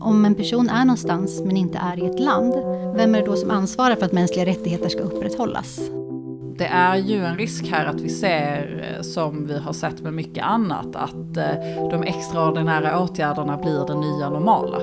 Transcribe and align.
Om 0.00 0.24
en 0.24 0.34
person 0.34 0.68
är 0.68 0.84
någonstans 0.84 1.42
men 1.44 1.56
inte 1.56 1.78
är 1.78 2.04
i 2.04 2.06
ett 2.06 2.20
land, 2.20 2.54
vem 2.96 3.14
är 3.14 3.20
det 3.20 3.26
då 3.26 3.36
som 3.36 3.50
ansvarar 3.50 3.96
för 3.96 4.06
att 4.06 4.12
mänskliga 4.12 4.46
rättigheter 4.46 4.88
ska 4.88 5.00
upprätthållas? 5.00 5.80
Det 6.58 6.66
är 6.66 6.96
ju 6.96 7.24
en 7.24 7.36
risk 7.36 7.66
här 7.70 7.86
att 7.86 8.00
vi 8.00 8.08
ser, 8.08 8.94
eh, 8.96 9.02
som 9.02 9.46
vi 9.46 9.58
har 9.58 9.72
sett 9.72 10.00
med 10.00 10.14
mycket 10.14 10.44
annat, 10.44 10.96
att 10.96 11.36
eh, 11.36 11.88
de 11.90 12.02
extraordinära 12.02 13.00
åtgärderna 13.00 13.56
blir 13.56 13.86
det 13.86 13.94
nya 13.94 14.30
normala. 14.30 14.78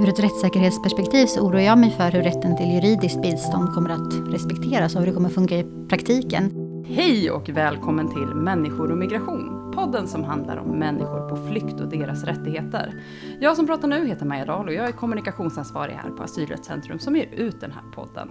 Ur 0.00 0.08
ett 0.08 0.20
rättssäkerhetsperspektiv 0.20 1.26
så 1.26 1.40
oroar 1.40 1.60
jag 1.60 1.78
mig 1.78 1.90
för 1.90 2.10
hur 2.10 2.22
rätten 2.22 2.56
till 2.56 2.72
juridiskt 2.72 3.22
bistånd 3.22 3.74
kommer 3.74 3.90
att 3.90 4.32
respekteras 4.32 4.94
och 4.94 5.00
hur 5.00 5.06
det 5.06 5.14
kommer 5.14 5.28
att 5.28 5.34
fungera 5.34 5.60
i 5.60 5.86
praktiken. 5.88 6.52
Hej 6.88 7.30
och 7.30 7.48
välkommen 7.48 8.08
till 8.08 8.26
Människor 8.34 8.90
och 8.90 8.98
migration, 8.98 9.55
podden 9.76 10.08
som 10.08 10.24
handlar 10.24 10.56
om 10.56 10.78
människor 10.78 11.28
på 11.28 11.36
flykt 11.36 11.80
och 11.80 11.88
deras 11.88 12.24
rättigheter. 12.24 13.02
Jag 13.40 13.56
som 13.56 13.66
pratar 13.66 13.88
nu 13.88 14.06
heter 14.06 14.26
Maja 14.26 14.44
Dahl 14.44 14.68
och 14.68 14.74
jag 14.74 14.88
är 14.88 14.92
kommunikationsansvarig 14.92 15.94
här 15.94 16.10
på 16.10 16.22
Asylrättscentrum 16.22 16.98
som 16.98 17.16
ger 17.16 17.26
ut 17.26 17.60
den 17.60 17.72
här 17.72 17.82
podden. 17.94 18.28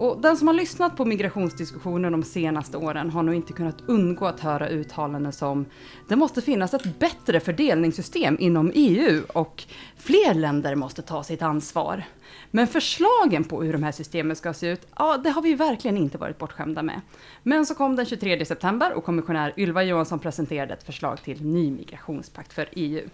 Och 0.00 0.20
den 0.20 0.36
som 0.36 0.46
har 0.46 0.54
lyssnat 0.54 0.96
på 0.96 1.04
migrationsdiskussionen 1.04 2.12
de 2.12 2.22
senaste 2.22 2.76
åren 2.76 3.10
har 3.10 3.22
nog 3.22 3.34
inte 3.34 3.52
kunnat 3.52 3.80
undgå 3.86 4.26
att 4.26 4.40
höra 4.40 4.68
uttalanden 4.68 5.32
som 5.32 5.66
det 6.08 6.16
måste 6.16 6.42
finnas 6.42 6.74
ett 6.74 6.98
bättre 6.98 7.40
fördelningssystem 7.40 8.36
inom 8.40 8.72
EU 8.74 9.22
och 9.34 9.64
fler 9.96 10.34
länder 10.34 10.74
måste 10.74 11.02
ta 11.02 11.22
sitt 11.22 11.42
ansvar. 11.42 12.04
Men 12.50 12.66
förslagen 12.66 13.44
på 13.44 13.62
hur 13.62 13.72
de 13.72 13.82
här 13.82 13.92
systemen 13.92 14.36
ska 14.36 14.52
se 14.52 14.68
ut, 14.68 14.86
ja, 14.98 15.16
det 15.16 15.30
har 15.30 15.42
vi 15.42 15.54
verkligen 15.54 15.96
inte 15.96 16.18
varit 16.18 16.38
bortskämda 16.38 16.82
med. 16.82 17.00
Men 17.42 17.66
så 17.66 17.74
kom 17.74 17.96
den 17.96 18.06
23 18.06 18.44
september 18.44 18.92
och 18.92 19.04
kommissionär 19.04 19.52
Ylva 19.56 19.82
Johansson 19.82 20.18
presenterade 20.18 20.74
ett 20.74 20.82
förslag 20.82 21.22
till 21.22 21.44
ny 21.44 21.70
migrationspakt 21.70 22.52
för 22.52 22.68
EU. 22.72 23.08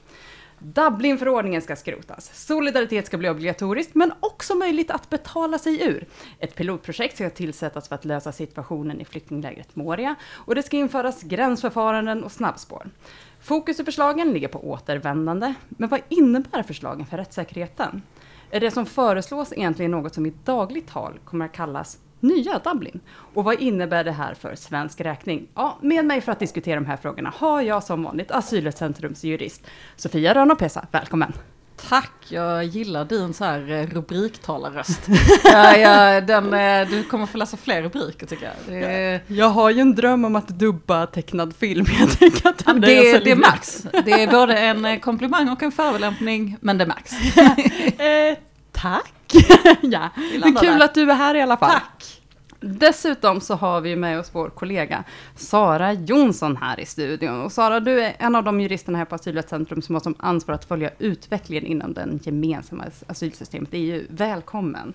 Dublinförordningen 0.58 1.62
ska 1.62 1.76
skrotas. 1.76 2.46
Solidaritet 2.46 3.06
ska 3.06 3.16
bli 3.16 3.30
obligatoriskt, 3.30 3.94
men 3.94 4.12
också 4.20 4.54
möjligt 4.54 4.90
att 4.90 5.10
betala 5.10 5.58
sig 5.58 5.82
ur. 5.88 6.06
Ett 6.38 6.54
pilotprojekt 6.54 7.14
ska 7.14 7.30
tillsättas 7.30 7.88
för 7.88 7.94
att 7.94 8.04
lösa 8.04 8.32
situationen 8.32 9.00
i 9.00 9.04
flyktinglägret 9.04 9.76
Moria 9.76 10.14
och 10.32 10.54
det 10.54 10.62
ska 10.62 10.76
införas 10.76 11.22
gränsförfaranden 11.22 12.24
och 12.24 12.32
snabbspår. 12.32 12.90
Fokus 13.40 13.80
i 13.80 13.84
förslagen 13.84 14.32
ligger 14.32 14.48
på 14.48 14.68
återvändande, 14.70 15.54
men 15.68 15.88
vad 15.88 16.00
innebär 16.08 16.62
förslagen 16.62 17.06
för 17.06 17.16
rättssäkerheten? 17.16 18.02
Är 18.50 18.60
det 18.60 18.70
som 18.70 18.86
föreslås 18.86 19.52
egentligen 19.52 19.90
något 19.90 20.14
som 20.14 20.26
i 20.26 20.32
dagligt 20.44 20.88
tal 20.88 21.18
kommer 21.24 21.44
att 21.44 21.52
kallas 21.52 21.98
nya 22.20 22.58
Dublin. 22.58 23.00
Och 23.34 23.44
vad 23.44 23.60
innebär 23.60 24.04
det 24.04 24.12
här 24.12 24.34
för 24.34 24.54
svensk 24.54 25.00
räkning? 25.00 25.48
Ja, 25.54 25.78
med 25.82 26.04
mig 26.04 26.20
för 26.20 26.32
att 26.32 26.38
diskutera 26.38 26.74
de 26.80 26.86
här 26.86 26.96
frågorna 26.96 27.32
har 27.36 27.62
jag 27.62 27.84
som 27.84 28.02
vanligt 28.02 28.30
Asylrättscentrums 28.30 29.24
jurist 29.24 29.66
Sofia 29.96 30.34
Ranopesa. 30.34 30.86
Välkommen! 30.90 31.32
Tack, 31.88 32.12
jag 32.28 32.64
gillar 32.64 33.04
din 33.04 33.34
så 33.34 33.44
här 33.44 33.70
eh, 33.70 33.86
rubriktalarröst. 33.86 35.00
ja, 35.44 35.76
ja, 35.76 36.20
den, 36.20 36.54
eh, 36.54 36.88
du 36.88 37.02
kommer 37.04 37.26
få 37.26 37.38
läsa 37.38 37.56
fler 37.56 37.82
rubriker 37.82 38.26
tycker 38.26 38.44
jag. 38.44 38.54
Det... 38.74 39.20
Jag 39.26 39.48
har 39.48 39.70
ju 39.70 39.80
en 39.80 39.94
dröm 39.94 40.24
om 40.24 40.36
att 40.36 40.48
dubba 40.48 41.06
tecknad 41.06 41.56
film. 41.56 41.86
Jag 42.00 42.10
tänker 42.10 42.48
att 42.48 42.58
det, 42.66 42.72
det, 42.72 43.24
det 43.24 43.30
är 43.30 43.36
max. 43.36 43.86
Det 44.04 44.22
är 44.22 44.30
både 44.30 44.58
en 44.58 44.84
eh, 44.84 44.98
komplimang 44.98 45.48
och 45.48 45.62
en 45.62 45.72
förolämpning, 45.72 46.56
men 46.60 46.78
det 46.78 46.84
är 46.84 46.88
max. 46.88 47.12
eh, 47.98 48.38
tack! 48.72 49.15
ja, 49.82 50.10
men 50.40 50.54
kul 50.54 50.78
där. 50.78 50.84
att 50.84 50.94
du 50.94 51.10
är 51.10 51.14
här 51.14 51.34
i 51.34 51.42
alla 51.42 51.56
fall. 51.56 51.70
Tack! 51.70 52.22
Dessutom 52.60 53.40
så 53.40 53.54
har 53.54 53.80
vi 53.80 53.96
med 53.96 54.18
oss 54.18 54.30
vår 54.32 54.48
kollega 54.48 55.04
Sara 55.34 55.92
Jonsson 55.92 56.56
här 56.56 56.80
i 56.80 56.86
studion. 56.86 57.40
Och 57.40 57.52
Sara, 57.52 57.80
du 57.80 58.00
är 58.00 58.16
en 58.18 58.34
av 58.34 58.44
de 58.44 58.60
juristerna 58.60 58.98
här 58.98 59.04
på 59.04 59.14
Asylrättscentrum 59.14 59.82
som 59.82 59.94
har 59.94 60.00
som 60.00 60.14
ansvar 60.18 60.54
att 60.54 60.64
följa 60.64 60.90
utvecklingen 60.98 61.66
inom 61.66 61.92
den 61.94 62.20
gemensamma 62.22 62.84
asylsystemet 63.06 63.74
i 63.74 63.78
EU. 63.78 64.06
Välkommen! 64.08 64.94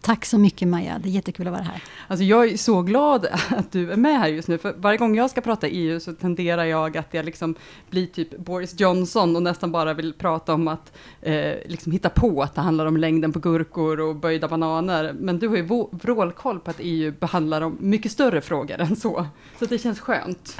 Tack 0.00 0.24
så 0.24 0.38
mycket 0.38 0.68
Maja, 0.68 0.98
det 0.98 1.08
är 1.08 1.10
jättekul 1.10 1.46
att 1.46 1.52
vara 1.52 1.62
här. 1.62 1.82
Alltså 2.08 2.24
jag 2.24 2.52
är 2.52 2.56
så 2.56 2.82
glad 2.82 3.26
att 3.48 3.72
du 3.72 3.92
är 3.92 3.96
med 3.96 4.18
här 4.18 4.28
just 4.28 4.48
nu, 4.48 4.58
för 4.58 4.74
varje 4.76 4.98
gång 4.98 5.16
jag 5.16 5.30
ska 5.30 5.40
prata 5.40 5.68
EU 5.68 6.00
så 6.00 6.12
tenderar 6.12 6.64
jag 6.64 6.96
att 6.96 7.14
jag 7.14 7.24
liksom 7.24 7.54
blir 7.90 8.06
typ 8.06 8.38
Boris 8.38 8.80
Johnson 8.80 9.36
och 9.36 9.42
nästan 9.42 9.72
bara 9.72 9.94
vill 9.94 10.12
prata 10.12 10.54
om 10.54 10.68
att 10.68 10.92
eh, 11.22 11.54
liksom 11.66 11.92
hitta 11.92 12.08
på 12.08 12.42
att 12.42 12.54
det 12.54 12.60
handlar 12.60 12.86
om 12.86 12.96
längden 12.96 13.32
på 13.32 13.38
gurkor 13.38 14.00
och 14.00 14.16
böjda 14.16 14.48
bananer. 14.48 15.12
Men 15.18 15.38
du 15.38 15.48
har 15.48 15.56
ju 15.56 15.86
vrålkoll 15.90 16.60
på 16.60 16.70
att 16.70 16.80
EU 16.80 17.12
behandlar 17.20 17.60
om 17.60 17.76
mycket 17.80 18.12
större 18.12 18.40
frågor 18.40 18.80
än 18.80 18.96
så. 18.96 19.26
Så 19.58 19.64
det 19.64 19.78
känns 19.78 20.00
skönt. 20.00 20.56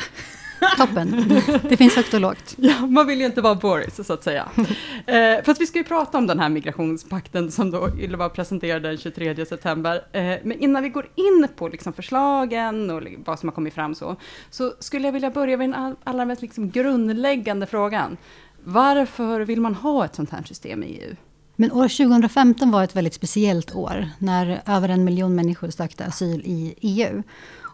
Toppen. 0.77 1.41
Det 1.69 1.77
finns 1.77 1.97
högt 1.97 2.15
och 2.15 2.21
lågt. 2.21 2.55
Ja, 2.57 2.87
man 2.87 3.07
vill 3.07 3.21
ju 3.21 3.27
inte 3.27 3.41
vara 3.41 3.55
Boris, 3.55 4.07
så 4.07 4.13
att 4.13 4.25
säga. 4.25 4.49
Eh, 5.07 5.43
fast 5.45 5.61
vi 5.61 5.67
ska 5.67 5.79
ju 5.79 5.85
prata 5.85 6.19
om 6.19 6.27
den 6.27 6.41
här 6.41 6.49
migrationspakten 6.49 7.51
som 7.51 7.71
då 7.71 7.91
Ylva 7.99 8.29
presenterade 8.29 8.89
den 8.89 8.99
23 8.99 9.47
september. 9.47 10.03
Eh, 10.13 10.23
men 10.23 10.53
innan 10.53 10.83
vi 10.83 10.89
går 10.89 11.09
in 11.15 11.49
på 11.57 11.69
liksom 11.69 11.93
förslagen 11.93 12.91
och 12.91 13.03
vad 13.25 13.39
som 13.39 13.49
har 13.49 13.55
kommit 13.55 13.75
fram 13.75 13.95
så, 13.95 14.17
så 14.51 14.73
skulle 14.81 15.09
jag 15.09 15.13
vilja 15.13 15.31
börja 15.31 15.57
med 15.57 15.71
den 15.71 15.97
allra 16.05 16.25
mest 16.25 16.43
liksom 16.43 16.71
grundläggande 16.71 17.67
frågan. 17.67 18.17
Varför 18.65 19.41
vill 19.41 19.61
man 19.61 19.75
ha 19.75 20.05
ett 20.05 20.15
sånt 20.15 20.31
här 20.31 20.43
system 20.43 20.83
i 20.83 20.87
EU? 20.87 21.17
Men 21.57 21.73
år 21.73 21.89
2015 21.89 22.71
var 22.71 22.85
ett 22.85 22.97
väldigt 22.97 23.15
speciellt 23.15 23.75
år, 23.75 24.09
när 24.19 24.63
över 24.67 24.89
en 24.89 25.05
miljon 25.05 25.35
människor 25.35 25.71
sökte 25.71 26.05
asyl 26.05 26.43
i 26.45 26.75
EU. 26.81 27.23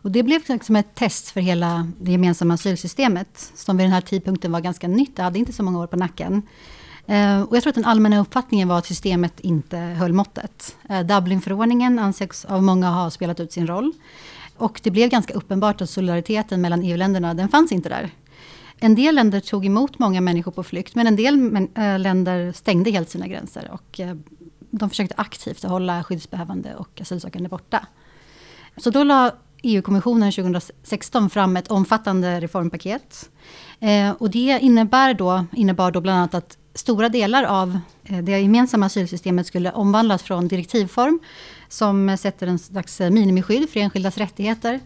Och 0.03 0.11
det 0.11 0.23
blev 0.23 0.43
liksom 0.49 0.77
ett 0.77 0.95
test 0.95 1.31
för 1.31 1.41
hela 1.41 1.89
det 2.01 2.11
gemensamma 2.13 2.55
asylsystemet, 2.55 3.53
som 3.55 3.77
vid 3.77 3.87
den 3.87 3.93
här 3.93 4.01
tidpunkten 4.01 4.53
var 4.53 4.61
ganska 4.61 4.89
nytt, 4.89 5.17
det 5.17 5.23
hade 5.23 5.39
inte 5.39 5.53
så 5.53 5.63
många 5.63 5.79
år 5.79 5.87
på 5.87 5.97
nacken. 5.97 6.43
Eh, 7.07 7.43
och 7.43 7.57
jag 7.57 7.63
tror 7.63 7.71
att 7.71 7.75
den 7.75 7.85
allmänna 7.85 8.21
uppfattningen 8.21 8.69
var 8.69 8.79
att 8.79 8.87
systemet 8.87 9.41
inte 9.41 9.77
höll 9.77 10.12
måttet. 10.12 10.77
Eh, 10.89 11.01
Dublinförordningen 11.01 11.99
ansågs 11.99 12.45
av 12.45 12.62
många 12.62 12.91
ha 12.91 13.11
spelat 13.11 13.41
ut 13.41 13.53
sin 13.53 13.67
roll. 13.67 13.93
Och 14.57 14.81
det 14.83 14.91
blev 14.91 15.09
ganska 15.09 15.35
uppenbart 15.35 15.81
att 15.81 15.91
solidariteten 15.91 16.61
mellan 16.61 16.83
EU-länderna, 16.83 17.35
den 17.35 17.49
fanns 17.49 17.73
inte 17.73 17.89
där. 17.89 18.11
En 18.79 18.95
del 18.95 19.15
länder 19.15 19.41
tog 19.41 19.67
emot 19.67 19.99
många 19.99 20.21
människor 20.21 20.53
på 20.53 20.62
flykt, 20.62 20.95
men 20.95 21.07
en 21.07 21.17
del 21.17 21.57
eh, 21.75 21.99
länder 21.99 22.53
stängde 22.53 22.91
helt 22.91 23.11
sina 23.11 23.27
gränser. 23.27 23.71
Och 23.73 24.01
de 24.71 24.91
försökte 24.91 25.15
aktivt 25.19 25.65
hålla 25.65 26.05
skyddsbehövande 26.05 26.75
och 26.75 27.01
asylsökande 27.01 27.49
borta. 27.49 27.87
Så 28.77 28.91
då 28.91 29.05
la 29.05 29.33
EU-kommissionen 29.62 30.33
2016 30.33 31.31
fram 31.31 31.56
ett 31.56 31.69
omfattande 31.69 32.41
reformpaket. 32.41 33.31
Eh, 33.81 34.11
och 34.11 34.31
det 34.31 34.59
innebär 34.62 35.15
då, 35.15 35.47
innebar 35.53 35.91
då 35.91 36.00
bland 36.00 36.19
annat 36.19 36.34
att 36.34 36.59
stora 36.75 37.09
delar 37.09 37.45
av 37.45 37.78
eh, 38.05 38.19
det 38.19 38.41
gemensamma 38.41 38.87
asylsystemet 38.87 39.47
skulle 39.47 39.73
omvandlas 39.73 40.23
från 40.23 40.49
direktivform, 40.49 41.21
som 41.69 42.17
sätter 42.19 42.47
en 42.47 42.59
slags 42.59 43.00
minimiskydd 43.00 43.71
för 43.71 43.81
enskildas 43.81 44.19
rättigheter, 44.19 44.81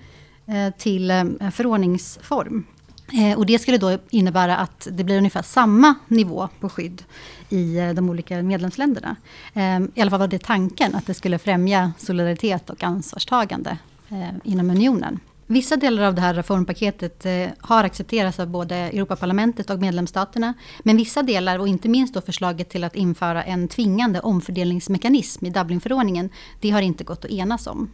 eh, 0.46 0.74
till 0.78 1.10
eh, 1.10 1.50
förordningsform. 1.52 2.66
Eh, 3.12 3.38
och 3.38 3.46
det 3.46 3.58
skulle 3.58 3.78
då 3.78 3.98
innebära 4.10 4.56
att 4.56 4.88
det 4.90 5.04
blir 5.04 5.18
ungefär 5.18 5.42
samma 5.42 5.94
nivå 6.08 6.48
på 6.60 6.68
skydd 6.68 7.02
i 7.48 7.78
eh, 7.78 7.90
de 7.90 8.10
olika 8.10 8.42
medlemsländerna. 8.42 9.16
Eh, 9.54 9.80
I 9.94 10.00
alla 10.00 10.10
fall 10.10 10.20
var 10.20 10.28
det 10.28 10.42
tanken, 10.42 10.94
att 10.94 11.06
det 11.06 11.14
skulle 11.14 11.38
främja 11.38 11.92
solidaritet 11.98 12.70
och 12.70 12.82
ansvarstagande 12.82 13.78
Eh, 14.08 14.28
inom 14.44 14.70
unionen. 14.70 15.20
Vissa 15.46 15.76
delar 15.76 16.02
av 16.02 16.14
det 16.14 16.20
här 16.20 16.34
reformpaketet 16.34 17.26
eh, 17.26 17.48
har 17.60 17.84
accepterats 17.84 18.40
av 18.40 18.48
både 18.48 18.76
Europaparlamentet 18.76 19.70
och 19.70 19.80
medlemsstaterna. 19.80 20.54
Men 20.82 20.96
vissa 20.96 21.22
delar, 21.22 21.58
och 21.58 21.68
inte 21.68 21.88
minst 21.88 22.14
då 22.14 22.20
förslaget 22.20 22.68
till 22.68 22.84
att 22.84 22.96
införa 22.96 23.44
en 23.44 23.68
tvingande 23.68 24.20
omfördelningsmekanism 24.20 25.46
i 25.46 25.50
Dublinförordningen, 25.50 26.30
det 26.60 26.70
har 26.70 26.82
inte 26.82 27.04
gått 27.04 27.24
att 27.24 27.30
enas 27.30 27.66
om. 27.66 27.90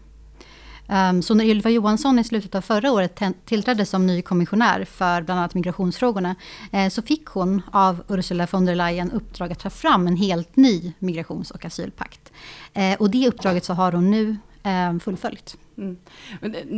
Um, 0.88 1.22
så 1.22 1.34
när 1.34 1.44
Ylva 1.44 1.70
Johansson 1.70 2.18
i 2.18 2.24
slutet 2.24 2.54
av 2.54 2.60
förra 2.60 2.92
året 2.92 3.20
tillträdde 3.44 3.86
som 3.86 4.06
ny 4.06 4.22
kommissionär 4.22 4.84
för 4.84 5.22
bland 5.22 5.40
annat 5.40 5.54
migrationsfrågorna, 5.54 6.34
eh, 6.72 6.88
så 6.88 7.02
fick 7.02 7.26
hon 7.26 7.62
av 7.72 8.02
Ursula 8.08 8.46
von 8.50 8.64
der 8.64 8.74
Leyen 8.74 9.10
uppdrag 9.12 9.52
att 9.52 9.58
ta 9.58 9.70
fram 9.70 10.06
en 10.06 10.16
helt 10.16 10.56
ny 10.56 10.92
migrations 10.98 11.50
och 11.50 11.64
asylpakt. 11.64 12.32
Eh, 12.72 12.94
och 12.98 13.10
det 13.10 13.28
uppdraget 13.28 13.64
så 13.64 13.72
har 13.72 13.92
hon 13.92 14.10
nu 14.10 14.36
eh, 14.62 14.98
fullföljt. 14.98 15.56
Mm. 15.78 15.96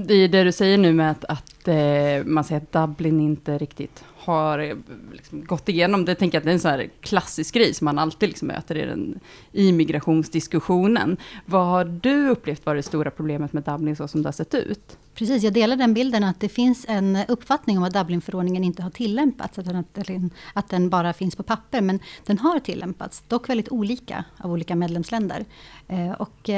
Det 0.07 0.15
är 0.15 0.29
det 0.29 0.45
du 0.45 0.53
säger 0.53 0.79
nu 0.79 0.93
med 0.93 1.11
att, 1.11 1.25
att 1.25 1.69
eh, 1.69 2.25
man 2.25 2.45
säger 2.45 2.61
att 2.61 2.73
Dublin 2.73 3.21
inte 3.21 3.59
riktigt 3.59 4.05
har 4.17 4.59
eh, 4.59 4.77
liksom 5.13 5.45
gått 5.45 5.69
igenom. 5.69 6.05
Det 6.05 6.15
tänker 6.15 6.37
jag 6.37 6.41
att 6.41 6.45
det 6.45 6.51
är 6.51 6.55
en 6.55 6.61
sån 6.61 6.71
här 6.71 6.89
klassisk 7.01 7.55
grej 7.55 7.75
som 7.75 7.85
man 7.85 7.99
alltid 7.99 8.29
liksom 8.29 8.49
möter 8.49 8.77
i, 8.77 8.87
den, 8.87 9.21
i 9.53 9.73
migrationsdiskussionen. 9.73 11.17
Vad 11.47 11.67
har 11.67 11.85
du 11.85 12.29
upplevt 12.29 12.67
var 12.67 12.75
det 12.75 12.83
stora 12.83 13.11
problemet 13.11 13.53
med 13.53 13.63
Dublin 13.63 13.97
så 13.97 14.09
som 14.09 14.23
det 14.23 14.27
har 14.27 14.33
sett 14.33 14.55
ut? 14.55 14.99
Precis, 15.15 15.43
jag 15.43 15.53
delar 15.53 15.77
den 15.77 15.95
bilden 15.95 16.25
att 16.25 16.41
det 16.41 16.49
finns 16.49 16.87
en 16.89 17.19
uppfattning 17.29 17.79
om 17.79 17.85
att 17.85 17.95
Dublinförordningen 17.95 18.65
inte 18.65 18.83
har 18.83 18.91
tillämpats. 18.91 19.59
Att 19.59 19.65
den, 19.95 20.31
att 20.53 20.69
den 20.69 20.91
bara 20.91 21.13
finns 21.13 21.37
på 21.37 21.43
papper. 21.43 21.81
Men 21.81 22.01
den 22.27 22.39
har 22.39 22.61
tillämpats, 22.61 23.23
dock 23.29 23.49
väldigt 23.49 23.69
olika 23.69 24.25
av 24.39 24.53
olika 24.53 24.75
medlemsländer. 24.77 25.45
Eh, 25.89 26.13
och 26.13 26.51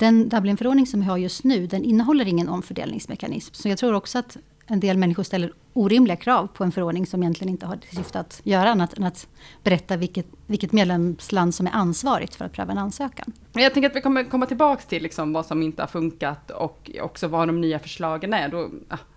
den 0.00 0.28
Dublinförordning 0.28 0.86
som 0.86 1.00
vi 1.00 1.06
har 1.06 1.16
just 1.16 1.44
nu, 1.44 1.66
den 1.66 1.84
innehåller 1.84 2.28
ingen 2.28 2.48
omfördelningsmekanism. 2.48 3.54
Så 3.54 3.68
jag 3.68 3.78
tror 3.78 3.94
också 3.94 4.18
att 4.18 4.36
en 4.66 4.80
del 4.80 4.96
människor 4.98 5.22
ställer 5.22 5.52
orimliga 5.72 6.16
krav 6.16 6.46
på 6.46 6.64
en 6.64 6.72
förordning 6.72 7.06
som 7.06 7.22
egentligen 7.22 7.50
inte 7.50 7.66
har 7.66 7.76
till 7.76 7.96
syfte 7.96 8.20
att 8.20 8.40
göra 8.44 8.70
annat 8.70 8.98
än 8.98 9.04
att 9.04 9.26
berätta 9.62 9.96
vilket, 9.96 10.26
vilket 10.46 10.72
medlemsland 10.72 11.54
som 11.54 11.66
är 11.66 11.70
ansvarigt 11.70 12.34
för 12.34 12.44
att 12.44 12.52
pröva 12.52 12.72
en 12.72 12.78
ansökan. 12.78 13.32
Jag 13.52 13.74
tänker 13.74 13.90
att 13.90 13.96
vi 13.96 14.00
kommer 14.00 14.24
komma 14.24 14.46
tillbaka 14.46 14.82
till 14.82 15.02
liksom 15.02 15.32
vad 15.32 15.46
som 15.46 15.62
inte 15.62 15.82
har 15.82 15.86
funkat 15.86 16.50
och 16.50 16.90
också 17.00 17.28
vad 17.28 17.48
de 17.48 17.60
nya 17.60 17.78
förslagen 17.78 18.32
är. 18.32 18.48
Då, 18.48 18.70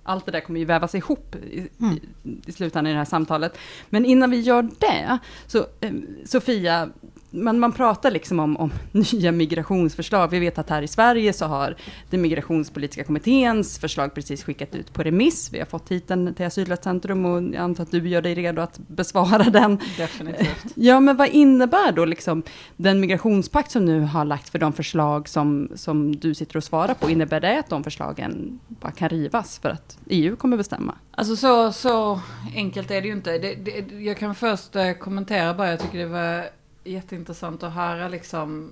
allt 0.04 0.26
det 0.26 0.32
där 0.32 0.40
kommer 0.40 0.60
ju 0.60 0.66
vävas 0.66 0.96
ihop 0.96 1.36
i, 1.36 1.68
mm. 1.80 2.00
i, 2.46 2.52
slutändan 2.52 2.88
i 2.88 2.92
det 2.92 2.98
här 2.98 3.06
samtalet. 3.06 3.58
Men 3.90 4.06
innan 4.06 4.32
vi 4.32 4.40
gör 4.40 4.70
det, 4.80 5.18
så 5.48 5.66
eh, 5.80 5.94
Sofia, 6.26 6.90
man, 7.34 7.60
man 7.60 7.72
pratar 7.72 8.12
liksom 8.12 8.40
om, 8.40 8.58
om 8.58 8.72
nya 9.14 9.32
migrationsförslag. 9.32 10.28
Vi 10.28 10.40
vet 10.40 10.58
att 10.58 10.70
här 10.70 10.82
i 10.82 10.88
Sverige 10.88 11.34
så 11.34 11.46
har 11.46 11.76
den 12.10 12.22
migrationspolitiska 12.22 13.04
kommitténs 13.04 13.80
förslag 13.80 14.14
precis 14.14 14.44
skickat 14.44 14.76
ut 14.76 14.94
på 14.94 15.04
remiss. 15.04 15.50
Vi 15.54 15.60
har 15.60 15.66
fått 15.66 15.92
hit 15.92 16.08
den 16.08 16.34
till 16.34 16.46
Asylrättscentrum 16.46 17.26
och 17.26 17.44
jag 17.44 17.56
antar 17.56 17.84
att 17.84 17.92
du 17.92 18.10
gör 18.10 18.22
dig 18.22 18.36
redo 18.36 18.62
att 18.62 18.80
besvara 18.88 19.44
den. 19.44 19.80
Definitivt. 19.98 20.66
Ja, 20.76 21.00
men 21.00 21.18
vad 21.18 21.28
innebär 21.28 21.92
då 21.92 22.06
liksom 22.06 22.44
den 22.78 23.00
migrationspakt 23.00 23.72
som 23.72 23.86
nu 23.86 24.02
har 24.02 24.26
lagt 24.26 24.50
för 24.50 24.60
de 24.60 24.74
förslag 24.74 25.30
som, 25.30 25.70
som 25.76 26.16
du 26.16 26.34
sitter 26.34 26.58
och 26.58 26.64
svarar 26.64 26.94
på? 26.94 27.10
Innebär 27.10 27.40
det 27.40 27.60
att 27.60 27.70
de 27.70 27.84
förslagen 27.84 28.60
bara 28.68 28.92
kan 28.92 29.10
rivas 29.10 29.60
för 29.60 29.70
att 29.70 29.98
EU 30.10 30.36
kommer 30.36 30.58
bestämma? 30.58 30.96
Alltså 31.12 31.36
så, 31.36 31.72
så 31.72 32.20
enkelt 32.56 32.92
är 32.92 33.02
det 33.02 33.08
ju 33.08 33.14
inte. 33.14 33.38
Det, 33.38 33.56
det, 33.56 34.04
jag 34.04 34.18
kan 34.18 34.36
först 34.36 34.76
eh, 34.76 34.92
kommentera 34.92 35.54
bara, 35.54 35.70
jag 35.70 35.80
tycker 35.80 35.98
det 35.98 36.06
var 36.06 36.46
jätteintressant 36.84 37.64
att 37.64 37.74
höra 37.74 38.08
liksom 38.08 38.72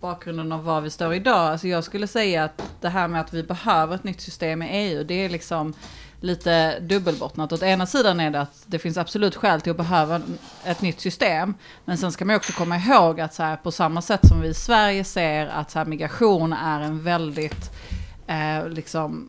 bakgrunden 0.00 0.52
av 0.52 0.64
var 0.64 0.80
vi 0.80 0.90
står 0.90 1.14
idag. 1.14 1.38
Alltså 1.52 1.68
jag 1.68 1.84
skulle 1.84 2.06
säga 2.06 2.44
att 2.44 2.62
det 2.80 2.88
här 2.88 3.08
med 3.08 3.20
att 3.20 3.34
vi 3.34 3.42
behöver 3.42 3.94
ett 3.94 4.04
nytt 4.04 4.20
system 4.20 4.62
i 4.62 4.66
EU, 4.66 5.04
det 5.04 5.24
är 5.24 5.28
liksom 5.28 5.74
lite 6.20 6.80
dubbelbottnat. 6.80 7.52
Åt 7.52 7.62
ena 7.62 7.86
sidan 7.86 8.20
är 8.20 8.30
det 8.30 8.40
att 8.40 8.64
det 8.66 8.78
finns 8.78 8.96
absolut 8.96 9.36
skäl 9.36 9.60
till 9.60 9.70
att 9.70 9.76
behöva 9.76 10.20
ett 10.64 10.82
nytt 10.82 11.00
system. 11.00 11.54
Men 11.84 11.98
sen 11.98 12.12
ska 12.12 12.24
man 12.24 12.36
också 12.36 12.52
komma 12.52 12.76
ihåg 12.76 13.20
att 13.20 13.34
så 13.34 13.42
här, 13.42 13.56
på 13.56 13.72
samma 13.72 14.02
sätt 14.02 14.28
som 14.28 14.40
vi 14.40 14.48
i 14.48 14.54
Sverige 14.54 15.04
ser 15.04 15.46
att 15.46 15.70
så 15.70 15.78
här, 15.78 15.86
migration 15.86 16.52
är 16.52 16.80
en 16.80 17.02
väldigt 17.02 17.70
eh, 18.26 18.68
liksom, 18.68 19.28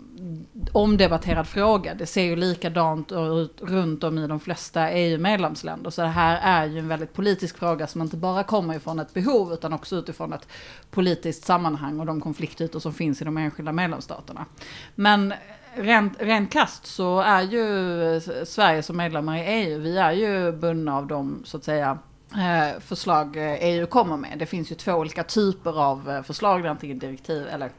omdebatterad 0.72 1.48
fråga. 1.48 1.94
Det 1.94 2.06
ser 2.06 2.24
ju 2.24 2.36
likadant 2.36 3.12
ut 3.12 3.62
runt 3.62 4.04
om 4.04 4.18
i 4.18 4.28
de 4.28 4.40
flesta 4.40 4.92
EU-medlemsländer. 4.92 5.90
Så 5.90 6.02
det 6.02 6.08
här 6.08 6.40
är 6.44 6.66
ju 6.66 6.80
en 6.80 6.88
väldigt 6.88 7.14
politisk 7.14 7.58
fråga 7.58 7.88
som 7.88 8.02
inte 8.02 8.18
bara 8.18 8.44
kommer 8.44 8.76
ifrån 8.76 9.00
ett 9.00 9.14
behov 9.14 9.54
utan 9.54 9.74
också 9.74 9.96
utifrån 9.96 10.34
ett 10.34 10.48
politiskt 10.92 11.46
sammanhang 11.46 12.00
och 12.00 12.06
de 12.06 12.22
konfliktytor 12.22 12.80
som 12.80 12.94
finns 12.94 13.22
i 13.22 13.26
de 13.26 13.38
enskilda 13.38 13.72
medlemsstaterna. 13.72 14.46
Men 14.96 15.34
rent, 15.74 16.22
rent 16.22 16.52
kast 16.52 16.86
så 16.86 17.20
är 17.20 17.42
ju 17.42 18.22
Sverige 18.46 18.84
som 18.84 18.98
medlemmar 18.98 19.38
i 19.38 19.42
EU, 19.42 19.80
vi 19.80 19.98
är 19.98 20.12
ju 20.12 20.52
bundna 20.52 20.98
av 20.98 21.08
de 21.08 21.42
så 21.46 21.58
att 21.58 21.64
säga 21.64 21.98
eh, 22.34 22.80
förslag 22.80 23.36
EU 23.38 23.88
kommer 23.88 24.18
med. 24.18 24.40
Det 24.40 24.46
finns 24.46 24.72
ju 24.72 24.76
två 24.76 24.94
olika 24.94 25.24
typer 25.24 25.82
av 25.82 26.10
eh, 26.10 26.22
förslag, 26.24 26.68
antingen 26.68 27.00
direktiv 27.00 27.48
eller 27.48 27.70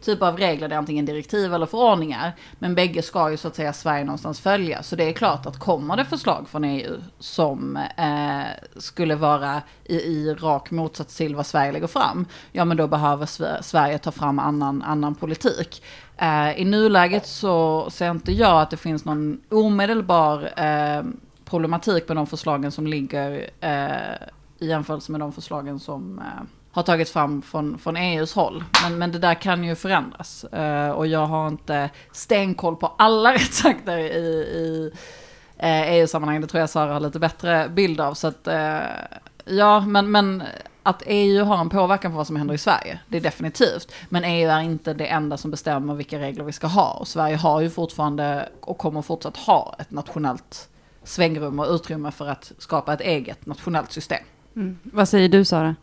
typ 0.00 0.22
av 0.22 0.36
regler, 0.36 0.68
det 0.68 0.74
är 0.74 0.78
antingen 0.78 1.04
direktiv 1.04 1.54
eller 1.54 1.66
förordningar. 1.66 2.32
Men 2.58 2.74
bägge 2.74 3.02
ska 3.02 3.30
ju 3.30 3.36
så 3.36 3.48
att 3.48 3.56
säga 3.56 3.72
Sverige 3.72 4.04
någonstans 4.04 4.40
följa. 4.40 4.82
Så 4.82 4.96
det 4.96 5.04
är 5.04 5.12
klart 5.12 5.46
att 5.46 5.58
kommer 5.58 5.96
det 5.96 6.04
förslag 6.04 6.48
från 6.48 6.64
EU 6.64 6.96
som 7.18 7.76
eh, 7.76 8.80
skulle 8.80 9.14
vara 9.14 9.62
i, 9.84 9.96
i 9.96 10.34
rak 10.34 10.70
motsats 10.70 11.16
till 11.16 11.36
vad 11.36 11.46
Sverige 11.46 11.72
lägger 11.72 11.86
fram, 11.86 12.26
ja 12.52 12.64
men 12.64 12.76
då 12.76 12.86
behöver 12.86 13.26
Sverige 13.62 13.98
ta 13.98 14.10
fram 14.10 14.38
annan, 14.38 14.82
annan 14.82 15.14
politik. 15.14 15.82
Eh, 16.16 16.60
I 16.60 16.64
nuläget 16.64 17.26
så 17.26 17.86
ser 17.90 18.10
inte 18.10 18.32
jag 18.32 18.60
att 18.60 18.70
det 18.70 18.76
finns 18.76 19.04
någon 19.04 19.40
omedelbar 19.50 20.52
eh, 20.56 21.02
problematik 21.44 22.08
med 22.08 22.16
de 22.16 22.26
förslagen 22.26 22.72
som 22.72 22.86
ligger 22.86 23.50
eh, 23.60 24.28
i 24.58 24.66
jämförelse 24.68 25.12
med 25.12 25.20
de 25.20 25.32
förslagen 25.32 25.78
som 25.78 26.18
eh, 26.18 26.42
har 26.72 26.82
tagits 26.82 27.12
fram 27.12 27.42
från, 27.42 27.78
från 27.78 27.96
EUs 27.96 28.34
håll. 28.34 28.64
Men, 28.82 28.98
men 28.98 29.12
det 29.12 29.18
där 29.18 29.34
kan 29.34 29.64
ju 29.64 29.74
förändras. 29.74 30.44
Uh, 30.54 30.90
och 30.90 31.06
jag 31.06 31.26
har 31.26 31.48
inte 31.48 31.90
stenkoll 32.12 32.76
på 32.76 32.92
alla 32.98 33.34
rättsakter 33.34 33.98
i, 33.98 34.02
i 34.02 34.92
eh, 35.58 35.68
uh, 35.68 35.92
EU-sammanhang. 35.92 36.40
Det 36.40 36.46
tror 36.46 36.60
jag 36.60 36.70
Sara 36.70 36.92
har 36.92 37.00
lite 37.00 37.18
bättre 37.18 37.68
bild 37.68 38.00
av. 38.00 38.14
Så 38.14 38.26
att, 38.26 38.48
uh, 38.48 38.80
ja, 39.44 39.80
men, 39.80 40.10
men 40.10 40.42
att 40.82 41.02
EU 41.06 41.44
har 41.44 41.58
en 41.58 41.68
påverkan 41.68 42.10
på 42.10 42.16
vad 42.16 42.26
som 42.26 42.36
händer 42.36 42.54
i 42.54 42.58
Sverige, 42.58 43.00
det 43.08 43.16
är 43.16 43.20
definitivt. 43.20 43.92
Men 44.08 44.24
EU 44.24 44.50
är 44.50 44.60
inte 44.60 44.94
det 44.94 45.06
enda 45.06 45.36
som 45.36 45.50
bestämmer 45.50 45.94
vilka 45.94 46.18
regler 46.18 46.44
vi 46.44 46.52
ska 46.52 46.66
ha. 46.66 46.92
Och 46.92 47.08
Sverige 47.08 47.36
har 47.36 47.60
ju 47.60 47.70
fortfarande 47.70 48.48
och 48.60 48.78
kommer 48.78 49.02
fortsatt 49.02 49.36
ha 49.36 49.76
ett 49.78 49.90
nationellt 49.90 50.68
svängrum 51.04 51.58
och 51.58 51.66
utrymme 51.70 52.10
för 52.10 52.28
att 52.28 52.52
skapa 52.58 52.94
ett 52.94 53.00
eget 53.00 53.46
nationellt 53.46 53.92
system. 53.92 54.24
Mm. 54.56 54.78
Vad 54.82 55.08
säger 55.08 55.28
du 55.28 55.44
Sara? 55.44 55.74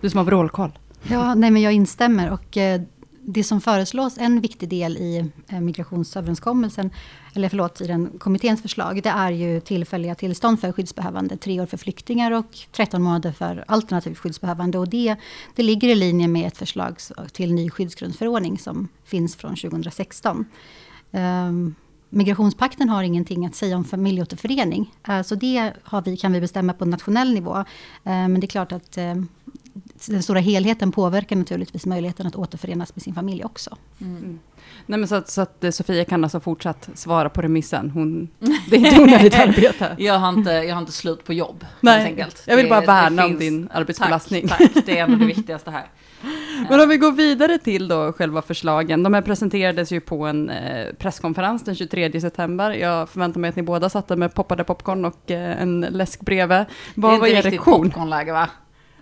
Du 0.00 0.10
som 0.10 0.18
har 0.18 0.24
vrålkoll. 0.24 0.78
Ja, 1.02 1.34
nej 1.34 1.50
men 1.50 1.62
jag 1.62 1.72
instämmer. 1.72 2.30
Och 2.30 2.56
eh, 2.56 2.80
det 3.22 3.44
som 3.44 3.60
föreslås, 3.60 4.18
en 4.18 4.40
viktig 4.40 4.68
del 4.68 4.96
i 4.96 5.30
eh, 5.48 5.60
migrationsöverenskommelsen, 5.60 6.90
eller 7.34 7.48
förlåt, 7.48 7.80
i 7.80 7.86
den 7.86 8.10
kommitténs 8.18 8.62
förslag, 8.62 9.02
det 9.02 9.08
är 9.08 9.30
ju 9.30 9.60
tillfälliga 9.60 10.14
tillstånd 10.14 10.60
för 10.60 10.72
skyddsbehövande. 10.72 11.36
Tre 11.36 11.60
år 11.60 11.66
för 11.66 11.76
flyktingar 11.76 12.30
och 12.30 12.58
13 12.72 13.02
månader 13.02 13.32
för 13.32 13.64
alternativt 13.68 14.18
skyddsbehövande. 14.18 14.78
Och 14.78 14.88
det, 14.88 15.16
det 15.54 15.62
ligger 15.62 15.88
i 15.88 15.94
linje 15.94 16.28
med 16.28 16.46
ett 16.46 16.56
förslag 16.56 16.96
till 17.32 17.54
ny 17.54 17.70
skyddsgrundsförordning 17.70 18.58
som 18.58 18.88
finns 19.04 19.36
från 19.36 19.56
2016. 19.56 20.36
Um, 20.36 20.46
ehm, 21.20 21.74
Migrationspakten 22.12 22.88
har 22.88 23.02
ingenting 23.02 23.46
att 23.46 23.54
säga 23.54 23.76
om 23.76 23.84
familjeåterförening. 23.84 24.94
Eh, 25.08 25.22
så 25.22 25.34
det 25.34 25.72
har 25.82 26.02
vi, 26.02 26.16
kan 26.16 26.32
vi 26.32 26.40
bestämma 26.40 26.72
på 26.72 26.84
nationell 26.84 27.34
nivå. 27.34 27.56
Ehm, 28.04 28.32
men 28.32 28.40
det 28.40 28.44
är 28.44 28.48
klart 28.48 28.72
att 28.72 28.98
ehm, 28.98 29.28
den 30.06 30.22
stora 30.22 30.40
helheten 30.40 30.92
påverkar 30.92 31.36
naturligtvis 31.36 31.86
möjligheten 31.86 32.26
att 32.26 32.36
återförenas 32.36 32.96
med 32.96 33.02
sin 33.02 33.14
familj 33.14 33.44
också. 33.44 33.76
Mm. 34.00 34.16
mm. 34.16 34.38
Nej, 34.86 34.98
men 34.98 35.08
så, 35.08 35.14
att, 35.14 35.30
så 35.30 35.40
att 35.40 35.64
Sofia 35.70 36.04
kan 36.04 36.24
alltså 36.24 36.40
fortsatt 36.40 36.88
svara 36.94 37.28
på 37.28 37.42
remissen. 37.42 37.90
Hon, 37.90 38.28
det 38.70 38.76
är 38.76 38.86
inte 38.86 39.02
onödigt 39.02 39.34
arbete. 39.38 39.96
jag, 39.98 40.18
har 40.18 40.28
inte, 40.28 40.50
jag 40.50 40.74
har 40.74 40.80
inte 40.80 40.92
slut 40.92 41.24
på 41.24 41.32
jobb. 41.32 41.66
Nej, 41.80 42.26
jag 42.46 42.56
vill 42.56 42.68
bara 42.68 42.80
värna 42.80 43.24
om 43.24 43.38
din 43.38 43.68
arbetsbelastning. 43.72 44.48
Tack, 44.48 44.58
tack, 44.58 44.86
det 44.86 44.98
är 44.98 45.04
ändå 45.04 45.16
det 45.16 45.26
viktigaste 45.26 45.70
här. 45.70 45.86
Men 46.68 46.80
om 46.80 46.88
vi 46.88 46.96
går 46.96 47.12
vidare 47.12 47.58
till 47.58 47.88
då 47.88 48.12
själva 48.12 48.42
förslagen. 48.42 49.02
De 49.02 49.14
här 49.14 49.22
presenterades 49.22 49.92
ju 49.92 50.00
på 50.00 50.26
en 50.26 50.50
eh, 50.50 50.94
presskonferens 50.94 51.64
den 51.64 51.74
23 51.74 52.20
september. 52.20 52.70
Jag 52.70 53.08
förväntar 53.08 53.40
mig 53.40 53.48
att 53.48 53.56
ni 53.56 53.62
båda 53.62 53.88
satt 53.88 54.18
med 54.18 54.34
poppade 54.34 54.64
popcorn 54.64 55.04
och 55.04 55.30
eh, 55.30 55.62
en 55.62 55.80
läsk 55.80 56.20
bredvid. 56.20 56.64
Vad 56.94 57.20
var 57.20 57.26
er 57.26 57.30
reaktion? 57.30 57.32
Det 57.32 57.34
är 57.34 57.36
inte 57.36 57.48
riktigt 57.48 57.64
popcornläge 57.64 58.32
va? 58.32 58.48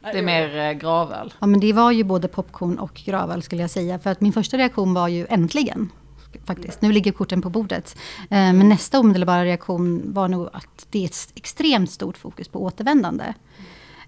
Det 0.03 0.19
är 0.19 0.23
mer 0.23 0.57
eh, 0.57 0.73
gravöl. 0.73 1.35
Ja, 1.39 1.47
men 1.47 1.61
det 1.61 1.73
var 1.73 1.93
ju 1.93 2.05
både 2.05 2.29
popcorn 2.29 2.79
och 2.79 2.95
gravöl 3.05 3.43
skulle 3.43 3.63
jag 3.63 3.71
säga. 3.71 3.99
För 3.99 4.11
att 4.11 4.21
min 4.21 4.33
första 4.33 4.59
reaktion 4.59 4.95
var 4.95 5.09
ju 5.09 5.27
äntligen. 5.31 5.91
Faktiskt. 6.45 6.83
Nu 6.83 6.93
ligger 6.93 7.13
korten 7.13 7.43
på 7.43 7.51
bordet. 7.51 7.97
Eh, 8.21 8.29
men 8.31 8.69
nästa 8.69 9.01
omedelbara 9.01 9.45
reaktion 9.45 10.03
var 10.13 10.29
nog 10.29 10.49
att 10.53 10.87
det 10.91 10.99
är 10.99 11.05
ett 11.05 11.33
extremt 11.35 11.91
stort 11.91 12.19
fokus 12.19 12.49
på 12.49 12.63
återvändande. 12.63 13.35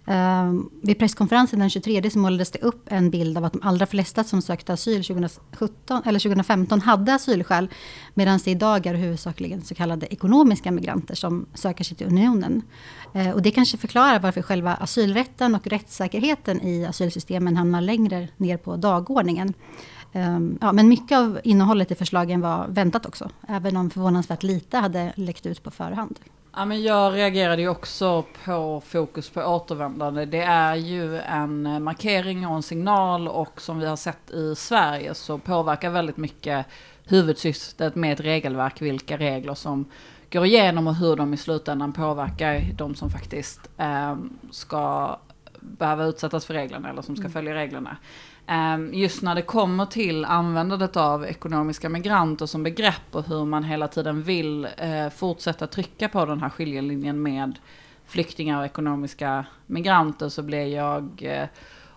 Um, 0.05 0.71
vid 0.83 0.99
presskonferensen 0.99 1.59
den 1.59 1.71
23 1.71 2.11
så 2.11 2.19
målades 2.19 2.51
det 2.51 2.59
upp 2.59 2.85
en 2.87 3.11
bild 3.11 3.39
av 3.39 3.45
att 3.45 3.53
de 3.53 3.63
allra 3.63 3.87
flesta 3.87 4.25
som 4.25 4.43
sökte 4.43 4.73
asyl 4.73 5.05
2017, 5.05 6.03
eller 6.07 6.19
2015 6.19 6.81
hade 6.81 7.15
asylskäl. 7.15 7.69
Medan 8.15 8.41
det 8.45 8.51
idag 8.51 8.87
är 8.87 8.95
huvudsakligen 8.95 9.63
så 9.63 9.75
kallade 9.75 10.13
ekonomiska 10.13 10.71
migranter 10.71 11.15
som 11.15 11.47
söker 11.55 11.85
sig 11.85 11.97
till 11.97 12.07
unionen. 12.07 12.63
Uh, 13.17 13.31
och 13.31 13.43
det 13.43 13.51
kanske 13.51 13.77
förklarar 13.77 14.21
varför 14.21 14.43
själva 14.43 14.75
asylrätten 14.75 15.55
och 15.55 15.67
rättssäkerheten 15.67 16.61
i 16.61 16.87
asylsystemen 16.87 17.57
hamnar 17.57 17.81
längre 17.81 18.29
ner 18.37 18.57
på 18.57 18.77
dagordningen. 18.77 19.55
Um, 20.13 20.59
ja, 20.61 20.73
men 20.73 20.89
mycket 20.89 21.19
av 21.19 21.41
innehållet 21.45 21.91
i 21.91 21.95
förslagen 21.95 22.41
var 22.41 22.67
väntat 22.69 23.07
också. 23.07 23.31
Även 23.49 23.77
om 23.77 23.91
förvånansvärt 23.91 24.43
lite 24.43 24.79
hade 24.79 25.13
läckt 25.17 25.47
ut 25.47 25.63
på 25.63 25.71
förhand. 25.71 26.19
Ja, 26.57 26.65
men 26.65 26.83
jag 26.83 27.15
reagerade 27.15 27.63
ju 27.63 27.69
också 27.69 28.25
på 28.45 28.83
fokus 28.87 29.31
på 29.31 29.43
återvändande. 29.43 30.25
Det 30.25 30.43
är 30.43 30.75
ju 30.75 31.19
en 31.19 31.83
markering 31.83 32.47
och 32.47 32.57
en 32.57 32.63
signal 32.63 33.29
och 33.29 33.61
som 33.61 33.79
vi 33.79 33.87
har 33.87 33.97
sett 33.97 34.31
i 34.31 34.55
Sverige 34.55 35.15
så 35.15 35.39
påverkar 35.39 35.91
väldigt 35.91 36.17
mycket 36.17 36.67
huvudsyftet 37.05 37.95
med 37.95 38.13
ett 38.13 38.21
regelverk 38.21 38.83
vilka 38.83 39.17
regler 39.17 39.55
som 39.55 39.85
går 40.33 40.47
igenom 40.47 40.87
och 40.87 40.95
hur 40.95 41.17
de 41.17 41.35
i 41.35 41.37
slutändan 41.37 41.93
påverkar 41.93 42.63
de 42.75 42.95
som 42.95 43.11
faktiskt 43.11 43.71
eh, 43.77 44.17
ska 44.51 45.17
behöva 45.61 46.05
utsättas 46.05 46.47
för 46.47 46.55
reglerna 46.55 46.91
eller 46.91 47.03
som 47.03 47.17
ska 47.17 47.23
mm. 47.23 47.33
följa 47.33 47.55
reglerna. 47.55 47.97
Ehm, 48.51 48.95
just 48.95 49.23
när 49.23 49.35
det 49.35 49.43
kommer 49.43 49.87
till 49.87 50.25
användandet 50.25 50.97
av 50.97 51.25
ekonomiska 51.25 51.89
migranter 51.89 52.47
som 52.47 52.63
begrepp 52.63 53.15
och 53.15 53.27
hur 53.27 53.45
man 53.45 53.65
hela 53.65 53.89
tiden 53.89 54.23
vill 54.23 54.65
eh, 54.77 55.09
fortsätta 55.09 55.67
trycka 55.67 56.09
på 56.09 56.25
den 56.25 56.41
här 56.41 56.49
skiljelinjen 56.49 57.23
med 57.23 57.59
flyktingar 58.07 58.59
och 58.59 58.65
ekonomiska 58.65 59.45
migranter 59.67 60.29
så 60.29 60.43
blir 60.43 60.67
jag 60.67 61.23
eh, 61.23 61.49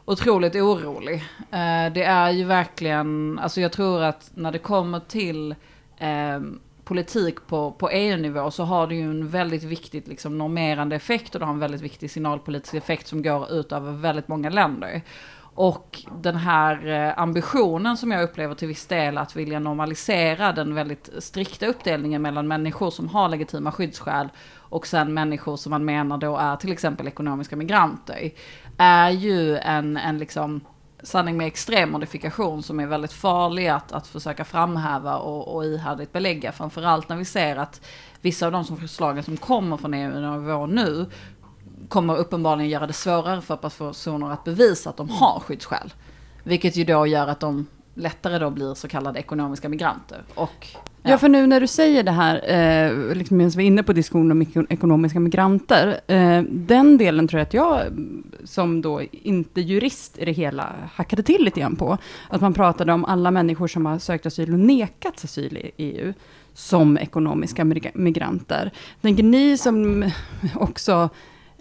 otroligt 0.06 0.56
orolig. 0.56 1.16
Eh, 1.40 1.94
det 1.94 2.04
är 2.04 2.32
ju 2.32 2.44
verkligen, 2.44 3.40
alltså 3.40 3.62
jag 3.62 3.72
tror 3.72 4.04
att 4.04 4.32
när 4.34 4.52
det 4.52 4.60
kommer 4.60 5.00
till 5.00 5.56
ehm, 5.98 6.60
politik 6.84 7.48
på, 7.48 7.72
på 7.72 7.90
EU-nivå 7.90 8.52
så 8.52 8.64
har 8.64 8.88
det 8.88 8.96
ju 8.96 9.10
en 9.10 9.30
väldigt 9.30 9.64
viktig 9.64 10.08
liksom, 10.08 10.38
normerande 10.38 10.96
effekt 10.96 11.36
och 11.36 11.40
det 11.40 11.46
har 11.46 11.54
en 11.54 11.60
väldigt 11.60 11.82
viktig 11.82 12.12
signalpolitisk 12.12 12.74
effekt 12.74 13.08
som 13.08 13.24
går 13.24 13.52
ut 13.52 13.72
över 13.72 13.92
väldigt 13.92 14.28
många 14.28 14.50
länder. 14.50 15.02
Och 15.56 16.06
den 16.22 16.36
här 16.36 16.88
eh, 16.88 17.20
ambitionen 17.20 17.98
som 17.98 18.12
jag 18.12 18.24
upplever 18.24 18.56
till 18.56 18.68
viss 18.68 18.86
del 18.86 19.18
att 19.18 19.36
vilja 19.36 19.60
normalisera 19.60 20.52
den 20.52 20.76
väldigt 20.76 21.10
strikta 21.20 21.68
uppdelningen 21.68 22.22
mellan 22.22 22.48
människor 22.48 22.92
som 22.92 23.10
har 23.10 23.30
legitima 23.30 23.72
skyddsskäl 23.72 24.30
och 24.56 24.88
sen 24.88 25.14
människor 25.14 25.58
som 25.58 25.70
man 25.70 25.86
menar 25.86 26.18
då 26.18 26.38
är 26.38 26.56
till 26.56 26.72
exempel 26.72 27.08
ekonomiska 27.08 27.56
migranter, 27.56 28.32
är 28.78 29.10
ju 29.10 29.58
en, 29.58 29.98
en 29.98 30.18
liksom 30.18 30.62
sanning 31.04 31.38
med 31.38 31.48
extrem 31.48 31.92
modifikation 31.92 32.64
som 32.64 32.80
är 32.80 32.88
väldigt 32.88 33.14
farlig 33.14 33.68
att, 33.68 33.92
att 33.92 34.08
försöka 34.08 34.46
framhäva 34.46 35.16
och, 35.18 35.56
och 35.56 35.66
ihärdigt 35.66 36.12
belägga. 36.14 36.52
Framförallt 36.52 37.10
när 37.10 37.16
vi 37.16 37.26
ser 37.26 37.56
att 37.56 37.82
vissa 38.22 38.46
av 38.46 38.52
de 38.52 38.64
som 38.64 38.78
förslagen 38.78 39.24
som 39.24 39.38
kommer 39.38 39.78
från 39.78 39.94
EU-nivå 39.94 40.66
nu 40.66 41.06
kommer 41.94 42.16
uppenbarligen 42.18 42.70
göra 42.70 42.88
det 42.88 42.94
svårare 42.94 43.42
för 43.42 43.56
personer 43.56 44.32
att 44.32 44.44
bevisa 44.44 44.90
att 44.90 44.98
de 44.98 45.10
har 45.10 45.40
skyddsskäl. 45.40 45.94
Vilket 46.44 46.76
ju 46.76 46.84
då 46.84 47.08
gör 47.08 47.28
att 47.28 47.40
de 47.40 47.68
lättare 47.94 48.40
då 48.40 48.50
blir 48.50 48.74
så 48.74 48.88
kallade 48.88 49.20
ekonomiska 49.20 49.70
migranter. 49.70 50.24
Och, 50.36 50.68
ja. 51.02 51.10
ja 51.12 51.18
för 51.18 51.30
nu 51.30 51.48
när 51.48 51.60
du 51.60 51.68
säger 51.68 52.04
det 52.04 52.12
här, 52.12 52.36
eh, 52.36 53.16
liksom 53.16 53.38
medan 53.38 53.52
vi 53.52 53.64
är 53.64 53.68
inne 53.68 53.84
på 53.84 53.94
diskussionen 53.94 54.32
om 54.32 54.66
ekonomiska 54.70 55.20
migranter, 55.20 56.00
eh, 56.08 56.42
den 56.50 56.98
delen 56.98 57.28
tror 57.28 57.40
jag 57.40 57.48
att 57.48 57.54
jag, 57.54 57.82
som 58.44 58.82
då 58.82 59.02
inte 59.12 59.62
jurist 59.62 60.18
i 60.18 60.26
det 60.26 60.32
hela, 60.32 60.74
hackade 60.94 61.24
till 61.24 61.44
lite 61.44 61.60
grann 61.60 61.76
på. 61.76 61.98
Att 62.30 62.42
man 62.42 62.54
pratade 62.54 62.94
om 62.94 63.06
alla 63.06 63.32
människor 63.32 63.68
som 63.68 63.86
har 63.86 64.00
sökt 64.00 64.26
asyl 64.26 64.54
och 64.54 64.60
nekats 64.60 65.24
asyl 65.24 65.58
i 65.58 65.72
EU, 65.78 66.14
som 66.54 66.98
ekonomiska 66.98 67.66
migranter. 67.94 68.72
Tänker 69.02 69.24
ni 69.24 69.58
som 69.58 70.12
också 70.56 71.10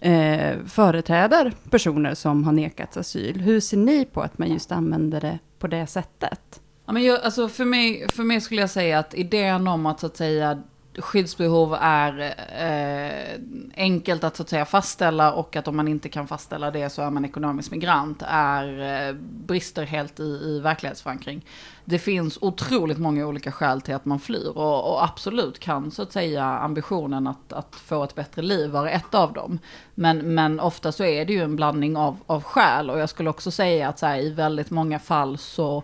eh, 0.03 0.59
företräder 0.67 1.53
personer 1.71 2.15
som 2.15 2.45
har 2.45 2.53
nekats 2.53 2.97
asyl. 2.97 3.41
Hur 3.41 3.61
ser 3.61 3.77
ni 3.77 4.05
på 4.05 4.21
att 4.21 4.39
man 4.39 4.49
just 4.53 4.73
använder 4.73 5.21
det 5.21 5.39
på 5.59 5.67
det 5.67 5.87
sättet? 5.87 6.61
Ja, 6.87 6.93
men 6.93 7.03
jag, 7.03 7.23
alltså 7.23 7.49
för, 7.49 7.65
mig, 7.65 8.09
för 8.09 8.23
mig 8.23 8.41
skulle 8.41 8.61
jag 8.61 8.71
säga 8.71 8.99
att 8.99 9.15
idén 9.15 9.69
om 9.69 9.87
att 9.87 10.01
så 10.01 10.07
att 10.07 10.17
säga 10.17 10.63
skyddsbehov 10.99 11.77
är 11.81 12.35
eh, 12.59 13.41
enkelt 13.77 14.25
att 14.25 14.37
så 14.37 14.43
att 14.43 14.49
säga 14.49 14.65
fastställa 14.65 15.33
och 15.33 15.57
att 15.57 15.69
om 15.69 15.77
man 15.77 15.89
inte 15.89 16.09
kan 16.09 16.27
fastställa 16.29 16.71
det 16.71 16.91
så 16.91 17.03
är 17.03 17.11
man 17.11 17.25
ekonomisk 17.25 17.71
migrant 17.71 18.23
är 18.27 18.81
eh, 19.09 19.15
brister 19.21 19.85
helt 19.85 20.21
i, 20.21 20.23
i 20.23 20.61
verklighetsförankring. 20.61 21.45
Det 21.85 21.99
finns 21.99 22.39
otroligt 22.41 22.99
många 22.99 23.27
olika 23.27 23.53
skäl 23.53 23.81
till 23.81 23.95
att 23.95 24.05
man 24.05 24.21
flyr 24.21 24.49
och, 24.49 24.93
och, 24.93 25.05
absolut 25.05 25.59
kan 25.59 25.91
så 25.91 26.03
att 26.03 26.13
säga 26.13 26.45
ambitionen 26.45 27.27
att, 27.27 27.53
att 27.53 27.77
få 27.77 28.05
ett 28.05 28.15
bättre 28.15 28.43
liv 28.43 28.71
vara 28.71 28.91
ett 28.91 29.15
av 29.15 29.33
dem. 29.33 29.59
Men, 29.95 30.35
men 30.35 30.61
ofta 30.61 30.93
så 30.93 31.05
är 31.05 31.25
det 31.25 31.33
ju 31.33 31.43
en 31.43 31.57
blandning 31.57 31.97
av, 31.97 32.17
av 32.27 32.43
skäl 32.43 32.91
och 32.91 32.99
jag 32.99 33.09
skulle 33.09 33.31
också 33.31 33.51
säga 33.51 33.89
att 33.89 33.99
så 33.99 34.07
här, 34.07 34.19
i 34.19 34.31
väldigt 34.31 34.71
många 34.71 34.99
fall 34.99 35.39
så 35.39 35.83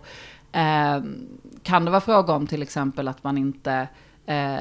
eh, 0.51 1.01
kan 1.63 1.85
det 1.85 1.91
vara 1.91 2.01
fråga 2.01 2.33
om 2.33 2.47
till 2.47 2.61
exempel 2.61 3.07
att 3.07 3.23
man 3.23 3.37
inte 3.37 3.87
eh, 4.25 4.59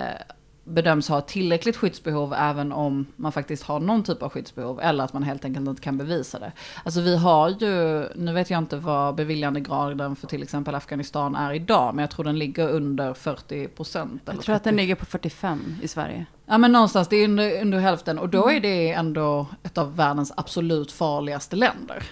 bedöms 0.69 1.09
ha 1.09 1.21
tillräckligt 1.21 1.77
skyddsbehov 1.77 2.35
även 2.35 2.73
om 2.73 3.07
man 3.17 3.33
faktiskt 3.33 3.63
har 3.63 3.81
någon 3.81 4.03
typ 4.03 4.23
av 4.23 4.31
skyddsbehov 4.31 4.81
eller 4.81 5.05
att 5.05 5.13
man 5.13 5.23
helt 5.23 5.45
enkelt 5.45 5.69
inte 5.69 5.83
kan 5.83 5.99
bevisa 5.99 6.39
det. 6.39 6.53
Alltså 6.85 7.01
vi 7.01 7.17
har 7.17 7.49
ju, 7.49 8.07
nu 8.15 8.33
vet 8.33 8.51
jag 8.51 8.59
inte 8.59 8.77
vad 8.77 9.15
beviljandegraden 9.15 10.17
för 10.17 10.27
till 10.27 10.43
exempel 10.43 10.75
Afghanistan 10.75 11.35
är 11.35 11.53
idag, 11.53 11.95
men 11.95 12.03
jag 12.03 12.11
tror 12.11 12.25
den 12.25 12.39
ligger 12.39 12.69
under 12.69 13.15
40 13.15 13.69
procent. 13.69 14.23
Jag 14.25 14.43
tror 14.43 14.55
att 14.55 14.65
den 14.65 14.77
ligger 14.77 14.95
på 14.95 15.07
45 15.07 15.77
i 15.83 15.89
Sverige. 15.89 16.27
Ja 16.47 16.59
men 16.59 16.73
någonstans, 16.73 17.09
det 17.09 17.17
är 17.17 17.25
under, 17.25 17.63
under 17.63 17.79
hälften 17.79 18.19
och 18.19 18.29
då 18.29 18.51
är 18.51 18.61
det 18.61 18.93
ändå 18.93 19.47
ett 19.63 19.79
av 19.79 19.97
världens 19.97 20.33
absolut 20.37 20.93
farligaste 20.93 21.57
länder. 21.57 22.03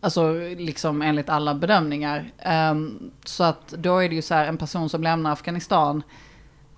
Alltså 0.00 0.32
liksom 0.58 1.02
enligt 1.02 1.28
alla 1.28 1.54
bedömningar. 1.54 2.32
Um, 2.70 3.10
så 3.24 3.44
att 3.44 3.68
då 3.68 3.98
är 3.98 4.08
det 4.08 4.14
ju 4.14 4.22
så 4.22 4.34
här, 4.34 4.46
en 4.46 4.56
person 4.56 4.88
som 4.88 5.02
lämnar 5.02 5.32
Afghanistan 5.32 6.02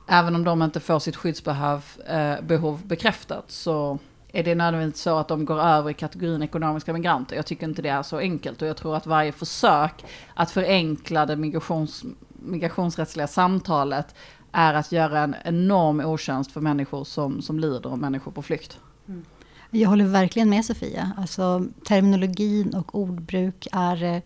även 0.06 0.34
om 0.34 0.44
de 0.44 0.62
inte 0.62 0.80
får 0.80 0.98
sitt 0.98 1.16
skyddsbehov 1.16 1.84
eh, 2.06 2.40
behov 2.42 2.80
bekräftat 2.86 3.44
så 3.50 3.98
är 4.32 4.42
det 4.42 4.54
nödvändigtvis 4.54 5.02
så 5.02 5.18
att 5.18 5.28
de 5.28 5.44
går 5.44 5.60
över 5.60 5.90
i 5.90 5.94
kategorin 5.94 6.42
ekonomiska 6.42 6.92
migranter. 6.92 7.36
Jag 7.36 7.46
tycker 7.46 7.64
inte 7.64 7.82
det 7.82 7.88
är 7.88 8.02
så 8.02 8.18
enkelt 8.18 8.62
och 8.62 8.68
jag 8.68 8.76
tror 8.76 8.96
att 8.96 9.06
varje 9.06 9.32
försök 9.32 10.04
att 10.34 10.50
förenkla 10.50 11.26
det 11.26 11.36
migrations, 11.36 12.04
migrationsrättsliga 12.28 13.26
samtalet 13.26 14.14
är 14.52 14.74
att 14.74 14.92
göra 14.92 15.20
en 15.20 15.36
enorm 15.44 16.00
otjänst 16.00 16.52
för 16.52 16.60
människor 16.60 17.04
som, 17.04 17.42
som 17.42 17.58
lider 17.58 17.86
och 17.86 17.98
människor 17.98 18.32
på 18.32 18.42
flykt. 18.42 18.78
Mm. 19.08 19.24
Jag 19.70 19.88
håller 19.88 20.04
verkligen 20.04 20.50
med 20.50 20.64
Sofia. 20.64 21.12
Alltså, 21.16 21.66
terminologin 21.88 22.74
och 22.74 22.94
ordbruk 22.94 23.66
är 23.72 24.04
Eh, 24.04 24.22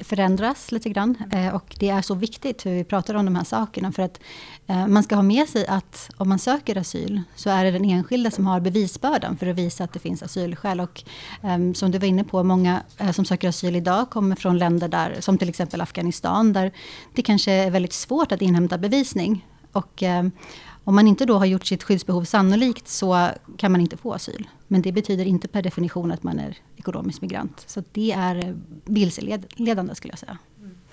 förändras 0.00 0.72
lite 0.72 0.88
grann. 0.88 1.16
Eh, 1.32 1.54
och 1.54 1.76
det 1.78 1.88
är 1.88 2.02
så 2.02 2.14
viktigt 2.14 2.66
hur 2.66 2.70
vi 2.70 2.84
pratar 2.84 3.14
om 3.14 3.24
de 3.24 3.36
här 3.36 3.44
sakerna. 3.44 3.92
För 3.92 4.02
att 4.02 4.20
eh, 4.66 4.86
man 4.86 5.02
ska 5.02 5.14
ha 5.14 5.22
med 5.22 5.48
sig 5.48 5.66
att 5.66 6.10
om 6.16 6.28
man 6.28 6.38
söker 6.38 6.78
asyl 6.78 7.22
så 7.34 7.50
är 7.50 7.64
det 7.64 7.70
den 7.70 7.84
enskilde 7.84 8.30
som 8.30 8.46
har 8.46 8.60
bevisbördan 8.60 9.36
för 9.36 9.46
att 9.46 9.56
visa 9.56 9.84
att 9.84 9.92
det 9.92 9.98
finns 9.98 10.22
asylskäl. 10.22 10.80
Och 10.80 11.04
ehm, 11.42 11.74
som 11.74 11.90
du 11.90 11.98
var 11.98 12.06
inne 12.06 12.24
på, 12.24 12.42
många 12.42 12.82
som 13.12 13.24
söker 13.24 13.48
asyl 13.48 13.76
idag 13.76 14.10
kommer 14.10 14.36
från 14.36 14.58
länder 14.58 14.88
där, 14.88 15.16
som 15.20 15.38
till 15.38 15.48
exempel 15.48 15.80
Afghanistan, 15.80 16.52
där 16.52 16.72
det 17.14 17.22
kanske 17.22 17.52
är 17.52 17.70
väldigt 17.70 17.92
svårt 17.92 18.32
att 18.32 18.42
inhämta 18.42 18.78
bevisning. 18.78 19.46
Och 19.72 20.02
om 20.84 20.94
man 20.94 21.08
inte 21.08 21.24
då 21.24 21.38
har 21.38 21.46
gjort 21.46 21.66
sitt 21.66 21.82
skyddsbehov 21.82 22.24
sannolikt 22.24 22.88
så 22.88 23.28
kan 23.56 23.72
man 23.72 23.80
inte 23.80 23.96
få 23.96 24.12
asyl. 24.12 24.48
Men 24.68 24.82
det 24.82 24.92
betyder 24.92 25.24
inte 25.24 25.48
per 25.48 25.62
definition 25.62 26.12
att 26.12 26.22
man 26.22 26.38
är 26.38 26.58
ekonomisk 26.86 27.22
migrant. 27.22 27.64
Så 27.66 27.82
det 27.92 28.12
är 28.12 28.56
vilseledande 28.84 29.94
skulle 29.94 30.12
jag 30.12 30.18
säga. 30.18 30.38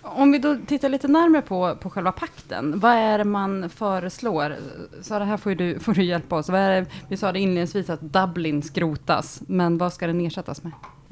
Om 0.01 0.31
vi 0.31 0.39
då 0.39 0.57
tittar 0.67 0.89
lite 0.89 1.07
närmare 1.07 1.41
på, 1.41 1.75
på 1.75 1.89
själva 1.89 2.11
pakten. 2.11 2.79
Vad 2.79 2.91
är 2.91 3.17
det 3.17 3.23
man 3.23 3.69
föreslår? 3.69 4.55
Sara, 5.01 5.25
här 5.25 5.37
får 5.37 5.55
du, 5.55 5.79
får 5.79 5.93
du 5.93 6.03
hjälpa 6.03 6.35
oss. 6.35 6.49
Vad 6.49 6.59
är 6.59 6.81
det, 6.81 6.87
vi 7.07 7.17
sa 7.17 7.31
det 7.31 7.39
inledningsvis 7.39 7.89
att 7.89 8.01
Dublin 8.01 8.63
skrotas, 8.63 9.41
men 9.47 9.77
vad 9.77 9.93
ska 9.93 10.07
den 10.07 10.21
ersättas 10.21 10.63
med? 10.63 10.71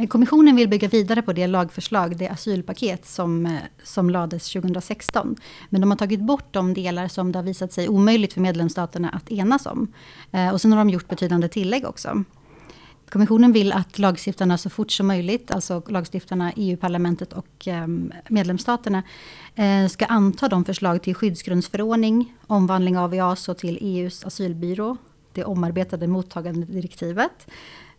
Kommissionen 0.10 0.56
vill 0.56 0.70
bygga 0.70 0.88
vidare 0.88 1.22
på 1.22 1.34
det 1.34 1.48
lagförslag, 1.48 2.18
det 2.18 2.28
asylpaket 2.28 3.06
som, 3.06 3.46
eh, 3.46 3.52
som 3.84 4.10
lades 4.10 4.50
2016. 4.50 5.36
Men 5.70 5.82
de 5.82 5.92
har 5.92 5.98
tagit 5.98 6.20
bort 6.20 6.54
de 6.54 6.74
delar 6.74 7.08
som 7.08 7.32
det 7.32 7.40
har 7.40 7.44
visat 7.44 7.74
sig 7.74 7.90
omöjligt 7.90 8.34
för 8.34 8.42
medlemsstaterna 8.42 9.10
att 9.10 9.32
enas 9.32 9.66
om. 9.66 9.94
Eh, 10.32 10.54
och 10.54 10.62
sen 10.62 10.72
har 10.72 10.78
de 10.78 10.90
gjort 10.90 11.08
betydande 11.08 11.48
tillägg 11.48 11.86
också. 11.86 12.24
Kommissionen 13.12 13.51
vill 13.51 13.72
att 13.72 14.00
lagstiftarna 14.00 14.58
så 14.58 14.70
fort 14.70 14.91
som 14.91 15.08
möjligt, 15.08 15.51
alltså 15.51 15.82
lagstiftarna, 15.88 16.51
EU-parlamentet 16.56 17.34
och 17.34 17.68
ehm, 17.68 18.12
medlemsstaterna, 18.30 19.03
eh, 19.56 19.88
ska 19.88 20.06
anta 20.06 20.48
de 20.48 20.65
förslag 20.65 21.01
till 21.01 21.15
skyddsgrundsförordning, 21.15 22.34
omvandling 22.48 22.98
av 22.98 23.13
EASO 23.13 23.53
till 23.53 23.77
EUs 23.82 24.25
asylbyrå, 24.25 24.98
det 25.34 25.44
omarbetade 25.44 26.08
mottagandedirektivet, 26.08 27.48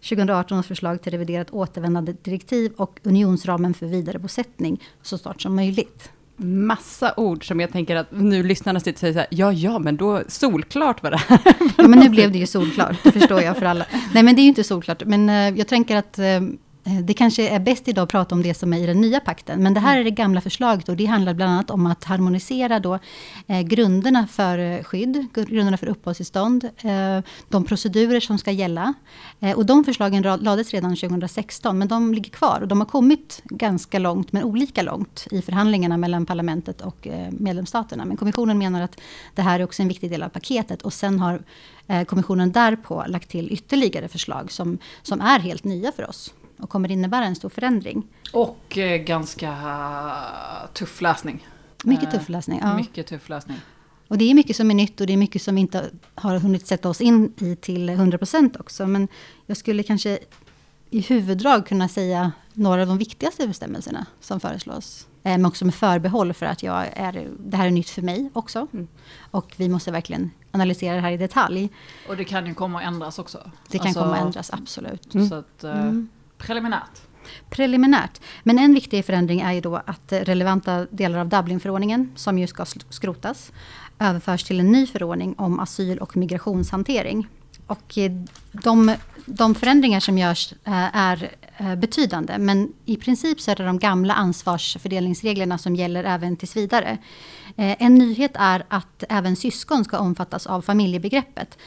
2018 0.01 0.59
års 0.59 0.67
förslag 0.67 1.03
till 1.03 1.13
reviderat 1.13 1.51
återvändande 1.51 2.13
direktiv 2.23 2.73
och 2.77 3.01
unionsramen 3.03 3.75
för 3.75 3.87
vidarebosättning 3.87 4.83
så 5.03 5.19
snart 5.19 5.43
som 5.43 5.57
möjligt 5.57 6.11
massa 6.43 7.15
ord 7.17 7.49
som 7.49 7.61
jag 7.61 7.73
tänker 7.73 7.97
att 7.97 8.07
nu 8.11 8.43
lyssnarna 8.43 8.81
sitter 8.81 8.93
och 8.93 8.99
säger 8.99 9.13
så 9.13 9.19
här, 9.19 9.29
ja, 9.31 9.53
ja, 9.53 9.79
men 9.79 9.97
då 9.97 10.23
solklart 10.29 11.03
var 11.03 11.11
det 11.11 11.17
här. 11.17 11.41
Ja, 11.79 11.89
men 11.89 11.99
nu 11.99 12.09
blev 12.09 12.33
det 12.33 12.39
ju 12.39 12.47
solklart, 12.47 12.97
det 13.03 13.13
förstår 13.13 13.43
jag 13.43 13.57
för 13.57 13.67
alla. 13.67 13.87
Nej, 14.15 14.23
men 14.23 14.35
det 14.35 14.41
är 14.41 14.43
ju 14.43 14.49
inte 14.49 14.65
solklart, 14.65 15.05
men 15.05 15.29
eh, 15.29 15.59
jag 15.59 15.69
tänker 15.69 15.97
att 15.97 16.19
Eh, 16.19 16.41
det 16.85 17.15
kanske 17.15 17.49
är 17.49 17.61
bäst 17.61 17.89
idag 17.89 18.03
att 18.03 18.09
prata 18.09 18.35
om 18.35 18.43
det 18.43 18.55
som 18.55 18.73
är 18.73 18.79
i 18.79 18.87
den 18.87 19.01
nya 19.01 19.21
pakten. 19.21 19.63
Men 19.63 19.75
det 19.75 19.81
här 19.81 19.99
är 19.99 20.05
det 20.05 20.11
gamla 20.11 20.41
förslaget 20.41 20.89
och 20.89 20.97
det 20.97 21.05
handlar 21.05 21.35
bland 21.35 21.53
annat 21.53 21.71
om 21.71 21.87
att 21.87 22.05
harmonisera 22.05 22.81
då, 22.81 22.99
eh, 23.47 23.61
grunderna 23.61 24.27
för 24.27 24.59
eh, 24.59 24.83
skydd, 24.83 25.27
grunderna 25.35 25.77
för 25.77 25.87
uppehållstillstånd, 25.87 26.65
eh, 26.65 27.21
de 27.49 27.65
procedurer 27.65 28.21
som 28.21 28.39
ska 28.39 28.51
gälla. 28.51 28.95
Eh, 29.41 29.57
och 29.57 29.67
de 29.67 29.85
förslagen 29.85 30.23
lades 30.23 30.71
redan 30.71 30.97
2016 30.97 31.79
men 31.79 31.89
de 31.89 32.15
ligger 32.15 32.31
kvar 32.31 32.59
och 32.61 32.69
de 32.69 32.81
har 32.81 32.87
kommit 32.87 33.43
ganska 33.45 33.99
långt 33.99 34.33
men 34.33 34.45
olika 34.45 34.83
långt 34.83 35.27
i 35.31 35.43
förhandlingarna 35.43 35.97
mellan 35.97 36.27
parlamentet 36.27 36.81
och 36.81 37.07
eh, 37.07 37.31
medlemsstaterna. 37.31 38.05
Men 38.05 38.17
kommissionen 38.17 38.59
menar 38.59 38.83
att 38.83 39.01
det 39.35 39.43
här 39.43 39.61
är 39.61 39.65
också 39.65 39.83
en 39.83 39.89
viktig 39.89 40.11
del 40.11 40.23
av 40.23 40.29
paketet 40.29 40.83
och 40.83 40.93
sen 40.93 41.19
har 41.21 41.43
kommissionen 42.07 42.53
därpå 42.53 43.05
lagt 43.09 43.31
till 43.31 43.53
ytterligare 43.53 44.09
förslag 44.09 44.53
som, 44.53 44.79
som 45.03 45.21
är 45.21 45.39
helt 45.39 45.65
nya 45.65 45.93
för 45.93 46.09
oss 46.09 46.35
och 46.63 46.69
kommer 46.69 46.91
innebära 46.91 47.25
en 47.25 47.37
stor 47.37 47.49
förändring. 47.49 48.03
Och 48.33 48.79
eh, 48.79 49.03
ganska 49.03 49.57
tuff 50.73 51.01
läsning. 51.01 51.47
Mycket 51.85 52.11
tuff 52.11 52.29
läsning, 52.29 52.61
ja. 52.63 52.77
Mycket 52.77 53.07
tuff 53.07 53.29
läsning. 53.29 53.57
Och 54.09 54.19
det 54.19 54.31
är 54.31 54.35
mycket 54.35 54.57
som 54.57 54.71
är 54.71 54.75
nytt 54.75 55.01
och 55.01 55.07
det 55.07 55.13
är 55.13 55.17
mycket 55.17 55.43
som 55.43 55.55
vi 55.55 55.61
inte 55.61 55.91
har 56.15 56.39
hunnit 56.39 56.67
sätta 56.67 56.89
oss 56.89 57.01
in 57.01 57.33
i 57.39 57.57
till 57.57 57.91
100% 57.91 58.61
också. 58.61 58.87
Men 58.87 59.09
jag 59.47 59.57
skulle 59.57 59.83
kanske 59.83 60.19
i 60.91 61.01
huvuddrag 61.01 61.67
kunna 61.67 61.89
säga 61.89 62.33
några 62.53 62.81
av 62.83 62.89
de 62.89 62.99
viktigaste 62.99 63.49
bestämmelserna 63.49 64.07
som 64.21 64.41
föreslås. 64.41 65.07
Eh, 65.23 65.31
men 65.31 65.47
också 65.47 65.65
med 65.65 65.75
förbehåll 65.75 66.33
för 66.33 66.47
att 66.47 66.63
jag 66.63 66.87
är, 66.93 67.29
det 67.39 67.57
här 67.57 67.67
är 67.67 67.71
nytt 67.71 67.91
för 67.91 68.03
mig 68.03 68.31
också. 68.33 68.67
Mm. 68.73 68.89
Och 69.31 69.55
vi 69.57 69.69
måste 69.69 69.91
verkligen 69.91 70.31
analysera 70.51 70.95
det 70.95 71.01
här 71.01 71.13
i 71.13 71.17
detalj. 71.17 71.71
Och 72.09 72.17
det 72.17 72.25
kan 72.25 72.47
ju 72.47 72.55
komma 72.55 72.79
att 72.81 72.87
ändras 72.87 73.19
också. 73.19 73.51
Det 73.69 73.79
kan 73.79 73.87
Alltså, 73.87 74.01
komma 74.03 74.15
att 74.17 74.23
ändras, 74.23 74.51
absolut. 74.53 75.13
Så 75.29 75.35
att, 75.35 75.65
eh, 75.65 75.93
preliminärt. 76.43 77.01
Preliminärt. 77.51 78.21
Men 78.43 78.59
en 78.59 78.75
viktig 78.75 79.05
förändring 79.05 79.41
är 79.41 79.53
ju 79.53 79.61
då 79.61 79.77
att 79.77 80.13
relevanta 80.13 80.87
delar 80.91 81.19
av 81.19 81.29
Dublinförordningen, 81.29 82.13
som 82.17 82.39
ju 82.39 82.47
ska 82.47 82.65
skrotas, 82.89 83.53
överförs 83.99 84.45
till 84.45 84.61
en 84.61 84.73
ny 84.73 84.87
förordning 84.87 85.35
om 85.39 85.61
asyl 85.61 85.99
och 85.99 86.17
migrationshantering. 86.17 87.29
Och 87.67 87.99
eh, 87.99 88.13
de, 88.53 88.95
de 89.27 89.55
förändringar 89.55 90.01
som 90.01 90.19
görs 90.19 90.53
eh, 90.53 90.97
är 90.97 91.31
eh, 91.57 91.75
betydande, 91.75 92.39
men 92.39 92.73
i 92.85 92.97
princip 92.97 93.41
så 93.41 93.51
är 93.51 93.57
det 93.57 93.65
de 93.65 93.79
gamla 93.79 94.15
ansvarsfördelningsreglerna 94.15 95.59
som 95.59 95.77
gäller 95.77 96.05
även 96.05 96.37
tills 96.37 96.57
vidare. 96.57 96.99
En 97.57 97.95
nyhet 97.95 98.31
är 98.35 98.65
att 98.69 99.05
även 99.09 99.37
syskon 99.37 99.85
ska 99.85 99.99
omfattas 99.99 100.47
av 100.47 100.63
familjebegreppet 100.63 101.59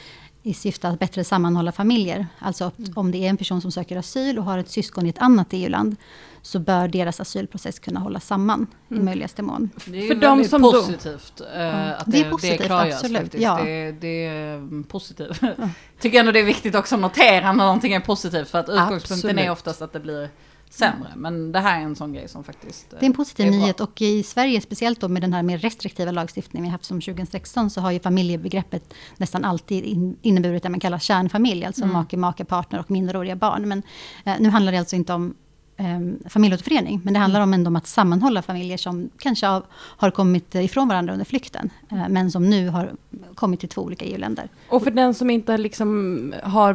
i 0.46 0.54
syfte 0.54 0.88
att 0.88 0.98
bättre 0.98 1.24
sammanhålla 1.24 1.72
familjer. 1.72 2.26
Alltså 2.38 2.70
Mm. 2.78 2.92
om 2.96 3.10
det 3.10 3.18
är 3.18 3.28
en 3.28 3.36
person 3.36 3.60
som 3.60 3.72
söker 3.72 3.96
asyl 3.96 4.38
och 4.38 4.44
har 4.44 4.58
ett 4.58 4.70
syskon 4.70 5.06
i 5.06 5.08
ett 5.08 5.18
annat 5.18 5.46
EU-land 5.50 5.96
så 6.42 6.58
bör 6.58 6.88
deras 6.88 7.20
asylprocess 7.20 7.78
kunna 7.78 8.00
hållas 8.00 8.26
samman 8.26 8.66
Mm. 8.90 9.02
i 9.02 9.04
möjligaste 9.04 9.42
mån. 9.42 9.70
Det 9.86 9.98
är 9.98 10.08
För 10.08 10.14
de 10.14 10.20
väldigt 10.20 10.50
som 10.50 10.62
positivt 10.62 11.40
eh, 11.54 11.90
att 12.00 12.02
Det 12.06 12.18
är 12.20 12.24
det, 12.24 12.30
positivt, 12.30 12.58
det 12.58 12.64
klargörs 12.66 12.94
absolut, 12.94 13.18
faktiskt. 13.22 13.42
ja. 13.42 13.60
Det, 13.64 13.92
det 13.92 14.26
är 14.26 14.54
mm, 14.54 14.84
positivt. 14.84 15.40
Tycker 16.00 16.20
ändå 16.20 16.32
det 16.32 16.40
är 16.40 16.44
viktigt 16.44 16.74
också 16.74 16.94
att 16.94 17.00
notera 17.00 17.52
när 17.52 17.64
någonting 17.64 17.92
är 17.92 18.00
positivt 18.00 18.48
för 18.48 18.58
att 18.58 18.68
utgångspunkten 18.68 19.30
är 19.30 19.32
Absolut. 19.32 19.50
oftast 19.50 19.82
att 19.82 19.92
det 19.92 20.00
blir 20.00 20.28
sämre. 20.70 21.12
Men 21.16 21.52
det 21.52 21.60
här 21.60 21.80
är 21.80 21.84
en 21.84 21.96
sån 21.96 22.12
grej 22.12 22.28
som 22.28 22.44
faktiskt 22.44 22.92
eh, 22.92 22.98
Det 22.98 23.04
är 23.04 23.06
en 23.06 23.12
positiv 23.12 23.46
är 23.46 23.50
nyhet 23.50 23.80
och 23.80 24.02
i 24.02 24.22
Sverige, 24.22 24.60
speciellt 24.60 25.00
då 25.00 25.08
med 25.08 25.22
den 25.22 25.32
här 25.32 25.42
mer 25.42 25.58
restriktiva 25.58 26.10
lagstiftningen 26.10 26.64
vi 26.64 26.70
haft 26.70 26.84
som 26.84 27.00
2016, 27.00 27.70
så 27.70 27.80
har 27.80 27.90
ju 27.90 28.00
familjebegreppet 28.00 28.94
nästan 29.16 29.44
alltid 29.44 29.84
in, 29.84 30.16
inneburit 30.22 30.62
det 30.62 30.68
man 30.68 30.80
kallar 30.80 30.98
kärnfamilj, 30.98 31.64
alltså 31.64 31.82
Mm. 31.82 31.92
make, 31.92 32.16
make, 32.16 32.44
partner 32.44 32.80
och 32.80 32.90
minderåriga 32.90 33.36
barn. 33.36 33.68
Men 33.68 33.82
eh, 34.24 34.34
nu 34.38 34.48
handlar 34.48 34.72
det 34.72 34.78
alltså 34.78 34.96
inte 34.96 35.12
om 35.12 35.34
eh, 35.76 36.28
familjeåterförening, 36.28 37.00
men 37.04 37.14
det 37.14 37.20
handlar 37.20 37.40
om 37.40 37.54
ändå 37.54 37.68
om 37.68 37.76
att 37.76 37.86
sammanhålla 37.86 38.42
familjer 38.42 38.76
som 38.76 39.10
kanske 39.18 39.46
har, 39.46 39.62
har 39.72 40.10
kommit 40.10 40.54
ifrån 40.54 40.88
varandra 40.88 41.12
under 41.12 41.24
flykten, 41.26 41.70
eh, 41.90 42.08
men 42.08 42.30
som 42.30 42.50
nu 42.50 42.68
har 42.68 42.92
kommit 43.34 43.60
till 43.60 43.68
två 43.68 43.82
olika 43.82 44.04
EU-länder. 44.04 44.48
Och 44.68 44.82
för 44.82 44.90
den 44.90 45.14
som 45.14 45.30
inte 45.30 45.58
liksom 45.58 46.34
har 46.42 46.74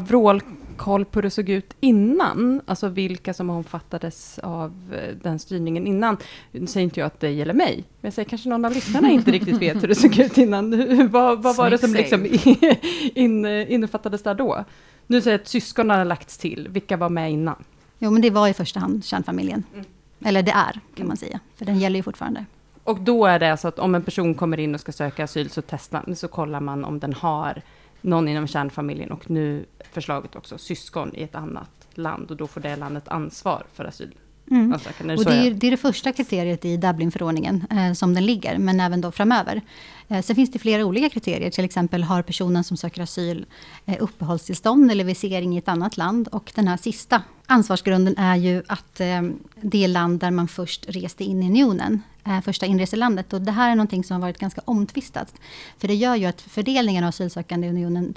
vrålkoll 0.71 1.05
på 1.05 1.17
hur 1.17 1.23
det 1.23 1.29
såg 1.29 1.49
ut 1.49 1.75
innan, 1.79 2.61
alltså 2.65 2.87
vilka 2.87 3.33
som 3.33 3.49
omfattades 3.49 4.39
av 4.39 4.71
eh, 4.93 5.15
den 5.23 5.39
styrningen 5.39 5.87
innan. 5.87 6.17
Nu 6.51 6.67
säger 6.67 6.83
inte 6.83 6.99
jag 6.99 7.07
att 7.07 7.19
det 7.19 7.31
gäller 7.31 7.53
mig, 7.53 7.75
men 7.75 8.07
jag 8.07 8.13
säger 8.13 8.29
kanske 8.29 8.49
någon 8.49 8.65
av 8.65 8.73
lyssnarna 8.73 9.11
inte 9.11 9.31
riktigt 9.37 9.57
vet 9.57 9.83
hur 9.83 9.87
det 9.87 9.95
såg 9.95 10.19
ut 10.19 10.37
innan. 10.37 10.71
Vad, 11.11 11.41
vad 11.41 11.55
var 11.55 11.69
det 11.69 11.77
som 11.77 11.93
liksom 11.93 12.25
in, 13.15 13.45
innefattades 13.45 14.23
där 14.23 14.35
då? 14.35 14.65
Nu 15.07 15.21
säger 15.21 15.37
jag 15.37 15.41
att 15.41 15.47
syskon 15.47 15.89
har 15.89 16.05
lagts 16.05 16.37
till, 16.37 16.67
vilka 16.71 16.97
var 16.97 17.09
med 17.09 17.31
innan? 17.31 17.63
Jo, 17.99 18.11
men 18.11 18.21
det 18.21 18.29
var 18.29 18.47
i 18.47 18.53
första 18.53 18.79
hand 18.79 19.05
kärnfamiljen. 19.05 19.63
Mm. 19.73 19.85
Eller 20.25 20.43
det 20.43 20.51
är, 20.51 20.79
kan 20.95 21.07
man 21.07 21.17
säga, 21.17 21.39
för 21.55 21.65
den 21.65 21.79
gäller 21.79 21.97
ju 21.97 22.03
fortfarande. 22.03 22.45
Och 22.83 22.99
då 22.99 23.25
är 23.25 23.39
det 23.39 23.51
alltså 23.51 23.67
att 23.67 23.79
om 23.79 23.95
en 23.95 24.03
person 24.03 24.35
kommer 24.35 24.59
in 24.59 24.75
och 24.75 24.81
ska 24.81 24.91
söka 24.91 25.23
asyl 25.23 25.49
så 25.49 25.61
testar 25.61 26.13
så 26.15 26.27
kollar 26.27 26.59
man 26.59 26.85
om 26.85 26.99
den 26.99 27.13
har 27.13 27.61
någon 28.01 28.27
inom 28.27 28.47
kärnfamiljen 28.47 29.11
och 29.11 29.29
nu 29.29 29.65
förslaget 29.91 30.35
också 30.35 30.57
syskon 30.57 31.15
i 31.15 31.23
ett 31.23 31.35
annat 31.35 31.87
land 31.93 32.31
och 32.31 32.37
då 32.37 32.47
får 32.47 32.61
det 32.61 32.75
landet 32.75 33.07
ansvar 33.07 33.63
för 33.73 33.85
asyl. 33.85 34.15
Mm. 34.51 34.73
Det 34.99 35.13
Och 35.17 35.25
det, 35.25 35.33
är, 35.33 35.51
det 35.51 35.67
är 35.67 35.71
det 35.71 35.77
första 35.77 36.11
kriteriet 36.11 36.65
i 36.65 36.77
Dublinförordningen 36.77 37.65
eh, 37.71 37.93
som 37.93 38.13
den 38.13 38.25
ligger, 38.25 38.57
men 38.57 38.79
även 38.79 39.01
då 39.01 39.11
framöver. 39.11 39.61
Eh, 40.07 40.21
sen 40.21 40.35
finns 40.35 40.51
det 40.51 40.59
flera 40.59 40.85
olika 40.85 41.09
kriterier, 41.09 41.49
till 41.49 41.65
exempel 41.65 42.03
har 42.03 42.21
personen 42.21 42.63
som 42.63 42.77
söker 42.77 43.01
asyl 43.01 43.45
eh, 43.85 43.95
uppehållstillstånd 43.99 44.91
eller 44.91 45.03
visering 45.03 45.55
i 45.55 45.57
ett 45.57 45.67
annat 45.67 45.97
land. 45.97 46.27
Och 46.27 46.51
den 46.55 46.67
här 46.67 46.77
sista 46.77 47.21
ansvarsgrunden 47.51 48.17
är 48.17 48.35
ju 48.35 48.63
att 48.67 48.99
eh, 48.99 49.21
det 49.61 49.87
land 49.87 50.19
där 50.19 50.31
man 50.31 50.47
först 50.47 50.85
reste 50.87 51.23
in 51.23 51.43
i 51.43 51.49
unionen, 51.49 52.01
eh, 52.25 52.41
första 52.41 52.65
inreselandet. 52.65 53.33
Och 53.33 53.41
det 53.41 53.51
här 53.51 53.71
är 53.71 53.75
någonting 53.75 54.03
som 54.03 54.13
har 54.13 54.21
varit 54.21 54.37
ganska 54.37 54.61
omtvistat. 54.65 55.33
För 55.77 55.87
det 55.87 55.95
gör 55.95 56.15
ju 56.15 56.25
att 56.25 56.41
fördelningen 56.41 57.03
av 57.03 57.07
asylsökande 57.07 57.67
i 57.67 57.69
unionen 57.69 58.13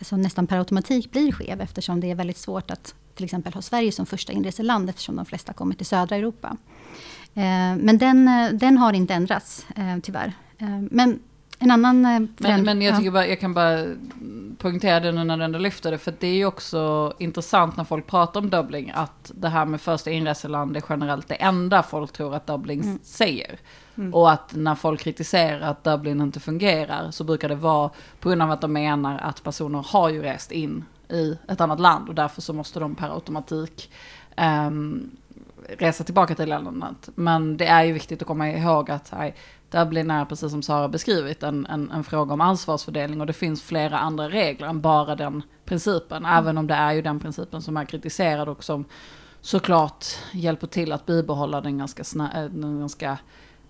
som 0.00 0.22
nästan 0.22 0.46
per 0.46 0.58
automatik 0.58 1.10
blir 1.10 1.32
skev 1.32 1.60
eftersom 1.60 2.00
det 2.00 2.10
är 2.10 2.14
väldigt 2.14 2.38
svårt 2.38 2.70
att 2.70 2.94
till 3.14 3.24
exempel 3.24 3.54
ha 3.54 3.62
Sverige 3.62 3.92
som 3.92 4.06
första 4.06 4.32
inreseland 4.32 4.90
eftersom 4.90 5.16
de 5.16 5.26
flesta 5.26 5.52
kommer 5.52 5.74
till 5.74 5.86
södra 5.86 6.16
Europa. 6.16 6.56
Eh, 7.34 7.76
men 7.76 7.98
den, 7.98 8.30
den 8.58 8.78
har 8.78 8.92
inte 8.92 9.14
ändrats 9.14 9.66
tyvärr. 10.02 10.32
Men 10.90 11.20
en 11.58 11.70
annan 11.70 12.04
eh, 12.04 12.20
Men, 12.36 12.62
men 12.62 12.82
jag, 12.82 12.92
ja. 12.92 12.98
tycker 12.98 13.10
bara, 13.10 13.26
jag 13.26 13.40
kan 13.40 13.54
bara 13.54 13.84
poängtera 14.58 15.00
det 15.00 15.12
nu 15.12 15.24
när 15.24 15.36
du 15.36 15.44
ändå 15.44 15.58
lyfter 15.58 15.90
det, 15.90 15.98
för 15.98 16.14
det 16.18 16.26
är 16.26 16.34
ju 16.34 16.46
också 16.46 17.12
intressant 17.18 17.76
när 17.76 17.84
folk 17.84 18.06
pratar 18.06 18.40
om 18.40 18.50
Dublin, 18.50 18.90
att 18.94 19.32
det 19.34 19.48
här 19.48 19.64
med 19.64 19.80
första 19.80 20.10
inreseland 20.10 20.76
är 20.76 20.82
generellt 20.88 21.28
det 21.28 21.34
enda 21.34 21.82
folk 21.82 22.12
tror 22.12 22.34
att 22.34 22.46
Dublin 22.46 22.82
Mm. 22.82 22.98
säger. 23.02 23.58
Och 24.12 24.32
att 24.32 24.54
när 24.54 24.74
folk 24.74 25.00
kritiserar 25.00 25.60
att 25.60 25.84
Dublin 25.84 26.20
inte 26.20 26.40
fungerar 26.40 27.10
så 27.10 27.24
brukar 27.24 27.48
det 27.48 27.54
vara 27.54 27.90
på 28.20 28.28
grund 28.28 28.42
av 28.42 28.50
att 28.50 28.60
de 28.60 28.72
menar 28.72 29.18
att 29.18 29.42
personer 29.42 29.84
har 29.88 30.08
ju 30.08 30.22
rest 30.22 30.52
in 30.52 30.84
i 31.08 31.38
ett 31.48 31.60
annat 31.60 31.80
land 31.80 32.08
och 32.08 32.14
därför 32.14 32.40
så 32.40 32.52
måste 32.52 32.80
de 32.80 32.94
per 32.94 33.14
automatik 33.14 33.90
ehm, 34.36 35.10
resa 35.78 36.04
tillbaka 36.04 36.34
till 36.34 36.48
landet. 36.48 37.08
Men 37.14 37.56
det 37.56 37.66
är 37.66 37.84
ju 37.84 37.92
viktigt 37.92 38.22
att 38.22 38.28
komma 38.28 38.50
ihåg 38.50 38.90
att 38.90 39.12
nej, 39.18 39.34
Dublin 39.70 40.10
är, 40.10 40.24
precis 40.24 40.50
som 40.50 40.62
Sara 40.62 40.88
beskrivit, 40.88 41.42
en, 41.42 41.66
en, 41.66 41.90
en 41.90 42.04
fråga 42.04 42.34
om 42.34 42.40
ansvarsfördelning 42.40 43.20
och 43.20 43.26
det 43.26 43.32
finns 43.32 43.62
flera 43.62 43.98
andra 43.98 44.28
regler 44.28 44.66
än 44.66 44.80
bara 44.80 45.16
den 45.16 45.42
principen. 45.64 46.26
Även 46.26 46.58
om 46.58 46.66
det 46.66 46.74
är 46.74 46.92
ju 46.92 47.02
den 47.02 47.20
principen 47.20 47.62
som 47.62 47.76
är 47.76 47.84
kritiserad 47.84 48.48
och 48.48 48.64
som 48.64 48.84
såklart 49.40 50.06
hjälper 50.32 50.66
till 50.66 50.92
att 50.92 51.06
bibehålla 51.06 51.60
den 51.60 51.78
ganska, 51.78 52.02
sna- 52.02 52.44
äh, 52.44 52.50
den 52.50 52.78
ganska 52.78 53.18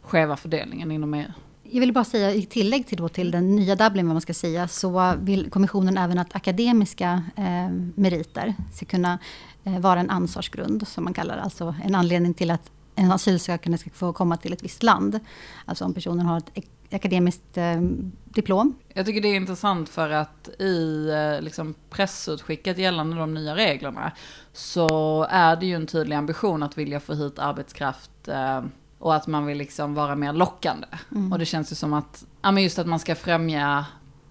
skeva 0.02 0.36
fördelningen 0.36 0.92
inom 0.92 1.14
EU. 1.14 1.28
Jag 1.62 1.80
vill 1.80 1.92
bara 1.92 2.04
säga 2.04 2.34
i 2.34 2.46
tillägg 2.46 2.86
till, 2.86 2.98
då, 2.98 3.08
till 3.08 3.30
den 3.30 3.56
nya 3.56 3.76
Dublin, 3.76 4.06
vad 4.06 4.14
man 4.14 4.20
ska 4.20 4.34
säga, 4.34 4.68
så 4.68 5.14
vill 5.20 5.50
kommissionen 5.50 5.98
även 5.98 6.18
att 6.18 6.34
akademiska 6.34 7.22
eh, 7.36 7.70
meriter 7.94 8.54
ska 8.74 8.86
kunna 8.86 9.18
eh, 9.64 9.78
vara 9.78 10.00
en 10.00 10.10
ansvarsgrund, 10.10 10.88
som 10.88 11.04
man 11.04 11.14
kallar 11.14 11.36
det. 11.36 11.42
Alltså 11.42 11.74
en 11.84 11.94
anledning 11.94 12.34
till 12.34 12.50
att 12.50 12.70
en 12.98 13.12
asylsökande 13.12 13.78
ska 13.78 13.90
få 13.90 14.12
komma 14.12 14.36
till 14.36 14.52
ett 14.52 14.62
visst 14.62 14.82
land. 14.82 15.20
Alltså 15.64 15.84
om 15.84 15.94
personen 15.94 16.26
har 16.26 16.38
ett 16.38 16.50
akademiskt 16.90 17.56
eh, 17.56 17.80
diplom. 18.24 18.74
Jag 18.94 19.06
tycker 19.06 19.20
det 19.20 19.28
är 19.28 19.36
intressant 19.36 19.88
för 19.88 20.10
att 20.10 20.48
i 20.58 21.08
eh, 21.10 21.42
liksom, 21.42 21.74
pressutskicket 21.90 22.78
gällande 22.78 23.16
de 23.16 23.34
nya 23.34 23.56
reglerna 23.56 24.12
så 24.52 25.26
är 25.30 25.56
det 25.56 25.66
ju 25.66 25.74
en 25.74 25.86
tydlig 25.86 26.16
ambition 26.16 26.62
att 26.62 26.78
vilja 26.78 27.00
få 27.00 27.14
hit 27.14 27.38
arbetskraft 27.38 28.28
eh, 28.28 28.62
och 28.98 29.14
att 29.14 29.26
man 29.26 29.46
vill 29.46 29.58
liksom 29.58 29.94
vara 29.94 30.16
mer 30.16 30.32
lockande. 30.32 30.86
Och 31.32 31.38
det 31.38 31.44
känns 31.44 31.72
ju 31.72 31.76
som 31.76 31.92
att, 31.92 32.24
ja 32.42 32.50
men 32.50 32.62
just 32.62 32.78
att 32.78 32.86
man 32.86 32.98
ska 32.98 33.14
främja 33.14 33.86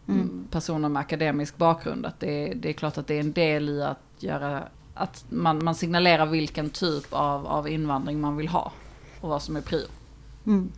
mm. 0.07 0.47
personer 0.51 0.89
med 0.89 0.99
akademisk 0.99 1.57
bakgrund. 1.57 2.05
Att 2.05 2.19
det, 2.19 2.53
det 2.53 2.69
är 2.69 2.73
klart 2.73 2.97
att 2.97 3.07
det 3.07 3.15
är 3.15 3.19
en 3.19 3.33
del 3.33 3.69
i 3.69 3.83
att 3.83 3.99
göra, 4.19 4.63
att 4.97 5.25
man, 5.29 5.63
man 5.63 5.75
signalerar 5.75 6.25
vilken 6.25 6.69
typ 6.69 7.13
av, 7.13 7.47
av 7.47 7.69
invandring 7.69 8.21
man 8.21 8.37
vill 8.37 8.47
ha. 8.47 8.71
Och 9.21 9.29
vad 9.29 9.41
som 9.41 9.55
är 9.55 9.61
prio. 9.61 9.85
Mm. 10.45 10.71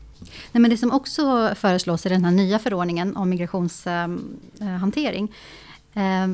Nej, 0.51 0.61
men 0.61 0.71
det 0.71 0.77
som 0.77 0.91
också 0.91 1.55
föreslås 1.55 2.05
i 2.05 2.09
den 2.09 2.25
här 2.25 2.31
nya 2.31 2.59
förordningen 2.59 3.17
om 3.17 3.29
migrationshantering 3.29 5.31
eh, 5.93 6.27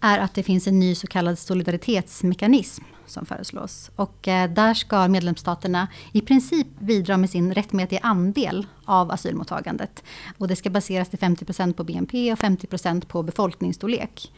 är 0.00 0.18
att 0.18 0.34
det 0.34 0.42
finns 0.42 0.66
en 0.66 0.80
ny 0.80 0.94
så 0.94 1.06
kallad 1.06 1.38
solidaritetsmekanism 1.38 2.84
som 3.06 3.26
föreslås. 3.26 3.90
Och 3.96 4.28
eh, 4.28 4.50
där 4.50 4.74
ska 4.74 5.08
medlemsstaterna 5.08 5.88
i 6.12 6.20
princip 6.20 6.66
bidra 6.78 7.16
med 7.16 7.30
sin 7.30 7.54
rättmätiga 7.54 8.00
andel 8.02 8.66
av 8.84 9.10
asylmottagandet. 9.10 10.04
Och 10.38 10.48
det 10.48 10.56
ska 10.56 10.70
baseras 10.70 11.08
till 11.08 11.18
50 11.18 11.44
procent 11.44 11.76
på 11.76 11.84
BNP 11.84 12.32
och 12.32 12.38
50 12.38 12.66
procent 12.66 13.08
på 13.08 13.22
befolkningsstorlek. 13.22 14.32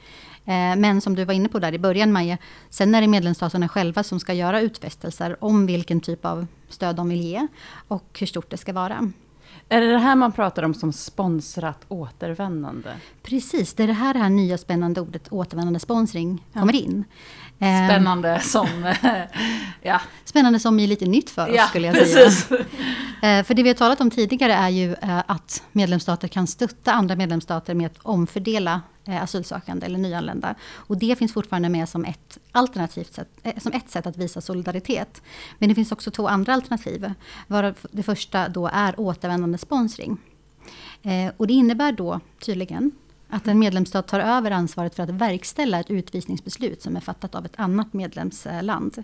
Eh, 0.47 0.77
Men 0.77 1.01
som 1.01 1.15
du 1.15 1.25
var 1.25 1.35
inne 1.35 1.49
på 1.49 1.59
där 1.59 1.75
i 1.75 1.79
början 1.79 2.13
Maja, 2.13 2.39
sen 2.71 2.95
är 2.95 3.01
det 3.01 3.09
medlemsstaterna 3.09 3.69
själva 3.69 4.03
som 4.03 4.21
ska 4.21 4.33
göra 4.33 4.61
utfästelser 4.61 5.37
om 5.45 5.67
vilken 5.67 6.01
typ 6.01 6.25
av 6.25 6.47
stöd 6.69 6.97
de 6.97 7.09
vill 7.09 7.21
ge 7.21 7.47
och 7.89 8.17
hur 8.21 8.27
stort 8.27 8.51
det 8.51 8.57
ska 8.57 8.73
vara. 8.73 9.13
Är 9.69 9.81
det 9.81 9.93
det 9.93 9.99
här 9.99 10.17
man 10.17 10.33
pratar 10.33 10.63
om 10.63 10.75
som 10.75 10.93
sponsrat 10.93 11.85
återvändande? 11.89 12.91
Precis, 13.23 13.75
det 13.75 13.83
är 13.83 13.87
det 13.87 13.93
här, 13.93 14.15
det 14.15 14.21
här 14.21 14.29
nya 14.31 14.59
spännande 14.59 15.01
ordet 15.01 15.33
återvändande 15.33 15.81
sponsring 15.81 16.45
kommer 16.53 16.75
in. 16.75 17.05
Eh, 17.59 17.87
Spännande 17.89 18.41
som, 18.41 18.95
ja. 19.83 20.01
Spännande 20.25 20.61
som 20.61 20.81
är 20.81 20.87
lite 20.87 21.07
nytt 21.07 21.31
för 21.31 21.49
oss 21.49 21.55
Ja, 21.57 21.67
skulle 21.67 21.87
jag 21.87 21.97
precis. 21.97 22.45
säga. 22.47 22.61
Eh, 23.23 23.45
för 23.45 23.55
det 23.55 23.63
vi 23.63 23.69
har 23.69 23.75
talat 23.75 24.01
om 24.01 24.11
tidigare 24.11 24.53
är 24.53 24.69
ju 24.69 24.93
eh, 24.93 25.19
att 25.27 25.63
medlemsstater 25.73 26.29
kan 26.29 26.47
stötta 26.47 26.93
andra 26.93 27.17
medlemsstater 27.17 27.75
med 27.75 27.87
att 27.87 27.99
omfördela 28.03 28.81
eh, 29.05 29.23
asylsökande 29.23 29.87
eller 29.87 29.99
nyanlända. 29.99 30.55
Och 30.73 30.99
det 30.99 31.19
finns 31.19 31.33
fortfarande 31.33 31.69
med 31.69 31.89
som 31.89 32.05
ett 32.05 32.39
alternativt 32.53 33.15
sätt, 33.15 33.29
som 33.59 33.73
ett 33.73 33.91
sätt 33.91 34.07
att 34.07 34.17
visa 34.17 34.41
solidaritet. 34.41 35.23
Men 35.59 35.69
det 35.69 35.75
finns 35.75 35.93
också 35.93 36.11
två 36.11 36.29
andra 36.29 36.55
alternativ. 36.55 37.13
Varav 37.47 37.75
det 37.91 38.03
första 38.03 38.49
då 38.49 38.71
är 38.73 39.01
återvändande 39.01 39.59
sponsring. 39.59 40.19
Och 41.37 41.47
det 41.47 41.53
innebär 41.53 41.93
då 41.93 42.21
tydligen 42.41 42.91
att 43.29 43.49
en 43.49 43.59
medlemsstat 43.59 44.09
tar 44.09 44.21
över 44.21 44.51
ansvaret 44.51 44.95
för 44.95 45.03
att 45.03 45.11
verkställa 45.11 45.81
ett 45.81 45.91
utvisningsbeslut 45.91 46.83
som 46.83 46.97
är 46.97 47.01
fattat 47.01 47.35
av 47.35 47.45
ett 47.45 47.57
annat 47.57 47.93
medlemsland. 47.93 49.03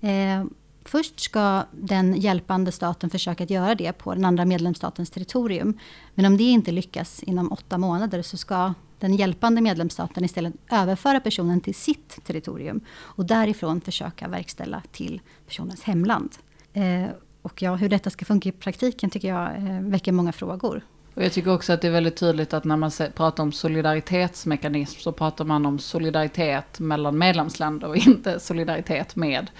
Eh, 0.00 0.44
först 0.84 1.20
ska 1.20 1.62
den 1.72 2.14
hjälpande 2.14 2.72
staten 2.72 3.10
försöka 3.10 3.44
att 3.44 3.50
göra 3.50 3.74
det 3.74 3.92
på 3.92 4.14
den 4.14 4.24
andra 4.24 4.44
medlemsstatens 4.44 5.10
territorium. 5.10 5.78
Men 6.14 6.26
om 6.26 6.36
det 6.36 6.44
inte 6.44 6.72
lyckas 6.72 7.22
inom 7.22 7.52
åtta 7.52 7.78
månader 7.78 8.22
så 8.22 8.36
ska 8.36 8.74
den 8.98 9.16
hjälpande 9.16 9.60
medlemsstaten 9.60 10.24
istället 10.24 10.54
överföra 10.70 11.20
personen 11.20 11.60
till 11.60 11.74
sitt 11.74 12.24
territorium 12.24 12.80
och 12.90 13.26
därifrån 13.26 13.80
försöka 13.80 14.28
verkställa 14.28 14.82
till 14.92 15.20
personens 15.46 15.82
hemland. 15.82 16.30
Eh, 16.72 17.06
och 17.42 17.62
ja, 17.62 17.74
hur 17.74 17.88
detta 17.88 18.10
ska 18.10 18.24
funka 18.24 18.48
i 18.48 18.52
praktiken 18.52 19.10
tycker 19.10 19.28
jag 19.28 19.56
eh, 19.56 19.80
väcker 19.80 20.12
många 20.12 20.32
frågor. 20.32 20.82
Och 21.16 21.24
jag 21.24 21.32
tycker 21.32 21.52
också 21.54 21.72
att 21.72 21.80
det 21.80 21.86
är 21.86 21.92
väldigt 21.92 22.16
tydligt 22.16 22.54
att 22.54 22.64
när 22.64 22.76
man 22.76 22.90
pratar 23.14 23.42
om 23.42 23.52
solidaritetsmekanism 23.52 25.00
så 25.00 25.12
pratar 25.12 25.44
man 25.44 25.66
om 25.66 25.78
solidaritet 25.78 26.80
mellan 26.80 27.18
medlemsländer 27.18 27.88
och 27.88 27.96
inte 28.06 28.40
solidaritet 28.40 29.16
med 29.16 29.50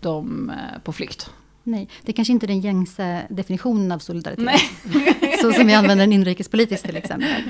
de 0.00 0.50
eh, 0.50 0.82
på 0.82 0.92
flykt. 0.92 1.30
Nej, 1.62 1.88
det 2.02 2.12
är 2.12 2.16
kanske 2.16 2.32
inte 2.32 2.46
är 2.46 2.48
den 2.48 2.60
gängse 2.60 3.22
definitionen 3.28 3.92
av 3.92 3.98
solidaritet. 3.98 4.44
Nej. 4.44 5.38
så 5.42 5.52
som 5.52 5.66
vi 5.66 5.74
använder 5.74 6.06
den 6.06 6.12
inrikespolitiskt 6.12 6.86
till 6.86 6.96
exempel. 6.96 7.42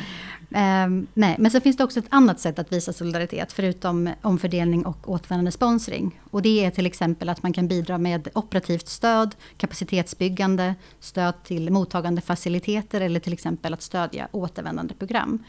Um, 0.54 1.06
nej, 1.14 1.36
men 1.38 1.50
så 1.50 1.60
finns 1.60 1.76
det 1.76 1.84
också 1.84 1.98
ett 1.98 2.06
annat 2.08 2.40
sätt 2.40 2.58
att 2.58 2.72
visa 2.72 2.92
solidaritet, 2.92 3.52
förutom 3.52 4.10
omfördelning 4.22 4.86
och 4.86 5.10
återvändande 5.10 5.50
sponsring. 5.50 6.20
Och 6.30 6.42
det 6.42 6.64
är 6.64 6.70
till 6.70 6.86
exempel 6.86 7.28
att 7.28 7.42
man 7.42 7.52
kan 7.52 7.68
bidra 7.68 7.98
med 7.98 8.28
operativt 8.34 8.88
stöd, 8.88 9.34
kapacitetsbyggande, 9.56 10.74
stöd 11.00 11.34
till 11.44 11.70
mottagande 11.70 12.20
faciliteter 12.20 13.00
eller 13.00 13.20
till 13.20 13.32
exempel 13.32 13.74
att 13.74 13.82
stödja 13.82 14.28
återvändande 14.32 14.94
program. 14.94 15.44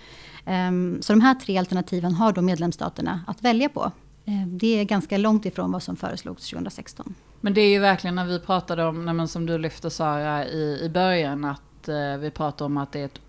Um, 0.45 1.01
så 1.01 1.13
de 1.13 1.21
här 1.21 1.35
tre 1.35 1.57
alternativen 1.57 2.13
har 2.13 2.31
då 2.33 2.41
medlemsstaterna 2.41 3.21
att 3.27 3.41
välja 3.41 3.69
på. 3.69 3.91
Eh, 4.25 4.47
det 4.47 4.79
är 4.79 4.83
ganska 4.83 5.17
långt 5.17 5.45
ifrån 5.45 5.71
vad 5.71 5.83
som 5.83 5.95
föreslogs 5.95 6.49
2016. 6.49 7.15
Men 7.41 7.53
det 7.53 7.61
är 7.61 7.69
ju 7.69 7.79
verkligen 7.79 8.15
när 8.15 8.25
vi 8.25 8.39
pratade 8.39 8.85
om, 8.85 9.05
nej, 9.05 9.27
som 9.27 9.45
du 9.45 9.57
lyfte 9.57 9.89
Sara 9.89 10.45
i, 10.45 10.79
i 10.83 10.89
början, 10.89 11.45
att 11.45 11.61
eh, 11.89 12.17
vi 12.17 12.31
pratar 12.31 12.65
om 12.65 12.77
att 12.77 12.91
det 12.91 12.99
är 12.99 13.05
ett 13.05 13.19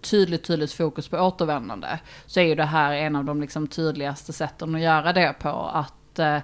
tydligt, 0.00 0.44
tydligt 0.44 0.72
fokus 0.72 1.08
på 1.08 1.18
återvändande. 1.18 1.98
Så 2.26 2.40
är 2.40 2.44
ju 2.44 2.54
det 2.54 2.64
här 2.64 2.92
en 2.92 3.16
av 3.16 3.24
de 3.24 3.40
liksom 3.40 3.66
tydligaste 3.66 4.32
sätten 4.32 4.74
att 4.74 4.80
göra 4.80 5.12
det 5.12 5.34
på. 5.38 5.70
Att 5.74 6.18
eh, 6.18 6.38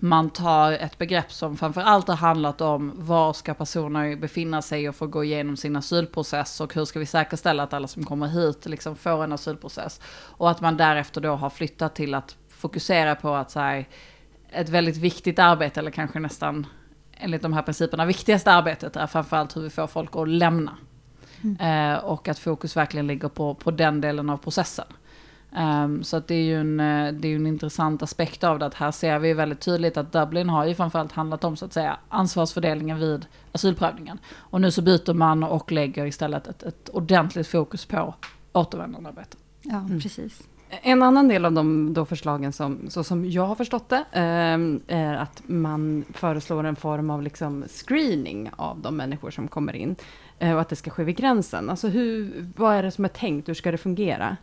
man 0.00 0.30
tar 0.30 0.72
ett 0.72 0.98
begrepp 0.98 1.32
som 1.32 1.56
framförallt 1.56 2.08
har 2.08 2.16
handlat 2.16 2.60
om 2.60 2.92
var 2.96 3.32
ska 3.32 3.54
personer 3.54 4.16
befinna 4.16 4.62
sig 4.62 4.88
och 4.88 4.96
få 4.96 5.06
gå 5.06 5.24
igenom 5.24 5.56
sin 5.56 5.76
asylprocess 5.76 6.60
och 6.60 6.74
hur 6.74 6.84
ska 6.84 6.98
vi 6.98 7.06
säkerställa 7.06 7.62
att 7.62 7.72
alla 7.72 7.88
som 7.88 8.04
kommer 8.04 8.26
hit 8.26 8.66
liksom 8.66 8.96
får 8.96 9.24
en 9.24 9.32
asylprocess. 9.32 10.00
Och 10.10 10.50
att 10.50 10.60
man 10.60 10.76
därefter 10.76 11.20
då 11.20 11.34
har 11.34 11.50
flyttat 11.50 11.94
till 11.94 12.14
att 12.14 12.36
fokusera 12.48 13.14
på 13.14 13.34
att 13.34 13.50
så 13.50 13.60
här, 13.60 13.88
ett 14.50 14.68
väldigt 14.68 14.96
viktigt 14.96 15.38
arbete, 15.38 15.80
eller 15.80 15.90
kanske 15.90 16.20
nästan 16.20 16.66
enligt 17.12 17.42
de 17.42 17.52
här 17.52 17.62
principerna 17.62 18.04
viktigaste 18.06 18.52
arbetet, 18.52 18.96
är 18.96 19.06
framförallt 19.06 19.56
hur 19.56 19.62
vi 19.62 19.70
får 19.70 19.86
folk 19.86 20.16
att 20.16 20.28
lämna. 20.28 20.76
Mm. 21.42 21.94
Eh, 21.94 21.98
och 21.98 22.28
att 22.28 22.38
fokus 22.38 22.76
verkligen 22.76 23.06
ligger 23.06 23.28
på, 23.28 23.54
på 23.54 23.70
den 23.70 24.00
delen 24.00 24.30
av 24.30 24.36
processen. 24.36 24.86
Um, 25.56 26.04
så 26.04 26.16
att 26.16 26.28
det 26.28 26.34
är 26.34 26.42
ju 26.42 26.60
en, 26.60 26.80
eh, 26.80 27.12
det 27.12 27.28
är 27.28 27.36
en 27.36 27.46
intressant 27.46 28.02
aspekt 28.02 28.44
av 28.44 28.58
det, 28.58 28.66
att 28.66 28.74
här 28.74 28.90
ser 28.90 29.18
vi 29.18 29.32
väldigt 29.32 29.60
tydligt 29.60 29.96
att 29.96 30.12
Dublin 30.12 30.48
har 30.48 30.66
ju 30.66 30.74
framförallt 30.74 31.12
handlat 31.12 31.44
om 31.44 31.56
så 31.56 31.64
att 31.64 31.72
säga 31.72 31.98
ansvarsfördelningen 32.08 32.98
vid 32.98 33.26
asylprövningen. 33.52 34.18
Och 34.36 34.60
nu 34.60 34.70
så 34.70 34.82
byter 34.82 35.14
man 35.14 35.42
och 35.42 35.72
lägger 35.72 36.06
istället 36.06 36.46
ett, 36.46 36.62
ett 36.62 36.88
ordentligt 36.88 37.46
fokus 37.46 37.86
på 37.86 38.14
återvändandearbete. 38.52 39.36
Ja, 39.62 39.76
mm. 39.76 40.00
precis. 40.00 40.42
En 40.70 41.02
annan 41.02 41.28
del 41.28 41.44
av 41.44 41.52
de 41.52 41.94
då 41.94 42.04
förslagen 42.04 42.52
som, 42.52 42.90
så 42.90 43.04
som 43.04 43.30
jag 43.30 43.46
har 43.46 43.54
förstått 43.54 43.88
det, 43.88 44.04
eh, 44.12 44.96
är 44.98 45.14
att 45.14 45.42
man 45.46 46.04
föreslår 46.14 46.64
en 46.64 46.76
form 46.76 47.10
av 47.10 47.22
liksom 47.22 47.64
screening 47.68 48.50
av 48.56 48.80
de 48.80 48.96
människor 48.96 49.30
som 49.30 49.48
kommer 49.48 49.76
in. 49.76 49.96
Eh, 50.38 50.54
och 50.54 50.60
att 50.60 50.68
det 50.68 50.76
ska 50.76 50.90
ske 50.90 51.04
vid 51.04 51.16
gränsen. 51.16 51.70
Alltså 51.70 51.88
hur, 51.88 52.46
vad 52.56 52.74
är 52.74 52.82
det 52.82 52.90
som 52.90 53.04
är 53.04 53.08
tänkt? 53.08 53.48
Hur 53.48 53.54
ska 53.54 53.70
det 53.70 53.78
fungera? 53.78 54.36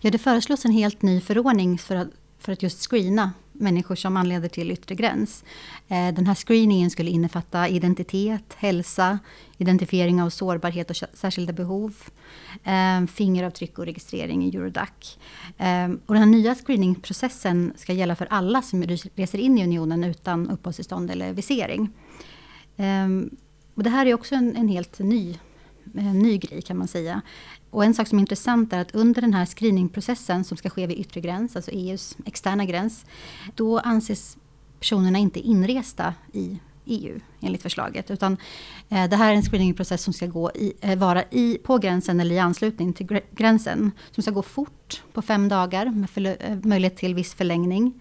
Ja, 0.00 0.10
det 0.10 0.18
föreslås 0.18 0.64
en 0.64 0.70
helt 0.70 1.02
ny 1.02 1.20
förordning 1.20 1.78
för 1.78 1.96
att, 1.96 2.08
för 2.38 2.52
att 2.52 2.62
just 2.62 2.90
screena 2.90 3.32
människor 3.52 3.94
som 3.94 4.16
anleder 4.16 4.48
till 4.48 4.70
yttre 4.70 4.94
gräns. 4.94 5.44
Eh, 5.88 6.14
den 6.14 6.26
här 6.26 6.34
screeningen 6.34 6.90
skulle 6.90 7.10
innefatta 7.10 7.68
identitet, 7.68 8.54
hälsa, 8.56 9.18
identifiering 9.58 10.22
av 10.22 10.30
sårbarhet 10.30 10.90
och 10.90 10.96
särskilda 10.96 11.52
behov, 11.52 11.94
eh, 12.64 13.06
fingeravtryck 13.06 13.78
och 13.78 13.86
registrering 13.86 14.44
i 14.44 14.56
Eurodac. 14.56 15.18
Och 16.06 16.14
den 16.14 16.22
här 16.22 16.26
nya 16.26 16.54
screeningprocessen 16.54 17.72
ska 17.76 17.92
gälla 17.92 18.16
för 18.16 18.26
alla 18.30 18.62
som 18.62 18.82
reser 19.14 19.38
in 19.38 19.58
i 19.58 19.64
unionen 19.64 20.04
utan 20.04 20.50
uppehållstillstånd 20.50 21.10
eller 21.10 21.32
visering. 21.32 21.92
Och 23.74 23.82
det 23.82 23.90
här 23.90 24.06
är 24.06 24.14
också 24.14 24.34
en, 24.34 24.56
en 24.56 24.68
helt 24.68 24.98
ny, 24.98 25.38
en 25.94 26.18
ny 26.18 26.38
grej 26.38 26.62
kan 26.62 26.78
man 26.78 26.88
säga. 26.88 27.22
Och 27.70 27.84
en 27.84 27.94
sak 27.94 28.08
som 28.08 28.18
är 28.18 28.20
intressant 28.20 28.72
är 28.72 28.80
att 28.80 28.94
under 28.94 29.20
den 29.20 29.34
här 29.34 29.46
screeningprocessen 29.46 30.44
som 30.44 30.56
ska 30.56 30.70
ske 30.70 30.86
vid 30.86 30.98
yttre 30.98 31.20
gräns, 31.20 31.56
alltså 31.56 31.70
EUs 31.70 32.16
externa 32.24 32.64
gräns, 32.64 33.06
då 33.54 33.78
anses 33.78 34.36
personerna 34.78 35.18
inte 35.18 35.40
inresta 35.40 36.14
i 36.32 36.58
EU 36.84 37.20
enligt 37.40 37.62
förslaget. 37.62 38.10
Utan 38.10 38.36
eh, 38.88 39.08
det 39.08 39.16
här 39.16 39.32
är 39.32 39.36
en 39.36 39.42
screeningprocess 39.42 40.02
som 40.02 40.12
ska 40.12 40.26
gå 40.26 40.50
i, 40.50 40.72
eh, 40.80 40.98
vara 40.98 41.24
i, 41.30 41.58
på 41.62 41.78
gränsen 41.78 42.20
eller 42.20 42.34
i 42.34 42.38
anslutning 42.38 42.92
till 42.92 43.20
gränsen. 43.30 43.90
Som 44.10 44.22
ska 44.22 44.32
gå 44.32 44.42
fort 44.42 45.02
på 45.12 45.22
fem 45.22 45.48
dagar 45.48 45.86
med 45.86 46.36
eh, 46.40 46.58
möjlighet 46.62 46.96
till 46.96 47.14
viss 47.14 47.34
förlängning. 47.34 48.00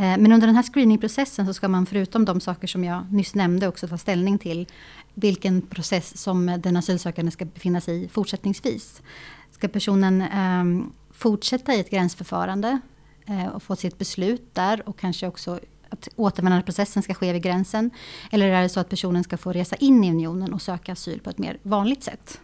Eh, 0.00 0.18
men 0.18 0.32
under 0.32 0.46
den 0.46 0.56
här 0.56 0.62
screeningprocessen 0.62 1.46
så 1.46 1.54
ska 1.54 1.68
man 1.68 1.86
förutom 1.86 2.24
de 2.24 2.40
saker 2.40 2.68
som 2.68 2.84
jag 2.84 3.12
nyss 3.12 3.34
nämnde 3.34 3.68
också 3.68 3.88
ta 3.88 3.98
ställning 3.98 4.38
till 4.38 4.66
vilken 5.14 5.62
process 5.62 6.22
som 6.22 6.60
den 6.62 6.76
asylsökande 6.76 7.30
ska 7.30 7.44
befinna 7.44 7.80
sig 7.80 8.04
i 8.04 8.08
fortsättningsvis. 8.08 9.02
Ska 9.50 9.68
personen 9.68 10.22
eh, 10.22 10.86
fortsätta 11.12 11.74
i 11.74 11.80
ett 11.80 11.90
gränsförfarande 11.90 12.80
eh, 13.26 13.46
och 13.46 13.62
få 13.62 13.76
sitt 13.76 13.98
beslut 13.98 14.54
där 14.54 14.88
och 14.88 14.98
kanske 14.98 15.26
också 15.26 15.60
att 15.88 16.08
återvändandeprocessen 16.16 17.02
ska 17.02 17.14
ske 17.14 17.32
vid 17.32 17.42
gränsen? 17.42 17.90
Eller 18.32 18.48
är 18.48 18.62
det 18.62 18.68
så 18.68 18.80
att 18.80 18.88
personen 18.88 19.24
ska 19.24 19.36
få 19.36 19.52
resa 19.52 19.76
in 19.76 20.04
i 20.04 20.10
unionen 20.10 20.52
och 20.52 20.62
söka 20.62 20.92
asyl 20.92 21.20
på 21.20 21.30
ett 21.30 21.38
mer 21.38 21.58
vanligt 21.62 22.02
sätt? 22.02 22.40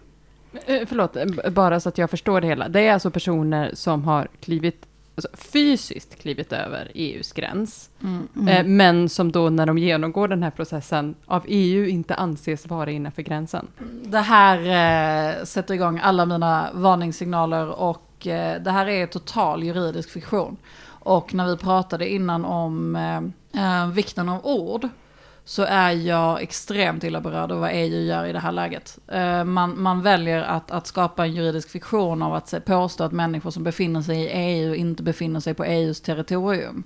Eh, 0.66 0.82
förlåt, 0.86 1.16
eh, 1.16 1.50
bara 1.50 1.80
så 1.80 1.88
att 1.88 1.98
jag 1.98 2.10
förstår 2.10 2.40
det 2.40 2.46
hela. 2.46 2.68
Det 2.68 2.80
är 2.80 2.92
alltså 2.92 3.10
personer 3.10 3.70
som 3.74 4.04
har 4.04 4.28
klivit 4.40 4.86
alltså, 5.16 5.50
fysiskt 5.52 6.18
klivit 6.22 6.52
över 6.52 6.90
EUs 6.94 7.32
gräns. 7.32 7.90
Mm, 8.02 8.28
mm. 8.36 8.48
Eh, 8.48 8.64
men 8.64 9.08
som 9.08 9.32
då 9.32 9.50
när 9.50 9.66
de 9.66 9.78
genomgår 9.78 10.28
den 10.28 10.42
här 10.42 10.50
processen 10.50 11.14
av 11.26 11.44
EU 11.46 11.86
inte 11.86 12.14
anses 12.14 12.66
vara 12.66 12.90
innanför 12.90 13.22
gränsen. 13.22 13.66
Det 14.04 14.20
här 14.20 14.58
eh, 14.58 15.44
sätter 15.44 15.74
igång 15.74 16.00
alla 16.02 16.26
mina 16.26 16.70
varningssignaler 16.74 17.68
och 17.68 18.26
eh, 18.26 18.62
det 18.62 18.70
här 18.70 18.86
är 18.86 19.06
total 19.06 19.64
juridisk 19.64 20.10
fiktion. 20.10 20.56
Och 21.06 21.34
när 21.34 21.46
vi 21.46 21.56
pratade 21.56 22.08
innan 22.08 22.44
om 22.44 22.96
eh, 22.96 23.82
eh, 23.82 23.88
vikten 23.88 24.28
av 24.28 24.46
ord 24.46 24.88
så 25.48 25.62
är 25.62 25.90
jag 25.90 26.42
extremt 26.42 27.04
illa 27.04 27.20
berörd 27.20 27.52
av 27.52 27.60
vad 27.60 27.70
EU 27.72 28.02
gör 28.02 28.24
i 28.26 28.32
det 28.32 28.38
här 28.38 28.52
läget. 28.52 28.98
Eh, 29.08 29.44
man, 29.44 29.82
man 29.82 30.02
väljer 30.02 30.42
att, 30.42 30.70
att 30.70 30.86
skapa 30.86 31.24
en 31.24 31.34
juridisk 31.34 31.70
fiktion 31.70 32.22
av 32.22 32.34
att 32.34 32.64
påstå 32.64 33.04
att 33.04 33.12
människor 33.12 33.50
som 33.50 33.64
befinner 33.64 34.02
sig 34.02 34.18
i 34.18 34.28
EU 34.28 34.74
inte 34.74 35.02
befinner 35.02 35.40
sig 35.40 35.54
på 35.54 35.64
EUs 35.64 36.00
territorium. 36.00 36.84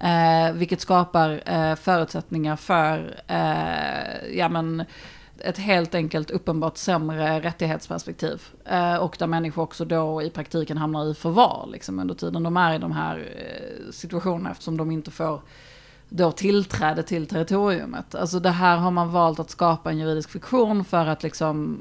Eh, 0.00 0.52
vilket 0.52 0.80
skapar 0.80 1.42
eh, 1.46 1.74
förutsättningar 1.74 2.56
för 2.56 3.20
eh, 3.26 4.36
ja, 4.38 4.48
men, 4.48 4.84
ett 5.38 5.58
helt 5.58 5.94
enkelt 5.94 6.30
uppenbart 6.30 6.76
sämre 6.76 7.40
rättighetsperspektiv. 7.40 8.42
Eh, 8.64 8.96
och 8.96 9.16
där 9.18 9.26
människor 9.26 9.62
också 9.62 9.84
då 9.84 10.22
i 10.22 10.30
praktiken 10.30 10.78
hamnar 10.78 11.10
i 11.10 11.14
förvar 11.14 11.68
liksom, 11.72 11.98
under 11.98 12.14
tiden 12.14 12.42
de 12.42 12.56
är 12.56 12.74
i 12.74 12.78
de 12.78 12.92
här 12.92 13.28
eh, 13.36 13.92
situationerna 13.92 14.50
eftersom 14.50 14.76
de 14.76 14.90
inte 14.90 15.10
får 15.10 15.40
då 16.08 16.32
tillträde 16.32 17.02
till 17.02 17.26
territoriumet. 17.26 18.14
Alltså 18.14 18.40
det 18.40 18.50
här 18.50 18.76
har 18.76 18.90
man 18.90 19.10
valt 19.10 19.38
att 19.38 19.50
skapa 19.50 19.90
en 19.90 19.98
juridisk 19.98 20.30
fiktion 20.30 20.84
för 20.84 21.06
att 21.06 21.22
liksom 21.22 21.80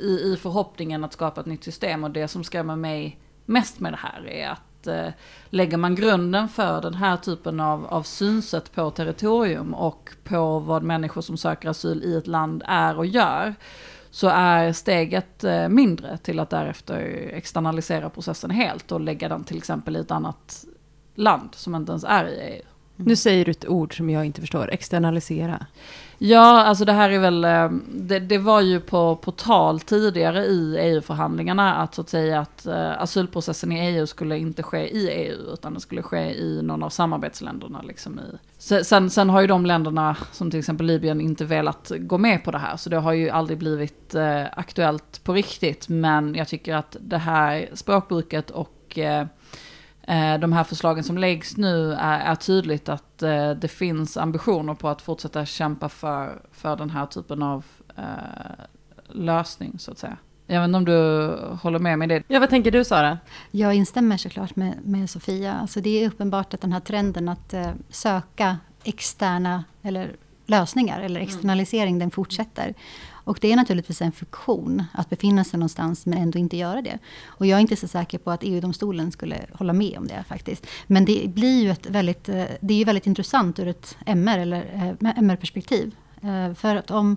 i, 0.00 0.32
i 0.32 0.36
förhoppningen 0.36 1.04
att 1.04 1.12
skapa 1.12 1.40
ett 1.40 1.46
nytt 1.46 1.64
system 1.64 2.04
och 2.04 2.10
det 2.10 2.28
som 2.28 2.44
skrämmer 2.44 2.76
mig 2.76 3.18
mest 3.44 3.80
med 3.80 3.92
det 3.92 3.98
här 4.02 4.28
är 4.28 4.48
att 4.48 4.86
eh, 4.86 5.12
lägger 5.50 5.76
man 5.76 5.94
grunden 5.94 6.48
för 6.48 6.82
den 6.82 6.94
här 6.94 7.16
typen 7.16 7.60
av, 7.60 7.86
av 7.86 8.02
synsätt 8.02 8.72
på 8.72 8.90
territorium 8.90 9.74
och 9.74 10.10
på 10.24 10.58
vad 10.58 10.82
människor 10.82 11.20
som 11.20 11.36
söker 11.36 11.68
asyl 11.68 12.04
i 12.04 12.16
ett 12.16 12.26
land 12.26 12.62
är 12.66 12.98
och 12.98 13.06
gör, 13.06 13.54
så 14.10 14.28
är 14.28 14.72
steget 14.72 15.44
eh, 15.44 15.68
mindre 15.68 16.16
till 16.18 16.40
att 16.40 16.50
därefter 16.50 17.00
externalisera 17.32 18.10
processen 18.10 18.50
helt 18.50 18.92
och 18.92 19.00
lägga 19.00 19.28
den 19.28 19.44
till 19.44 19.58
exempel 19.58 19.96
i 19.96 20.00
ett 20.00 20.10
annat 20.10 20.64
land 21.14 21.48
som 21.54 21.74
inte 21.74 21.92
ens 21.92 22.04
är 22.04 22.24
i 22.24 22.56
EU. 22.56 22.69
Nu 23.04 23.16
säger 23.16 23.44
du 23.44 23.50
ett 23.50 23.68
ord 23.68 23.96
som 23.96 24.10
jag 24.10 24.24
inte 24.24 24.40
förstår, 24.40 24.70
externalisera. 24.70 25.66
Ja, 26.22 26.64
alltså 26.64 26.84
det 26.84 26.92
här 26.92 27.10
är 27.10 27.18
väl, 27.18 27.44
eh, 27.44 27.70
det, 27.94 28.18
det 28.18 28.38
var 28.38 28.60
ju 28.60 28.80
på, 28.80 29.16
på 29.16 29.32
tal 29.32 29.80
tidigare 29.80 30.44
i 30.44 30.76
EU-förhandlingarna 30.80 31.74
att 31.74 31.94
så 31.94 32.00
att 32.00 32.08
säga 32.08 32.40
att 32.40 32.66
uh, 32.68 33.02
asylprocessen 33.02 33.72
i 33.72 33.80
EU 33.80 34.06
skulle 34.06 34.38
inte 34.38 34.62
ske 34.62 34.96
i 34.96 35.10
EU 35.10 35.52
utan 35.52 35.74
det 35.74 35.80
skulle 35.80 36.02
ske 36.02 36.34
i 36.34 36.62
någon 36.62 36.82
av 36.82 36.90
samarbetsländerna. 36.90 37.82
Liksom 37.82 38.20
i. 38.20 38.38
Sen, 38.58 39.10
sen 39.10 39.30
har 39.30 39.40
ju 39.40 39.46
de 39.46 39.66
länderna, 39.66 40.16
som 40.32 40.50
till 40.50 40.60
exempel 40.60 40.86
Libyen, 40.86 41.20
inte 41.20 41.44
velat 41.44 41.92
gå 41.98 42.18
med 42.18 42.44
på 42.44 42.50
det 42.50 42.58
här. 42.58 42.76
Så 42.76 42.90
det 42.90 42.96
har 42.96 43.12
ju 43.12 43.30
aldrig 43.30 43.58
blivit 43.58 44.14
uh, 44.14 44.46
aktuellt 44.52 45.24
på 45.24 45.32
riktigt. 45.32 45.88
Men 45.88 46.34
jag 46.34 46.48
tycker 46.48 46.74
att 46.74 46.96
det 47.00 47.18
här 47.18 47.68
språkbruket 47.74 48.50
och 48.50 48.76
Eh, 48.98 49.26
de 50.40 50.52
här 50.52 50.64
förslagen 50.64 51.04
som 51.04 51.18
läggs 51.18 51.56
nu 51.56 51.92
är, 51.92 52.20
är 52.20 52.34
tydligt 52.34 52.88
att 52.88 53.22
eh, 53.22 53.50
det 53.50 53.68
finns 53.68 54.16
ambitioner 54.16 54.74
på 54.74 54.88
att 54.88 55.02
fortsätta 55.02 55.46
kämpa 55.46 55.88
för, 55.88 56.42
för 56.52 56.76
den 56.76 56.90
här 56.90 57.06
typen 57.06 57.42
av 57.42 57.64
eh, 57.96 58.04
lösning 59.08 59.78
så 59.78 59.90
att 59.90 59.98
säga. 59.98 60.16
Jag 60.46 60.60
vet 60.60 60.66
inte 60.68 60.76
om 60.76 60.84
du 60.84 61.28
håller 61.62 61.78
med 61.78 61.98
mig 61.98 62.08
det? 62.08 62.22
Ja, 62.28 62.40
vad 62.40 62.50
tänker 62.50 62.70
du 62.70 62.84
Sara? 62.84 63.18
Jag 63.50 63.74
instämmer 63.74 64.16
såklart 64.16 64.56
med, 64.56 64.74
med 64.84 65.10
Sofia. 65.10 65.54
Alltså 65.54 65.80
det 65.80 66.04
är 66.04 66.08
uppenbart 66.08 66.54
att 66.54 66.60
den 66.60 66.72
här 66.72 66.80
trenden 66.80 67.28
att 67.28 67.54
eh, 67.54 67.70
söka 67.88 68.58
externa 68.84 69.64
eller 69.82 70.16
lösningar 70.46 71.00
eller 71.00 71.20
mm. 71.20 71.28
externalisering, 71.28 71.90
mm. 71.90 71.98
den 71.98 72.10
fortsätter. 72.10 72.74
Och 73.24 73.38
det 73.40 73.52
är 73.52 73.56
naturligtvis 73.56 74.02
en 74.02 74.12
funktion 74.12 74.84
att 74.92 75.10
befinna 75.10 75.44
sig 75.44 75.58
någonstans 75.58 76.06
men 76.06 76.18
ändå 76.18 76.38
inte 76.38 76.56
göra 76.56 76.82
det. 76.82 76.98
Och 77.26 77.46
jag 77.46 77.56
är 77.56 77.60
inte 77.60 77.76
så 77.76 77.88
säker 77.88 78.18
på 78.18 78.30
att 78.30 78.40
EU-domstolen 78.42 79.12
skulle 79.12 79.46
hålla 79.52 79.72
med 79.72 79.98
om 79.98 80.06
det 80.06 80.24
faktiskt. 80.28 80.66
Men 80.86 81.04
det 81.04 81.30
blir 81.34 81.62
ju 81.62 81.70
ett 81.70 81.86
väldigt, 81.86 82.28
eh, 82.28 82.44
det 82.60 82.74
är 82.74 82.78
ju 82.78 82.84
väldigt 82.84 83.06
intressant 83.06 83.58
ur 83.58 83.68
ett 83.68 83.96
MR 84.06 84.38
eller 84.38 84.96
eh, 85.00 85.18
MR-perspektiv. 85.18 85.94
Eh, 86.22 86.54
för 86.54 86.76
att 86.76 86.90
om, 86.90 87.16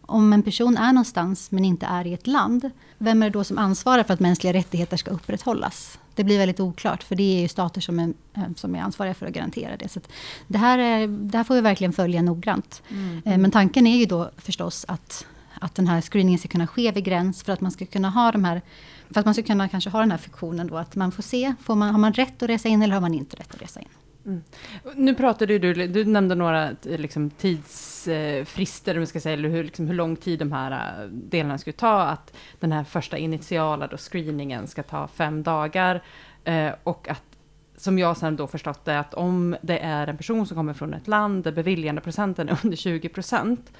om 0.00 0.32
en 0.32 0.42
person 0.42 0.76
är 0.76 0.92
någonstans 0.92 1.50
men 1.50 1.64
inte 1.64 1.86
är 1.86 2.06
i 2.06 2.14
ett 2.14 2.26
land, 2.26 2.70
vem 2.98 3.22
är 3.22 3.26
det 3.26 3.32
då 3.32 3.44
som 3.44 3.58
ansvarar 3.58 4.02
för 4.02 4.14
att 4.14 4.20
mänskliga 4.20 4.52
rättigheter 4.52 4.96
ska 4.96 5.10
upprätthållas? 5.10 5.98
Det 6.14 6.24
blir 6.24 6.38
väldigt 6.38 6.60
oklart, 6.60 7.02
för 7.02 7.16
det 7.16 7.36
är 7.36 7.40
ju 7.40 7.48
stater 7.48 7.80
som 7.80 7.98
är, 7.98 8.12
som 8.56 8.74
är 8.74 8.80
ansvariga 8.80 9.14
för 9.14 9.26
att 9.26 9.32
garantera 9.32 9.76
det. 9.76 9.88
Så 9.88 10.00
det, 10.46 10.58
här 10.58 10.78
är, 10.78 11.06
det 11.06 11.38
här 11.38 11.44
får 11.44 11.54
vi 11.54 11.60
verkligen 11.60 11.92
följa 11.92 12.22
noggrant. 12.22 12.82
Mm. 12.88 13.42
Men 13.42 13.50
tanken 13.50 13.86
är 13.86 13.96
ju 13.96 14.06
då 14.06 14.30
förstås 14.36 14.84
att 14.88 15.26
att 15.64 15.74
den 15.74 15.86
här 15.86 16.00
screeningen 16.00 16.38
ska 16.38 16.48
kunna 16.48 16.66
ske 16.66 16.92
vid 16.92 17.04
gräns 17.04 17.42
för 17.42 17.52
att 17.52 17.60
man 17.60 17.70
ska 17.70 17.86
kunna 17.86 18.10
ha 18.10 18.32
de 18.32 18.44
här 18.44 18.62
för 19.10 19.20
att 19.20 19.24
man 19.24 19.34
ska 19.34 19.42
kunna 19.42 19.68
kanske 19.68 19.90
ha 19.90 20.00
den 20.00 20.10
här 20.10 20.18
funktionen 20.18 20.66
då 20.66 20.76
att 20.76 20.96
man 20.96 21.12
får 21.12 21.22
se, 21.22 21.54
får 21.62 21.74
man, 21.74 21.90
har 21.90 21.98
man 21.98 22.12
rätt 22.12 22.42
att 22.42 22.48
resa 22.48 22.68
in 22.68 22.82
eller 22.82 22.94
har 22.94 23.00
man 23.00 23.14
inte 23.14 23.36
rätt 23.36 23.54
att 23.54 23.62
resa 23.62 23.80
in? 23.80 23.88
Mm. 24.26 24.42
Nu 24.94 25.14
pratade 25.14 25.58
du, 25.58 25.86
du 25.86 26.04
nämnde 26.04 26.34
några 26.34 26.70
liksom, 26.82 27.30
tidsfrister, 27.30 28.98
om 28.98 29.06
ska 29.06 29.20
säga, 29.20 29.32
eller 29.32 29.48
hur, 29.48 29.64
liksom, 29.64 29.86
hur 29.86 29.94
lång 29.94 30.16
tid 30.16 30.38
de 30.38 30.52
här 30.52 31.02
äh, 31.02 31.08
delarna 31.08 31.58
skulle 31.58 31.74
ta. 31.74 32.02
Att 32.02 32.36
den 32.60 32.72
här 32.72 32.84
första 32.84 33.18
initiala 33.18 33.86
då, 33.86 33.96
screeningen 33.96 34.66
ska 34.66 34.82
ta 34.82 35.08
fem 35.08 35.42
dagar. 35.42 36.02
Eh, 36.44 36.72
och 36.82 37.08
att, 37.08 37.22
som 37.76 37.98
jag 37.98 38.16
sen 38.16 38.36
då 38.36 38.46
förstått 38.46 38.84
det, 38.84 38.98
att 38.98 39.14
om 39.14 39.56
det 39.62 39.78
är 39.78 40.06
en 40.06 40.16
person 40.16 40.46
som 40.46 40.56
kommer 40.56 40.74
från 40.74 40.94
ett 40.94 41.08
land 41.08 41.44
där 41.44 41.52
beviljandeprocenten 41.52 42.48
är 42.48 42.58
under 42.64 42.76
20 42.76 43.08
procent, 43.08 43.72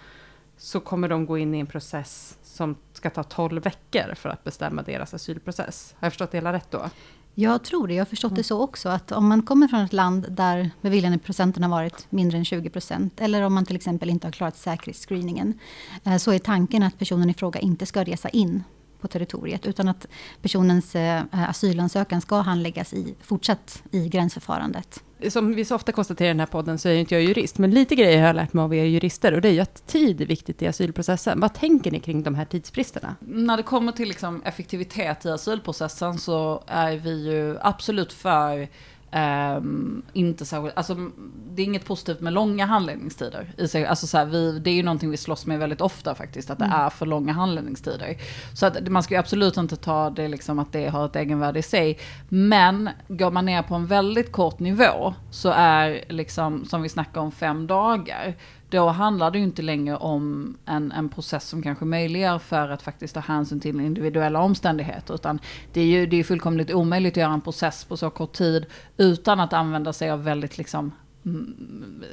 så 0.57 0.81
kommer 0.81 1.09
de 1.09 1.27
gå 1.27 1.38
in 1.38 1.55
i 1.55 1.59
en 1.59 1.67
process 1.67 2.38
som 2.43 2.77
ska 2.93 3.11
ta 3.11 3.23
12 3.23 3.62
veckor 3.62 4.14
för 4.14 4.29
att 4.29 4.45
bestämma 4.45 4.83
deras 4.83 5.14
asylprocess. 5.14 5.95
Har 5.99 6.07
jag 6.07 6.12
förstått 6.12 6.31
det 6.31 6.38
hela 6.38 6.53
rätt 6.53 6.71
då? 6.71 6.90
Jag 7.35 7.64
tror 7.64 7.88
det. 7.88 7.95
Jag 7.95 8.01
har 8.01 8.07
förstått 8.07 8.31
mm. 8.31 8.37
det 8.37 8.45
så 8.45 8.61
också. 8.61 8.88
Att 8.88 9.12
om 9.12 9.29
man 9.29 9.43
kommer 9.43 9.69
från 9.69 9.81
ett 9.81 9.93
land 9.93 10.27
där 10.31 10.71
beviljandeprocenten 10.81 11.62
har 11.62 11.71
varit 11.71 12.07
mindre 12.11 12.38
än 12.38 12.45
20 12.45 12.71
procent. 12.71 13.21
Eller 13.21 13.43
om 13.43 13.55
man 13.55 13.67
till 13.67 13.77
exempel 13.77 14.11
inte 14.11 14.27
har 14.27 14.33
klarat 14.33 14.57
säkerhetsscreeningen. 14.57 15.59
Eh, 16.05 16.17
så 16.17 16.33
är 16.33 16.38
tanken 16.38 16.83
att 16.83 16.99
personen 16.99 17.31
i 17.31 17.35
fråga 17.35 17.61
inte 17.61 17.87
ska 17.87 18.05
resa 18.05 18.29
in 18.29 18.64
på 19.01 19.09
territoriet. 19.09 19.67
Utan 19.67 19.88
att 19.88 20.07
personens 20.43 20.95
eh, 20.95 21.23
asylansökan 21.31 22.21
ska 22.21 22.40
handläggas 22.40 22.93
i, 22.95 23.14
fortsatt 23.21 23.83
i 23.90 24.09
gränsförfarandet 24.09 25.03
som 25.31 25.55
vi 25.55 25.65
så 25.65 25.75
ofta 25.75 25.93
konstaterar 25.93 26.29
i 26.29 26.31
den 26.31 26.41
här 26.41 26.47
podden 26.47 26.79
så 26.79 26.89
är 26.89 26.95
inte 26.95 27.15
jag 27.15 27.25
jurist, 27.25 27.59
men 27.59 27.71
lite 27.71 27.95
grejer 27.95 28.19
har 28.19 28.27
jag 28.27 28.37
lärt 28.37 28.53
mig 28.53 28.63
av 28.63 28.75
er 28.75 28.85
jurister 28.85 29.33
och 29.33 29.41
det 29.41 29.49
är 29.49 29.53
ju 29.53 29.61
att 29.61 29.87
tid 29.87 30.21
är 30.21 30.27
viktigt 30.27 30.63
i 30.63 30.67
asylprocessen. 30.67 31.41
Vad 31.41 31.55
tänker 31.55 31.91
ni 31.91 32.01
kring 32.01 32.23
de 32.23 32.35
här 32.35 32.45
tidsbristerna? 32.45 33.17
När 33.21 33.57
det 33.57 33.63
kommer 33.63 33.93
till 33.93 34.09
liksom 34.09 34.43
effektivitet 34.43 35.25
i 35.25 35.31
asylprocessen 35.31 36.19
så 36.19 36.65
är 36.67 36.97
vi 36.97 37.31
ju 37.31 37.57
absolut 37.61 38.13
för 38.13 38.69
Um, 39.14 40.03
inte 40.12 40.44
särskilt, 40.44 40.77
alltså 40.77 41.11
det 41.50 41.62
är 41.62 41.66
inget 41.66 41.85
positivt 41.85 42.20
med 42.20 42.33
långa 42.33 42.66
handläggningstider. 42.66 43.53
I 43.57 43.68
sig. 43.68 43.87
Alltså 43.87 44.07
så 44.07 44.18
här, 44.18 44.24
vi, 44.24 44.59
det 44.59 44.70
är 44.70 44.74
ju 44.74 44.83
någonting 44.83 45.11
vi 45.11 45.16
slåss 45.16 45.46
med 45.46 45.59
väldigt 45.59 45.81
ofta 45.81 46.14
faktiskt, 46.14 46.50
att 46.50 46.59
det 46.59 46.64
mm. 46.64 46.81
är 46.81 46.90
för 46.90 47.07
långa 47.07 47.33
handläggningstider. 47.33 48.16
Så 48.55 48.66
att 48.66 48.88
man 48.88 49.03
ska 49.03 49.14
ju 49.14 49.20
absolut 49.20 49.57
inte 49.57 49.77
ta 49.77 50.11
det 50.11 50.29
liksom 50.29 50.59
att 50.59 50.72
det 50.72 50.88
har 50.88 51.07
ett 51.07 51.16
egenvärde 51.16 51.59
i 51.59 51.62
sig. 51.62 51.98
Men 52.29 52.90
går 53.09 53.31
man 53.31 53.46
ner 53.46 53.62
på 53.62 53.74
en 53.74 53.87
väldigt 53.87 54.33
kort 54.33 54.59
nivå 54.59 55.14
så 55.31 55.50
är 55.57 56.05
liksom, 56.09 56.64
som 56.64 56.83
vi 56.83 56.88
snackar 56.88 57.20
om, 57.20 57.33
fem 57.33 57.66
dagar 57.66 58.37
då 58.75 58.89
handlar 58.89 59.31
det 59.31 59.39
ju 59.39 59.45
inte 59.45 59.63
längre 59.63 59.97
om 59.97 60.57
en, 60.65 60.93
en 60.93 61.09
process 61.09 61.49
som 61.49 61.63
kanske 61.63 61.85
möjliggör 61.85 62.39
för 62.39 62.69
att 62.69 62.83
faktiskt 62.83 63.15
ta 63.15 63.21
hänsyn 63.21 63.61
till 63.61 63.81
individuella 63.81 64.41
omständigheter. 64.41 65.15
Utan 65.15 65.39
det 65.73 65.81
är 65.81 65.87
ju 65.87 66.07
det 66.07 66.17
är 66.17 66.25
fullkomligt 66.25 66.71
omöjligt 66.71 67.13
att 67.13 67.17
göra 67.17 67.33
en 67.33 67.41
process 67.41 67.85
på 67.85 67.97
så 67.97 68.11
kort 68.11 68.33
tid 68.33 68.67
utan 68.97 69.41
att 69.41 69.53
använda 69.53 69.93
sig 69.93 70.11
av 70.11 70.25
väldigt, 70.25 70.59
liksom, 70.59 70.93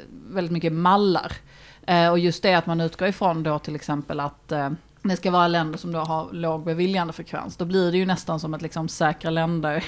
väldigt 0.09 0.51
mycket 0.51 0.73
mallar. 0.73 1.31
Eh, 1.87 2.09
och 2.09 2.19
just 2.19 2.43
det 2.43 2.53
att 2.53 2.65
man 2.65 2.81
utgår 2.81 3.07
ifrån 3.07 3.43
då 3.43 3.59
till 3.59 3.75
exempel 3.75 4.19
att 4.19 4.51
eh, 4.51 4.69
det 5.03 5.17
ska 5.17 5.31
vara 5.31 5.47
länder 5.47 5.77
som 5.77 5.91
då 5.91 5.99
har 5.99 6.33
låg 6.33 6.63
beviljandefrekvens. 6.63 7.57
Då 7.57 7.65
blir 7.65 7.91
det 7.91 7.97
ju 7.97 8.05
nästan 8.05 8.39
som 8.39 8.53
ett 8.53 8.61
liksom 8.61 8.87
säkra 8.87 9.31
länder 9.31 9.83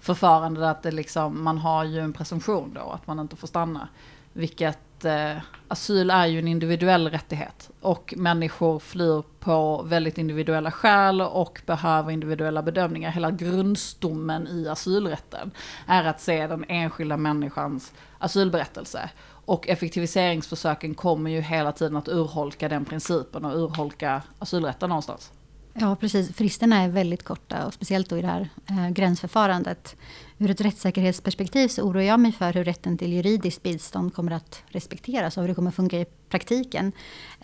förfarande. 0.00 0.70
Att 0.70 0.82
det 0.82 0.90
liksom, 0.90 1.44
man 1.44 1.58
har 1.58 1.84
ju 1.84 2.00
en 2.00 2.12
presumtion 2.12 2.72
då 2.74 2.90
att 2.90 3.06
man 3.06 3.18
inte 3.18 3.36
får 3.36 3.48
stanna. 3.48 3.88
Vilket 4.32 4.78
eh, 5.04 5.36
asyl 5.68 6.10
är 6.10 6.26
ju 6.26 6.38
en 6.38 6.48
individuell 6.48 7.10
rättighet. 7.10 7.70
Och 7.80 8.14
människor 8.16 8.78
flyr 8.78 9.22
på 9.40 9.82
väldigt 9.82 10.18
individuella 10.18 10.70
skäl 10.70 11.20
och 11.20 11.62
behöver 11.66 12.10
individuella 12.10 12.62
bedömningar. 12.62 13.10
Hela 13.10 13.30
grundstommen 13.30 14.48
i 14.48 14.68
asylrätten 14.68 15.50
är 15.86 16.04
att 16.04 16.20
se 16.20 16.46
den 16.46 16.64
enskilda 16.68 17.16
människans 17.16 17.92
asylberättelse. 18.18 19.10
Och 19.46 19.68
effektiviseringsförsöken 19.68 20.94
kommer 20.94 21.30
ju 21.30 21.40
hela 21.40 21.72
tiden 21.72 21.96
att 21.96 22.08
urholka 22.08 22.68
den 22.68 22.84
principen 22.84 23.44
och 23.44 23.56
urholka 23.56 24.22
asylrätten 24.38 24.88
någonstans. 24.88 25.32
Ja, 25.78 25.96
precis. 25.96 26.32
Fristerna 26.32 26.82
är 26.82 26.88
väldigt 26.88 27.22
korta 27.22 27.66
och 27.66 27.74
speciellt 27.74 28.08
då 28.08 28.18
i 28.18 28.22
det 28.22 28.28
här 28.28 28.48
eh, 28.66 28.88
gränsförfarandet. 28.88 29.96
Ur 30.38 30.50
ett 30.50 30.60
rättssäkerhetsperspektiv 30.60 31.68
så 31.68 31.82
oroar 31.82 32.02
jag 32.02 32.20
mig 32.20 32.32
för 32.32 32.52
hur 32.52 32.64
rätten 32.64 32.98
till 32.98 33.12
juridiskt 33.12 33.62
bistånd 33.62 34.14
kommer 34.14 34.32
att 34.32 34.62
respekteras 34.66 35.36
och 35.36 35.42
hur 35.42 35.48
det 35.48 35.54
kommer 35.54 35.68
att 35.68 35.76
funka 35.76 36.00
i 36.00 36.06
praktiken. 36.28 36.92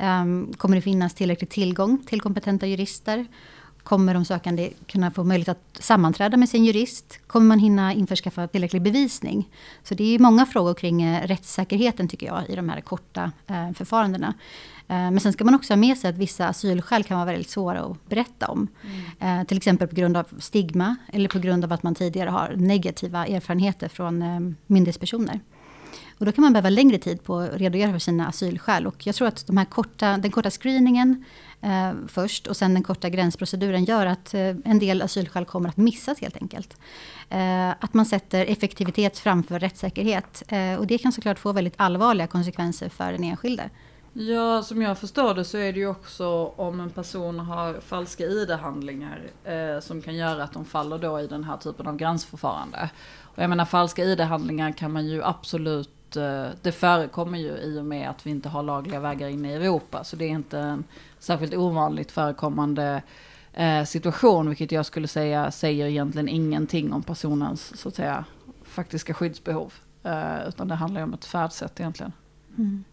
Um, 0.00 0.52
kommer 0.56 0.76
det 0.76 0.82
finnas 0.82 1.14
tillräcklig 1.14 1.50
tillgång 1.50 2.04
till 2.06 2.20
kompetenta 2.20 2.66
jurister? 2.66 3.26
Kommer 3.82 4.14
de 4.14 4.24
sökande 4.24 4.70
kunna 4.86 5.10
få 5.10 5.24
möjlighet 5.24 5.48
att 5.48 5.82
sammanträda 5.82 6.36
med 6.36 6.48
sin 6.48 6.64
jurist? 6.64 7.20
Kommer 7.26 7.46
man 7.46 7.58
hinna 7.58 7.92
införskaffa 7.92 8.48
tillräcklig 8.48 8.82
bevisning? 8.82 9.50
Så 9.82 9.94
det 9.94 10.14
är 10.14 10.18
många 10.18 10.46
frågor 10.46 10.74
kring 10.74 11.02
eh, 11.02 11.26
rättssäkerheten 11.26 12.08
tycker 12.08 12.26
jag 12.26 12.50
i 12.50 12.56
de 12.56 12.68
här 12.68 12.80
korta 12.80 13.32
eh, 13.46 13.72
förfarandena. 13.72 14.34
Eh, 14.92 15.10
men 15.10 15.20
sen 15.20 15.32
ska 15.32 15.44
man 15.44 15.54
också 15.54 15.72
ha 15.72 15.76
med 15.76 15.98
sig 15.98 16.10
att 16.10 16.18
vissa 16.18 16.48
asylskäl 16.48 17.04
kan 17.04 17.16
vara 17.16 17.26
väldigt 17.26 17.50
svåra 17.50 17.80
att 17.80 18.08
berätta 18.08 18.46
om. 18.46 18.68
Mm. 19.18 19.40
Eh, 19.40 19.46
till 19.46 19.56
exempel 19.56 19.88
på 19.88 19.94
grund 19.94 20.16
av 20.16 20.26
stigma 20.38 20.96
eller 21.12 21.28
på 21.28 21.38
grund 21.38 21.64
av 21.64 21.72
att 21.72 21.82
man 21.82 21.94
tidigare 21.94 22.30
har 22.30 22.54
negativa 22.56 23.26
erfarenheter 23.26 23.88
från 23.88 24.22
eh, 24.22 24.40
myndighetspersoner. 24.66 25.40
Och 26.18 26.26
då 26.26 26.32
kan 26.32 26.42
man 26.42 26.52
behöva 26.52 26.70
längre 26.70 26.98
tid 26.98 27.24
på 27.24 27.38
att 27.38 27.54
redogöra 27.54 27.92
för 27.92 27.98
sina 27.98 28.28
asylskäl. 28.28 28.86
Och 28.86 29.06
jag 29.06 29.14
tror 29.14 29.28
att 29.28 29.46
de 29.46 29.56
här 29.56 29.64
korta, 29.64 30.16
den 30.16 30.30
korta 30.30 30.50
screeningen 30.50 31.24
eh, 31.60 31.92
först 32.08 32.46
och 32.46 32.56
sen 32.56 32.74
den 32.74 32.82
korta 32.82 33.08
gränsproceduren 33.08 33.84
gör 33.84 34.06
att 34.06 34.34
eh, 34.34 34.40
en 34.64 34.78
del 34.78 35.02
asylskäl 35.02 35.44
kommer 35.44 35.68
att 35.68 35.76
missas 35.76 36.20
helt 36.20 36.36
enkelt. 36.36 36.76
Eh, 37.28 37.70
att 37.70 37.94
man 37.94 38.06
sätter 38.06 38.46
effektivitet 38.46 39.18
framför 39.18 39.58
rättssäkerhet. 39.58 40.42
och 40.78 40.86
det 40.86 40.98
kan 40.98 41.12
såklart 41.12 41.38
få 41.38 41.52
väldigt 41.52 41.74
allvarliga 41.76 42.26
konsekvenser 42.26 42.88
för 42.88 43.12
den 43.12 43.24
enskilde. 43.24 43.70
Ja, 44.14 44.62
som 44.62 44.82
jag 44.82 44.98
förstår 44.98 45.34
det 45.34 45.44
så 45.44 45.58
är 45.58 45.72
det 45.72 45.78
ju 45.78 45.86
också 45.86 46.52
om 46.56 46.80
en 46.80 46.90
person 46.90 47.40
har 47.40 47.80
falska 47.80 48.24
ID-handlingar 48.24 49.20
eh, 49.44 49.80
som 49.80 50.02
kan 50.02 50.14
göra 50.14 50.44
att 50.44 50.52
de 50.52 50.64
faller 50.64 50.98
då 50.98 51.20
i 51.20 51.26
den 51.26 51.44
här 51.44 51.56
typen 51.56 51.86
av 51.86 51.96
gränsförfarande. 51.96 52.90
Och 53.20 53.42
jag 53.42 53.50
menar 53.50 53.64
falska 53.64 54.04
ID-handlingar 54.04 54.72
kan 54.72 54.92
man 54.92 55.06
ju 55.06 55.24
absolut, 55.24 56.16
eh, 56.16 56.46
det 56.62 56.72
förekommer 56.72 57.38
ju 57.38 57.56
i 57.56 57.78
och 57.80 57.84
med 57.84 58.10
att 58.10 58.26
vi 58.26 58.30
inte 58.30 58.48
har 58.48 58.62
lagliga 58.62 59.00
vägar 59.00 59.28
in 59.28 59.44
i 59.44 59.52
Europa. 59.52 60.04
Så 60.04 60.16
det 60.16 60.24
är 60.24 60.30
inte 60.30 60.58
en 60.58 60.84
särskilt 61.18 61.54
ovanligt 61.54 62.12
förekommande 62.12 63.02
eh, 63.52 63.84
situation, 63.84 64.48
vilket 64.48 64.72
jag 64.72 64.86
skulle 64.86 65.08
säga 65.08 65.50
säger 65.50 65.86
egentligen 65.86 66.28
ingenting 66.28 66.92
om 66.92 67.02
personens 67.02 67.80
så 67.80 67.88
att 67.88 67.94
säga 67.94 68.24
faktiska 68.64 69.14
skyddsbehov. 69.14 69.72
Eh, 70.02 70.48
utan 70.48 70.68
det 70.68 70.74
handlar 70.74 71.00
ju 71.00 71.04
om 71.04 71.14
ett 71.14 71.24
färdsätt 71.24 71.80
egentligen. 71.80 72.12
Mm. 72.58 72.84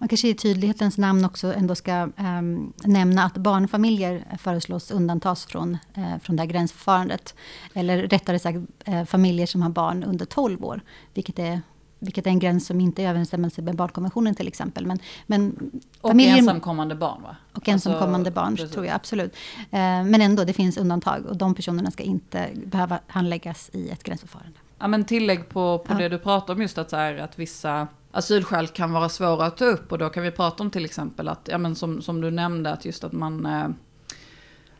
Man 0.00 0.08
kanske 0.08 0.28
i 0.28 0.34
tydlighetens 0.34 0.98
namn 0.98 1.24
också 1.24 1.54
ändå 1.54 1.74
ska 1.74 2.08
um, 2.18 2.72
nämna 2.84 3.24
att 3.24 3.34
barnfamiljer 3.34 4.24
föreslås 4.38 4.90
undantas 4.90 5.44
från, 5.44 5.78
uh, 5.98 6.18
från 6.22 6.36
det 6.36 6.42
här 6.42 6.48
gränsförfarandet. 6.48 7.34
Eller 7.74 8.02
rättare 8.02 8.38
sagt 8.38 8.58
uh, 8.88 9.04
familjer 9.04 9.46
som 9.46 9.62
har 9.62 9.70
barn 9.70 10.04
under 10.04 10.24
12 10.24 10.64
år. 10.64 10.80
Vilket 11.14 11.38
är, 11.38 11.60
vilket 11.98 12.26
är 12.26 12.30
en 12.30 12.38
gräns 12.38 12.66
som 12.66 12.80
inte 12.80 13.02
är 13.02 13.04
i 13.04 13.08
överensstämmelse 13.08 13.62
med 13.62 13.76
barnkonventionen 13.76 14.34
till 14.34 14.48
exempel. 14.48 14.86
Men, 14.86 14.98
men 15.26 15.70
och 16.00 16.10
familjer, 16.10 16.38
ensamkommande 16.38 16.94
barn 16.94 17.22
va? 17.22 17.36
Och 17.52 17.68
ensamkommande 17.68 18.28
alltså, 18.28 18.42
barn 18.42 18.56
precis. 18.56 18.72
tror 18.72 18.86
jag 18.86 18.94
absolut. 18.94 19.32
Uh, 19.32 19.78
men 20.04 20.20
ändå, 20.20 20.44
det 20.44 20.52
finns 20.52 20.76
undantag. 20.76 21.26
Och 21.26 21.36
de 21.36 21.54
personerna 21.54 21.90
ska 21.90 22.02
inte 22.02 22.48
behöva 22.66 22.98
handläggas 23.06 23.70
i 23.72 23.90
ett 23.90 24.02
gränsförfarande. 24.02 24.58
Ja 24.78 24.88
men 24.88 25.04
tillägg 25.04 25.48
på, 25.48 25.78
på 25.78 25.92
ja. 25.92 25.98
det 25.98 26.08
du 26.08 26.18
pratar 26.18 26.54
om 26.54 26.62
just 26.62 26.78
att, 26.78 26.90
så 26.90 26.96
här, 26.96 27.16
att 27.16 27.38
vissa 27.38 27.88
asylskäl 28.10 28.68
kan 28.68 28.92
vara 28.92 29.08
svåra 29.08 29.46
att 29.46 29.56
ta 29.56 29.64
upp. 29.64 29.92
Och 29.92 29.98
då 29.98 30.08
kan 30.08 30.22
vi 30.22 30.30
prata 30.30 30.62
om 30.62 30.70
till 30.70 30.84
exempel 30.84 31.28
att, 31.28 31.48
ja 31.50 31.58
men 31.58 31.74
som, 31.74 32.02
som 32.02 32.20
du 32.20 32.30
nämnde, 32.30 32.72
att 32.72 32.84
just 32.84 33.04
att 33.04 33.12
man 33.12 33.46
eh, 33.46 33.68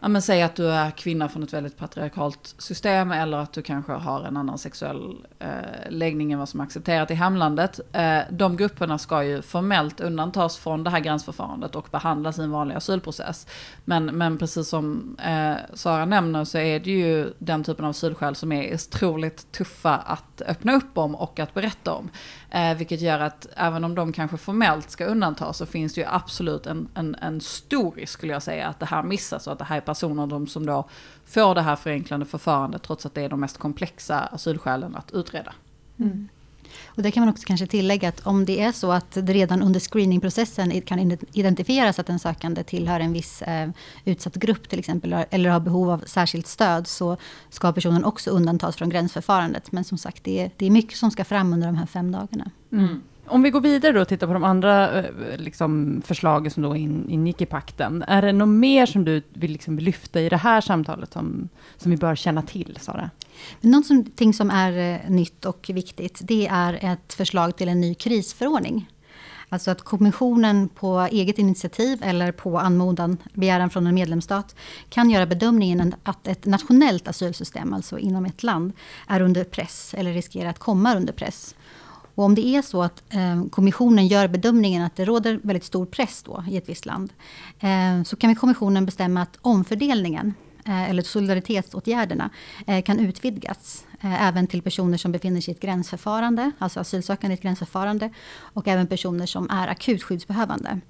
ja, 0.00 0.08
men 0.08 0.22
säg 0.22 0.42
att 0.42 0.56
du 0.56 0.66
är 0.70 0.90
kvinna 0.90 1.28
från 1.28 1.42
ett 1.42 1.52
väldigt 1.52 1.76
patriarkalt 1.76 2.54
system 2.58 3.12
eller 3.12 3.38
att 3.38 3.52
du 3.52 3.62
kanske 3.62 3.92
har 3.92 4.24
en 4.24 4.36
annan 4.36 4.58
sexuell 4.58 5.26
eh, 5.38 5.48
läggning 5.88 6.32
än 6.32 6.38
vad 6.38 6.48
som 6.48 6.60
är 6.60 6.64
accepterat 6.64 7.10
i 7.10 7.14
hemlandet. 7.14 7.80
Eh, 7.92 8.20
de 8.30 8.56
grupperna 8.56 8.98
ska 8.98 9.24
ju 9.24 9.42
formellt 9.42 10.00
undantas 10.00 10.58
från 10.58 10.84
det 10.84 10.90
här 10.90 11.00
gränsförfarandet 11.00 11.76
och 11.76 11.88
behandlas 11.90 12.38
i 12.38 12.42
en 12.42 12.50
vanlig 12.50 12.74
asylprocess. 12.74 13.46
Men, 13.84 14.04
men 14.04 14.38
precis 14.38 14.68
som 14.68 15.16
eh, 15.24 15.54
Sara 15.74 16.04
nämner 16.04 16.44
så 16.44 16.58
är 16.58 16.80
det 16.80 16.90
ju 16.90 17.32
den 17.38 17.64
typen 17.64 17.84
av 17.84 17.90
asylskäl 17.90 18.34
som 18.34 18.52
är 18.52 18.74
otroligt 18.74 19.52
tuffa 19.52 19.96
att 19.96 20.42
öppna 20.46 20.72
upp 20.72 20.98
om 20.98 21.14
och 21.14 21.38
att 21.38 21.54
berätta 21.54 21.92
om. 21.92 22.10
Eh, 22.50 22.74
vilket 22.76 23.00
gör 23.00 23.20
att 23.20 23.46
även 23.56 23.84
om 23.84 23.94
de 23.94 24.12
kanske 24.12 24.36
formellt 24.36 24.90
ska 24.90 25.04
undantas 25.04 25.56
så 25.56 25.66
finns 25.66 25.94
det 25.94 26.00
ju 26.00 26.06
absolut 26.10 26.66
en, 26.66 26.88
en, 26.94 27.14
en 27.14 27.40
stor 27.40 27.92
risk 27.92 28.12
skulle 28.12 28.32
jag 28.32 28.42
säga 28.42 28.68
att 28.68 28.80
det 28.80 28.86
här 28.86 29.02
missas 29.02 29.46
och 29.46 29.52
att 29.52 29.58
det 29.58 29.64
här 29.64 29.76
är 29.76 29.80
personer 29.94 30.26
de 30.26 30.46
som 30.46 30.66
då 30.66 30.88
får 31.26 31.54
det 31.54 31.62
här 31.62 31.76
förenklande 31.76 32.26
förfarandet 32.26 32.82
trots 32.82 33.06
att 33.06 33.14
det 33.14 33.22
är 33.22 33.28
de 33.28 33.40
mest 33.40 33.58
komplexa 33.58 34.18
asylskälen 34.20 34.96
att 34.96 35.12
utreda. 35.12 35.52
Mm. 35.98 36.28
Och 36.86 37.02
det 37.02 37.10
kan 37.10 37.20
man 37.20 37.28
också 37.28 37.46
kanske 37.46 37.66
tillägga 37.66 38.08
att 38.08 38.26
om 38.26 38.44
det 38.44 38.60
är 38.60 38.72
så 38.72 38.92
att 38.92 39.12
det 39.12 39.32
redan 39.32 39.62
under 39.62 39.80
screeningprocessen 39.80 40.80
kan 40.80 41.16
identifieras 41.32 41.98
att 41.98 42.08
en 42.08 42.18
sökande 42.18 42.62
tillhör 42.62 43.00
en 43.00 43.12
viss 43.12 43.42
eh, 43.42 43.70
utsatt 44.04 44.34
grupp 44.34 44.68
till 44.68 44.78
exempel, 44.78 45.24
eller 45.30 45.50
har 45.50 45.60
behov 45.60 45.90
av 45.90 46.04
särskilt 46.06 46.46
stöd, 46.46 46.86
så 46.86 47.16
ska 47.50 47.72
personen 47.72 48.04
också 48.04 48.30
undantas 48.30 48.76
från 48.76 48.88
gränsförfarandet. 48.88 49.72
Men 49.72 49.84
som 49.84 49.98
sagt, 49.98 50.24
det 50.24 50.40
är, 50.40 50.50
det 50.56 50.66
är 50.66 50.70
mycket 50.70 50.98
som 50.98 51.10
ska 51.10 51.24
fram 51.24 51.52
under 51.52 51.66
de 51.66 51.76
här 51.76 51.86
fem 51.86 52.12
dagarna. 52.12 52.50
Mm. 52.72 53.02
Om 53.30 53.42
vi 53.42 53.50
går 53.50 53.60
vidare 53.60 54.00
och 54.00 54.08
tittar 54.08 54.26
på 54.26 54.32
de 54.32 54.44
andra 54.44 54.98
eh, 54.98 55.10
liksom, 55.36 56.02
förslagen 56.04 56.50
som 56.50 56.62
då 56.62 56.76
in, 56.76 57.10
ingick 57.10 57.40
i 57.40 57.46
pakten. 57.46 58.04
Är 58.08 58.22
det 58.22 58.32
något 58.32 58.48
mer 58.48 58.86
som 58.86 59.04
du 59.04 59.22
vill 59.32 59.52
liksom 59.52 59.78
lyfta 59.78 60.20
i 60.20 60.28
det 60.28 60.36
här 60.36 60.60
samtalet 60.60 61.12
som, 61.12 61.48
som 61.76 61.90
vi 61.90 61.96
bör 61.96 62.14
känna 62.14 62.42
till, 62.42 62.78
Sara? 62.80 63.10
Någonting 63.60 64.34
som 64.34 64.50
är 64.50 65.02
eh, 65.04 65.10
nytt 65.10 65.44
och 65.44 65.70
viktigt, 65.74 66.20
det 66.22 66.46
är 66.46 66.92
ett 66.92 67.14
förslag 67.14 67.56
till 67.56 67.68
en 67.68 67.80
ny 67.80 67.94
krisförordning. 67.94 68.88
Alltså 69.52 69.70
att 69.70 69.82
kommissionen 69.82 70.68
på 70.68 71.08
eget 71.10 71.38
initiativ 71.38 71.98
eller 72.02 72.32
på 72.32 72.58
anmodan, 72.58 73.16
begäran 73.34 73.70
från 73.70 73.86
en 73.86 73.94
medlemsstat, 73.94 74.56
kan 74.88 75.10
göra 75.10 75.26
bedömningen 75.26 75.94
att 76.02 76.28
ett 76.28 76.46
nationellt 76.46 77.08
asylsystem, 77.08 77.72
alltså 77.72 77.98
inom 77.98 78.24
ett 78.26 78.42
land, 78.42 78.72
är 79.08 79.20
under 79.20 79.44
press 79.44 79.94
eller 79.98 80.12
riskerar 80.12 80.50
att 80.50 80.58
komma 80.58 80.96
under 80.96 81.12
press. 81.12 81.54
Och 82.20 82.26
om 82.26 82.34
det 82.34 82.46
är 82.46 82.62
så 82.62 82.82
att 82.82 83.02
eh, 83.08 83.44
kommissionen 83.50 84.06
gör 84.06 84.28
bedömningen 84.28 84.82
att 84.82 84.96
det 84.96 85.04
råder 85.04 85.40
väldigt 85.42 85.64
stor 85.64 85.86
press 85.86 86.22
då 86.22 86.44
i 86.48 86.56
ett 86.56 86.68
visst 86.68 86.86
land, 86.86 87.12
eh, 87.60 88.02
så 88.04 88.16
kan 88.16 88.34
kommissionen 88.34 88.86
bestämma 88.86 89.22
att 89.22 89.38
omfördelningen 89.40 90.34
eh, 90.64 90.90
eller 90.90 91.02
solidaritetsåtgärderna 91.02 92.30
eh, 92.66 92.82
kan 92.82 92.98
utvidgas 92.98 93.84
eh, 94.00 94.26
även 94.26 94.46
till 94.46 94.62
personer 94.62 94.98
som 94.98 95.12
befinner 95.12 95.40
sig 95.40 95.52
i 95.52 95.54
ett 95.54 95.62
gränsförfarande, 95.62 96.50
alltså 96.58 96.80
asylsökande 96.80 97.32
i 97.32 97.36
ett 97.36 97.42
gränsförfarande, 97.42 98.10
och 98.38 98.68
även 98.68 98.86
personer 98.86 99.26
som 99.26 99.50
är 99.50 99.68
akut 99.68 100.02
skyddsbehövande. 100.02 100.80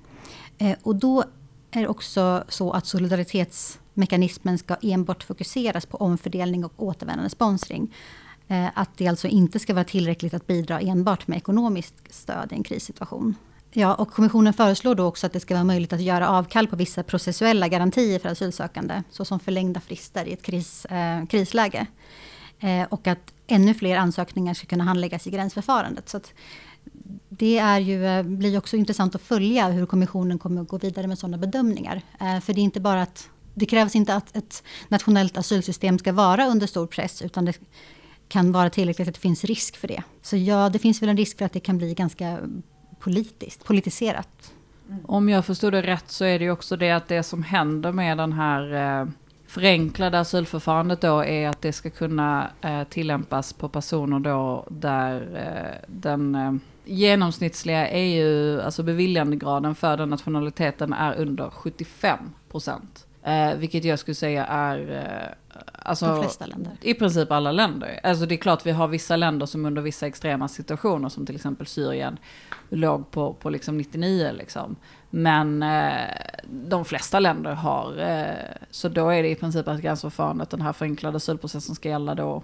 Eh, 0.58 0.76
och 0.82 0.96
då 0.96 1.24
är 1.70 1.80
det 1.80 1.88
också 1.88 2.44
så 2.48 2.72
att 2.72 2.86
solidaritetsmekanismen 2.86 4.58
ska 4.58 4.76
enbart 4.82 5.22
fokuseras 5.22 5.86
på 5.86 5.96
omfördelning 5.96 6.64
och 6.64 6.72
återvändande 6.76 7.30
sponsring. 7.30 7.94
Eh, 8.50 8.68
att 8.74 8.90
det 8.96 9.06
alltså 9.06 9.28
inte 9.28 9.58
ska 9.58 9.74
vara 9.74 9.84
tillräckligt 9.84 10.34
att 10.34 10.46
bidra 10.46 10.80
enbart 10.80 11.26
med 11.26 11.36
ekonomiskt 11.36 11.94
stöd 12.10 12.52
i 12.52 12.54
en 12.54 12.62
krissituation. 12.62 13.34
Ja, 13.72 13.94
och 13.94 14.12
kommissionen 14.12 14.52
föreslår 14.52 14.94
då 14.94 15.04
också 15.04 15.26
att 15.26 15.32
det 15.32 15.40
ska 15.40 15.54
vara 15.54 15.64
möjligt 15.64 15.92
att 15.92 16.00
göra 16.00 16.28
avkall 16.28 16.66
på 16.66 16.76
vissa 16.76 17.02
processuella 17.02 17.68
garantier 17.68 18.18
för 18.18 18.28
asylsökande, 18.28 19.02
såsom 19.10 19.40
förlängda 19.40 19.80
frister 19.80 20.28
i 20.28 20.32
ett 20.32 20.42
kris, 20.42 20.84
eh, 20.84 21.26
krisläge. 21.26 21.86
Eh, 22.60 22.86
och 22.88 23.06
att 23.06 23.32
ännu 23.46 23.74
fler 23.74 23.96
ansökningar 23.96 24.54
ska 24.54 24.66
kunna 24.66 24.84
handläggas 24.84 25.26
i 25.26 25.30
gränsförfarandet. 25.30 26.08
Så 26.08 26.20
det 27.28 27.58
är 27.58 27.78
ju, 27.78 28.06
eh, 28.06 28.22
blir 28.22 28.58
också 28.58 28.76
intressant 28.76 29.14
att 29.14 29.22
följa 29.22 29.68
hur 29.68 29.86
kommissionen 29.86 30.38
kommer 30.38 30.62
att 30.62 30.68
gå 30.68 30.78
vidare 30.78 31.06
med 31.06 31.18
sådana 31.18 31.38
bedömningar. 31.38 32.02
Eh, 32.20 32.40
för 32.40 32.52
det 32.52 32.60
är 32.60 32.62
inte 32.62 32.80
bara 32.80 33.02
att 33.02 33.28
det 33.54 33.66
krävs 33.66 33.96
inte 33.96 34.14
att 34.14 34.36
ett 34.36 34.62
nationellt 34.88 35.38
asylsystem 35.38 35.98
ska 35.98 36.12
vara 36.12 36.46
under 36.46 36.66
stor 36.66 36.86
press, 36.86 37.22
utan 37.22 37.44
det 37.44 37.54
kan 38.30 38.52
vara 38.52 38.70
tillräckligt 38.70 39.08
att 39.08 39.14
det 39.14 39.20
finns 39.20 39.44
risk 39.44 39.76
för 39.76 39.88
det. 39.88 40.02
Så 40.22 40.36
ja, 40.36 40.68
det 40.68 40.78
finns 40.78 41.02
väl 41.02 41.08
en 41.08 41.16
risk 41.16 41.38
för 41.38 41.44
att 41.44 41.52
det 41.52 41.60
kan 41.60 41.78
bli 41.78 41.94
ganska 41.94 42.38
politiskt, 42.98 43.64
politiserat. 43.64 44.52
Mm. 44.88 45.04
Om 45.06 45.28
jag 45.28 45.46
förstod 45.46 45.72
det 45.72 45.82
rätt 45.82 46.10
så 46.10 46.24
är 46.24 46.38
det 46.38 46.44
ju 46.44 46.50
också 46.50 46.76
det 46.76 46.90
att 46.90 47.08
det 47.08 47.22
som 47.22 47.42
händer 47.42 47.92
med 47.92 48.18
den 48.18 48.32
här 48.32 49.00
eh, 49.00 49.08
förenklade 49.46 50.20
asylförfarandet 50.20 51.00
då 51.00 51.24
är 51.24 51.48
att 51.48 51.62
det 51.62 51.72
ska 51.72 51.90
kunna 51.90 52.50
eh, 52.60 52.84
tillämpas 52.84 53.52
på 53.52 53.68
personer 53.68 54.18
då 54.18 54.66
där 54.68 55.20
eh, 55.36 55.88
den 55.88 56.34
eh, 56.34 56.52
genomsnittliga 56.84 57.88
EU, 57.88 58.60
alltså 58.60 58.82
beviljandegraden 58.82 59.74
för 59.74 59.96
den 59.96 60.10
nationaliteten 60.10 60.92
är 60.92 61.14
under 61.14 61.50
75 61.50 62.18
procent. 62.50 63.06
Eh, 63.30 63.56
vilket 63.56 63.84
jag 63.84 63.98
skulle 63.98 64.14
säga 64.14 64.46
är 64.46 64.90
eh, 64.90 65.60
alltså, 65.82 66.06
de 66.06 66.22
flesta 66.22 66.46
länder. 66.46 66.72
I 66.80 66.94
princip 66.94 67.32
alla 67.32 67.52
länder. 67.52 68.00
Alltså 68.02 68.26
det 68.26 68.34
är 68.34 68.36
klart 68.36 68.66
vi 68.66 68.70
har 68.70 68.88
vissa 68.88 69.16
länder 69.16 69.46
som 69.46 69.66
under 69.66 69.82
vissa 69.82 70.06
extrema 70.06 70.48
situationer, 70.48 71.08
som 71.08 71.26
till 71.26 71.34
exempel 71.34 71.66
Syrien, 71.66 72.18
låg 72.68 73.10
på, 73.10 73.32
på 73.32 73.50
liksom 73.50 73.76
99 73.78 74.32
liksom. 74.32 74.76
Men 75.10 75.62
eh, 75.62 75.92
de 76.50 76.84
flesta 76.84 77.20
länder 77.20 77.52
har, 77.52 77.98
eh, 77.98 78.56
så 78.70 78.88
då 78.88 79.08
är 79.08 79.22
det 79.22 79.30
i 79.30 79.34
princip 79.34 79.68
att 79.68 79.80
gränsförfarandet, 79.80 80.50
den 80.50 80.60
här 80.60 80.72
förenklade 80.72 81.16
asylprocessen 81.16 81.74
ska 81.74 81.88
gälla 81.88 82.14
då, 82.14 82.42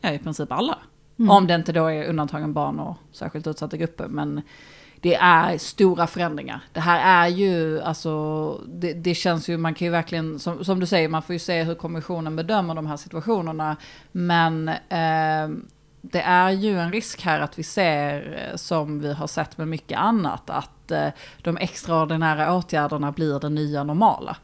ja 0.00 0.12
i 0.12 0.18
princip 0.18 0.52
alla. 0.52 0.78
Mm. 1.18 1.30
Om 1.30 1.46
det 1.46 1.54
inte 1.54 1.72
då 1.72 1.86
är 1.86 2.04
undantagen 2.04 2.52
barn 2.52 2.80
och 2.80 2.96
särskilt 3.12 3.46
utsatta 3.46 3.76
grupper. 3.76 4.08
Men 4.08 4.42
det 5.00 5.14
är 5.14 5.58
stora 5.58 6.06
förändringar. 6.06 6.60
Det 6.72 6.80
här 6.80 7.26
är 7.26 7.28
ju, 7.28 7.80
alltså, 7.80 8.52
det, 8.68 8.92
det, 8.92 9.14
känns 9.14 9.48
ju, 9.48 9.56
man 9.56 9.74
kan 9.74 9.84
ju 9.84 9.92
verkligen, 9.92 10.38
som, 10.38 10.64
som, 10.64 10.80
du 10.80 10.86
säger, 10.86 11.08
man 11.08 11.22
får 11.22 11.32
ju 11.32 11.38
se 11.38 11.62
hur 11.62 11.74
kommissionen 11.74 12.36
bedömer 12.36 12.74
de 12.74 12.86
här 12.86 12.96
situationerna. 12.96 13.76
Men 14.12 14.68
eh, 14.68 15.48
det 16.00 16.20
är 16.20 16.50
ju 16.50 16.80
en 16.80 16.92
risk 16.92 17.22
här 17.22 17.40
att 17.40 17.58
vi 17.58 17.62
ser, 17.62 18.38
eh, 18.50 18.56
som 18.56 19.00
vi 19.00 19.12
har 19.12 19.26
sett 19.26 19.58
med 19.58 19.68
mycket 19.68 19.98
annat, 19.98 20.50
att 20.50 20.90
eh, 20.90 21.08
de 21.42 21.56
extraordinära 21.56 22.54
åtgärderna 22.54 23.12
blir 23.12 23.40
det 23.40 23.48
nya 23.48 23.84
normala. 23.84 24.36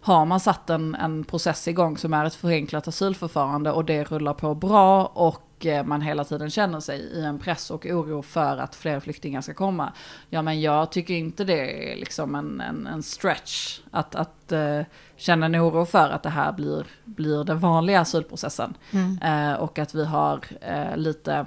Har 0.00 0.24
man 0.24 0.40
satt 0.40 0.70
en, 0.70 0.94
en 0.94 1.24
process 1.24 1.68
igång 1.68 1.98
som 1.98 2.14
är 2.14 2.24
ett 2.24 2.34
förenklat 2.34 2.88
asylförfarande 2.88 3.72
och 3.72 3.84
det 3.84 4.04
rullar 4.04 4.34
på 4.34 4.54
bra 4.54 5.06
och 5.06 5.45
och 5.56 5.66
eh, 5.66 5.84
man 5.84 6.00
hela 6.00 6.24
tiden 6.24 6.50
känner 6.50 6.80
sig 6.80 7.00
i 7.00 7.24
en 7.24 7.38
press 7.38 7.70
och 7.70 7.86
oro 7.86 8.22
för 8.22 8.56
att 8.56 8.74
fler 8.74 9.00
flyktingar 9.00 9.40
ska 9.40 9.54
komma. 9.54 9.92
Ja 10.30 10.42
men 10.42 10.60
jag 10.60 10.92
tycker 10.92 11.14
inte 11.14 11.44
det 11.44 11.92
är 11.92 11.96
liksom 11.96 12.34
en, 12.34 12.60
en, 12.60 12.86
en 12.86 13.02
stretch 13.02 13.80
att, 13.90 14.14
att 14.14 14.52
uh, 14.52 14.82
känna 15.16 15.46
en 15.46 15.56
oro 15.56 15.84
för 15.84 16.10
att 16.10 16.22
det 16.22 16.30
här 16.30 16.52
blir, 16.52 16.86
blir 17.04 17.44
den 17.44 17.58
vanliga 17.58 18.00
asylprocessen. 18.00 18.74
Mm. 18.90 19.52
Uh, 19.52 19.60
och 19.60 19.78
att 19.78 19.94
vi 19.94 20.04
har 20.04 20.40
uh, 20.70 20.96
lite 20.96 21.46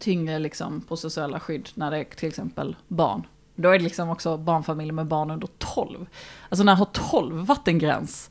tyngre 0.00 0.38
liksom, 0.38 0.80
processuella 0.80 1.40
skydd 1.40 1.68
när 1.74 1.90
det 1.90 1.98
är 1.98 2.04
till 2.04 2.28
exempel 2.28 2.76
barn 2.88 3.26
Då 3.54 3.68
är 3.68 3.78
det 3.78 3.84
liksom 3.84 4.10
också 4.10 4.36
barnfamiljer 4.36 4.92
med 4.92 5.06
barn 5.06 5.30
under 5.30 5.48
12. 5.58 6.06
Alltså 6.48 6.64
när 6.64 6.74
har 6.74 6.88
12 6.92 7.46
varit 7.46 7.68
en 7.68 7.78
gräns 7.78 8.30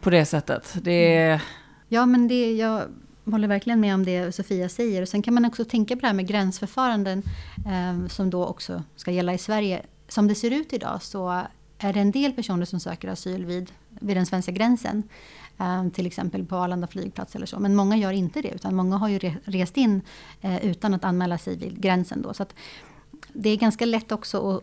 på 0.00 0.10
det 0.10 0.24
sättet? 0.24 0.74
Det 0.82 1.16
är... 1.16 1.42
Ja, 1.88 2.06
men 2.06 2.28
det, 2.28 2.52
jag 2.52 2.82
håller 3.24 3.48
verkligen 3.48 3.80
med 3.80 3.94
om 3.94 4.04
det 4.04 4.34
Sofia 4.34 4.68
säger. 4.68 5.02
Och 5.02 5.08
sen 5.08 5.22
kan 5.22 5.34
man 5.34 5.44
också 5.44 5.64
tänka 5.64 5.96
på 5.96 6.00
det 6.00 6.06
här 6.06 6.14
med 6.14 6.26
gränsförfaranden 6.26 7.22
eh, 7.66 8.08
som 8.08 8.30
då 8.30 8.46
också 8.46 8.82
ska 8.96 9.10
gälla 9.10 9.34
i 9.34 9.38
Sverige. 9.38 9.82
Som 10.08 10.28
det 10.28 10.34
ser 10.34 10.50
ut 10.50 10.72
idag 10.72 11.02
så 11.02 11.42
är 11.78 11.92
det 11.92 12.00
en 12.00 12.10
del 12.10 12.32
personer 12.32 12.64
som 12.64 12.80
söker 12.80 13.08
asyl 13.08 13.44
vid, 13.44 13.72
vid 13.88 14.16
den 14.16 14.26
svenska 14.26 14.52
gränsen. 14.52 15.02
Eh, 15.58 15.88
till 15.88 16.06
exempel 16.06 16.44
på 16.44 16.56
Arlanda 16.56 16.86
flygplats 16.86 17.36
eller 17.36 17.46
så. 17.46 17.58
Men 17.58 17.74
många 17.74 17.96
gör 17.96 18.12
inte 18.12 18.42
det, 18.42 18.50
utan 18.50 18.74
många 18.74 18.96
har 18.96 19.08
ju 19.08 19.18
rest 19.44 19.76
in 19.76 20.00
eh, 20.40 20.66
utan 20.66 20.94
att 20.94 21.04
anmäla 21.04 21.38
sig 21.38 21.56
vid 21.56 21.80
gränsen. 21.80 22.22
Då. 22.22 22.34
Så 22.34 22.46
det 23.32 23.50
är 23.50 23.56
ganska 23.56 23.86
lätt 23.86 24.12
också 24.12 24.56
att, 24.56 24.62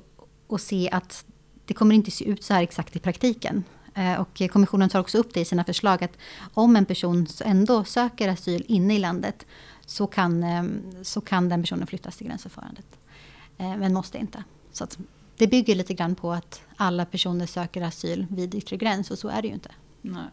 att 0.53 0.61
se 0.61 0.89
att 0.91 1.25
det 1.65 1.73
kommer 1.73 1.95
inte 1.95 2.11
se 2.11 2.25
ut 2.25 2.43
så 2.43 2.53
här 2.53 2.63
exakt 2.63 2.95
i 2.95 2.99
praktiken. 2.99 3.63
Eh, 3.95 4.21
och 4.21 4.41
kommissionen 4.51 4.89
tar 4.89 4.99
också 4.99 5.17
upp 5.17 5.33
det 5.33 5.39
i 5.39 5.45
sina 5.45 5.63
förslag 5.63 6.03
att 6.03 6.17
om 6.53 6.75
en 6.75 6.85
person 6.85 7.27
ändå 7.45 7.83
söker 7.83 8.27
asyl 8.27 8.63
inne 8.67 8.95
i 8.95 8.99
landet 8.99 9.45
så 9.85 10.07
kan, 10.07 10.43
eh, 10.43 10.63
så 11.01 11.21
kan 11.21 11.49
den 11.49 11.63
personen 11.63 11.87
flyttas 11.87 12.17
till 12.17 12.27
gränsförfarandet. 12.27 12.85
Eh, 13.57 13.77
men 13.77 13.93
måste 13.93 14.17
inte. 14.17 14.43
Så 14.71 14.87
det 15.37 15.47
bygger 15.47 15.75
lite 15.75 15.93
grann 15.93 16.15
på 16.15 16.31
att 16.33 16.61
alla 16.75 17.05
personer 17.05 17.45
söker 17.45 17.81
asyl 17.81 18.25
vid 18.29 18.55
yttre 18.55 18.77
gräns 18.77 19.11
och 19.11 19.19
så 19.19 19.27
är 19.27 19.41
det 19.41 19.47
ju 19.47 19.53
inte. 19.53 19.71
Nej. 20.01 20.23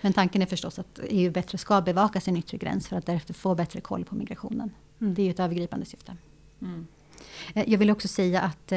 Men 0.00 0.12
tanken 0.12 0.42
är 0.42 0.46
förstås 0.46 0.78
att 0.78 1.00
EU 1.08 1.32
bättre 1.32 1.58
ska 1.58 1.80
bevaka 1.80 2.20
sin 2.20 2.36
yttre 2.36 2.58
gräns 2.58 2.88
för 2.88 2.96
att 2.96 3.06
därefter 3.06 3.34
få 3.34 3.54
bättre 3.54 3.80
koll 3.80 4.04
på 4.04 4.14
migrationen. 4.14 4.70
Mm. 5.00 5.14
Det 5.14 5.22
är 5.22 5.24
ju 5.24 5.30
ett 5.30 5.40
övergripande 5.40 5.86
syfte. 5.86 6.16
Mm. 6.62 6.86
Jag 7.54 7.78
vill 7.78 7.90
också 7.90 8.08
säga 8.08 8.40
att 8.40 8.72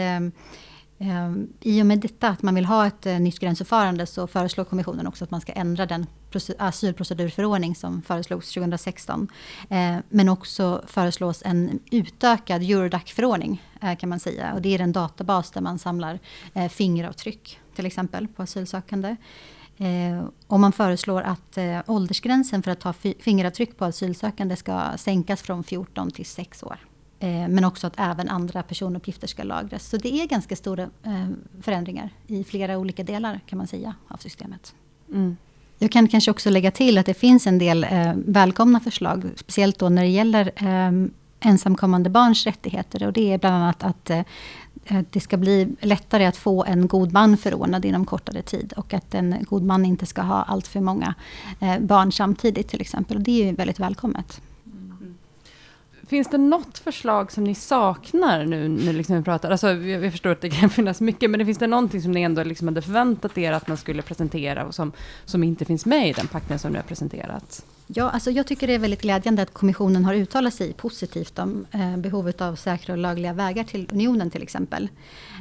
Ehm, 1.01 1.53
I 1.59 1.81
och 1.81 1.85
med 1.85 1.99
detta 1.99 2.27
att 2.27 2.41
man 2.41 2.55
vill 2.55 2.65
ha 2.65 2.87
ett 2.87 3.05
eh, 3.05 3.19
nytt 3.19 3.39
gränsförfarande 3.39 4.05
så 4.05 4.27
föreslår 4.27 4.63
kommissionen 4.63 5.07
också 5.07 5.23
att 5.23 5.31
man 5.31 5.41
ska 5.41 5.51
ändra 5.51 5.85
den 5.85 6.05
asylprocedurförordning 6.57 7.75
som 7.75 8.01
föreslogs 8.01 8.53
2016. 8.53 9.27
Ehm, 9.69 10.01
men 10.09 10.29
också 10.29 10.83
föreslås 10.87 11.41
en 11.45 11.79
utökad 11.91 12.61
Eurodac-förordning 12.61 13.63
eh, 13.81 13.95
kan 13.95 14.09
man 14.09 14.19
säga. 14.19 14.53
Och 14.53 14.61
det 14.61 14.75
är 14.75 14.79
en 14.79 14.91
databas 14.91 15.51
där 15.51 15.61
man 15.61 15.79
samlar 15.79 16.19
eh, 16.53 16.69
fingeravtryck 16.69 17.59
till 17.75 17.85
exempel 17.85 18.27
på 18.27 18.43
asylsökande. 18.43 19.15
Ehm, 19.77 20.23
och 20.47 20.59
man 20.59 20.71
föreslår 20.71 21.21
att 21.21 21.57
åldersgränsen 21.87 22.63
för 22.63 22.71
att 22.71 22.79
ta 22.79 22.93
fingeravtryck 23.19 23.77
på 23.77 23.85
asylsökande 23.85 24.55
ska 24.55 24.91
sänkas 24.97 25.41
från 25.41 25.63
14 25.63 26.11
till 26.11 26.25
6 26.25 26.63
år. 26.63 26.90
Eh, 27.21 27.47
men 27.47 27.65
också 27.65 27.87
att 27.87 27.93
även 27.97 28.29
andra 28.29 28.63
personuppgifter 28.63 29.27
ska 29.27 29.43
lagras. 29.43 29.89
Så 29.89 29.97
det 29.97 30.21
är 30.21 30.27
ganska 30.27 30.55
stora 30.55 30.83
eh, 30.83 31.27
förändringar 31.61 32.09
i 32.27 32.43
flera 32.43 32.77
olika 32.77 33.03
delar 33.03 33.39
kan 33.45 33.57
man 33.57 33.67
säga 33.67 33.95
av 34.07 34.17
systemet. 34.17 34.73
Mm. 35.09 35.37
Jag 35.77 35.91
kan 35.91 36.07
kanske 36.07 36.31
också 36.31 36.49
lägga 36.49 36.71
till 36.71 36.97
att 36.97 37.05
det 37.05 37.13
finns 37.13 37.47
en 37.47 37.57
del 37.57 37.83
eh, 37.83 38.13
välkomna 38.15 38.79
förslag, 38.79 39.23
speciellt 39.35 39.79
då 39.79 39.89
när 39.89 40.01
det 40.01 40.07
gäller 40.07 40.51
ensamkommande 41.39 42.09
barns 42.09 42.45
rättigheter. 42.45 43.07
Och 43.07 43.13
det 43.13 43.33
är 43.33 43.37
bland 43.37 43.55
annat 43.55 43.83
att 43.83 44.11
det 45.09 45.19
ska 45.19 45.37
bli 45.37 45.75
lättare 45.79 46.25
att 46.25 46.37
få 46.37 46.65
en 46.65 46.87
god 46.87 47.11
man 47.11 47.37
förordnad 47.37 47.85
inom 47.85 48.05
kortare 48.05 48.41
tid. 48.41 48.73
Och 48.77 48.93
att 48.93 49.13
en 49.13 49.35
god 49.41 49.63
man 49.63 49.85
inte 49.85 50.05
ska 50.05 50.21
ha 50.21 50.43
allt 50.43 50.67
för 50.67 50.79
många 50.79 51.13
barn 51.79 52.11
samtidigt 52.11 52.67
till 52.67 52.81
exempel. 52.81 53.17
Och 53.17 53.23
det 53.23 53.41
är 53.41 53.45
ju 53.45 53.55
väldigt 53.55 53.79
välkommet. 53.79 54.41
Finns 56.11 56.27
det 56.27 56.37
något 56.37 56.77
förslag 56.77 57.31
som 57.31 57.43
ni 57.43 57.55
saknar 57.55 58.45
nu 58.45 58.67
när 58.67 58.93
liksom 58.93 59.15
vi 59.15 59.23
pratar? 59.23 59.51
Alltså, 59.51 59.71
jag, 59.73 60.11
förstår 60.11 60.29
att 60.29 60.41
det 60.41 60.49
kan 60.49 60.69
finnas 60.79 61.01
mycket, 61.01 61.29
men 61.29 61.39
det 61.39 61.45
finns 61.45 61.57
det 61.57 61.67
någonting 61.67 62.01
som 62.01 62.11
ni 62.11 62.21
ändå 62.21 62.43
liksom 62.43 62.67
hade 62.67 62.81
förväntat 62.81 63.37
er 63.37 63.51
att 63.51 63.67
man 63.67 63.77
skulle 63.77 64.01
presentera 64.01 64.65
och 64.65 64.75
som, 64.75 64.91
som 65.25 65.43
inte 65.43 65.65
finns 65.65 65.85
med 65.85 66.09
i 66.09 66.11
den 66.11 66.27
pakten 66.27 66.59
som 66.59 66.71
nu 66.71 66.77
har 66.77 66.83
presenterats? 66.83 67.65
Ja, 67.93 68.09
alltså 68.09 68.31
jag 68.31 68.47
tycker 68.47 68.67
det 68.67 68.73
är 68.73 68.79
väldigt 68.79 69.01
glädjande 69.01 69.41
att 69.41 69.53
kommissionen 69.53 70.05
har 70.05 70.13
uttalat 70.13 70.53
sig 70.53 70.73
positivt 70.73 71.39
om 71.39 71.65
eh, 71.71 71.97
behovet 71.97 72.41
av 72.41 72.55
säkra 72.55 72.93
och 72.93 72.97
lagliga 72.97 73.33
vägar 73.33 73.63
till 73.63 73.89
unionen 73.91 74.29
till 74.29 74.43
exempel. 74.43 74.89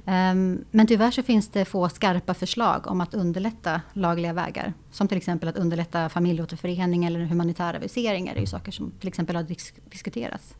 Um, 0.04 0.64
men 0.70 0.86
tyvärr 0.86 1.10
så 1.10 1.22
finns 1.22 1.48
det 1.48 1.64
få 1.64 1.88
skarpa 1.88 2.34
förslag 2.34 2.86
om 2.86 3.00
att 3.00 3.14
underlätta 3.14 3.80
lagliga 3.92 4.32
vägar. 4.32 4.72
Som 4.90 5.08
till 5.08 5.16
exempel 5.16 5.48
att 5.48 5.56
underlätta 5.56 6.08
familjeåterförening 6.08 7.04
eller 7.04 7.20
humanitära 7.20 7.78
viseringar. 7.78 8.34
Det 8.34 8.38
är 8.38 8.40
ju 8.40 8.46
saker 8.46 8.72
som 8.72 8.90
till 8.90 9.08
exempel 9.08 9.36
har 9.36 9.42
disk 9.42 9.74
diskuterats. 9.90 10.54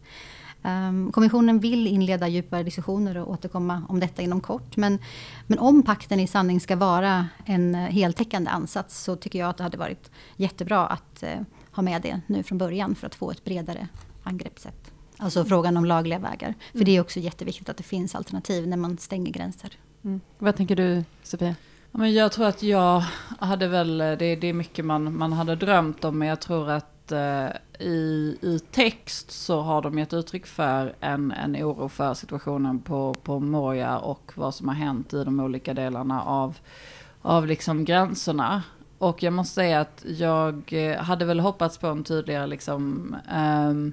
Um, 0.62 1.12
kommissionen 1.12 1.59
vill 1.59 1.86
inleda 1.86 2.28
djupare 2.28 2.62
diskussioner 2.62 3.16
och 3.16 3.30
återkomma 3.30 3.82
om 3.88 4.01
detta 4.01 4.22
inom 4.22 4.41
kort. 4.41 4.76
Men, 4.76 4.99
men 5.47 5.59
om 5.59 5.82
pakten 5.82 6.20
i 6.20 6.26
sanning 6.26 6.61
ska 6.61 6.76
vara 6.76 7.26
en 7.45 7.74
eh, 7.74 7.80
heltäckande 7.80 8.51
ansats 8.51 9.03
så 9.03 9.16
tycker 9.16 9.38
jag 9.38 9.51
att 9.51 9.57
det 9.57 9.62
hade 9.62 9.78
varit 9.78 10.11
jättebra 10.36 10.86
att 10.86 11.22
uh, 11.22 11.43
ha 11.73 11.83
med 11.83 12.03
det 12.03 12.21
nu 12.27 12.43
från 12.43 12.59
början 12.59 12.95
för 12.95 13.07
att 13.07 13.14
få 13.14 13.31
ett 13.31 13.45
bredare 13.45 13.89
angreppssätt. 14.23 14.93
Alltså 15.16 15.45
frågan 15.45 15.77
om 15.77 15.85
lagliga 15.85 16.18
vägar. 16.18 16.55
För 16.71 16.79
mm. 16.79 16.85
det 16.85 16.97
är 16.97 17.01
också 17.01 17.21
jätteviktigt 17.21 17.68
att 17.68 17.77
det 17.77 17.83
finns 17.83 18.14
alternativ 18.14 18.68
när 18.68 18.77
man 18.77 18.99
stänger 18.99 19.33
gränser. 19.33 19.79
Mm. 20.05 20.21
Vad 20.39 20.57
tänker 20.57 20.77
du 20.77 21.05
Sofia? 21.23 21.55
men 21.93 22.14
jag 22.14 22.33
tror 22.33 22.47
att 22.47 22.62
jag 22.62 23.03
hade 23.39 23.68
väl, 23.68 23.99
det, 23.99 24.16
det 24.16 24.47
är 24.47 24.53
mycket 24.53 24.85
man, 24.85 25.16
man 25.18 25.33
hade 25.33 25.57
drömt 25.57 26.05
om, 26.05 26.18
men 26.18 26.29
jag 26.29 26.41
tror 26.41 26.71
att 26.71 27.12
eh, 27.12 27.47
i, 27.79 28.37
i 28.41 28.61
text 28.71 29.31
så 29.31 29.61
har 29.61 29.83
de 29.83 29.99
gett 29.99 30.12
uttryck 30.12 30.47
för 30.47 30.95
en, 31.01 31.33
en 31.33 31.57
oro 31.57 31.89
för 31.89 32.14
situationen 32.14 32.79
på, 32.79 33.14
på 33.14 33.41
Moria 33.41 33.99
och 33.99 34.33
vad 34.35 34.55
som 34.55 34.68
har 34.68 34.75
hänt 34.75 35.14
i 35.14 35.25
de 35.25 35.41
olika 35.41 35.75
delarna 35.75 36.23
av, 36.23 36.59
av 37.23 37.47
liksom 37.47 37.85
gränserna. 37.85 38.62
Och 39.01 39.23
jag 39.23 39.33
måste 39.33 39.55
säga 39.55 39.81
att 39.81 40.05
jag 40.07 40.73
eh, 40.73 40.97
hade 40.97 41.25
väl 41.25 41.41
hoppats 41.41 41.79
på 41.79 41.87
en 41.87 42.05
tydligare 42.05 42.47
liksom, 42.47 43.17
um, 43.35 43.93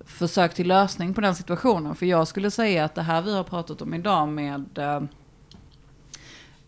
försök 0.00 0.54
till 0.54 0.68
lösning 0.68 1.14
på 1.14 1.20
den 1.20 1.34
situationen. 1.34 1.94
För 1.94 2.06
jag 2.06 2.28
skulle 2.28 2.50
säga 2.50 2.84
att 2.84 2.94
det 2.94 3.02
här 3.02 3.22
vi 3.22 3.34
har 3.34 3.44
pratat 3.44 3.82
om 3.82 3.94
idag 3.94 4.28
med 4.28 4.78
eh, 4.78 5.02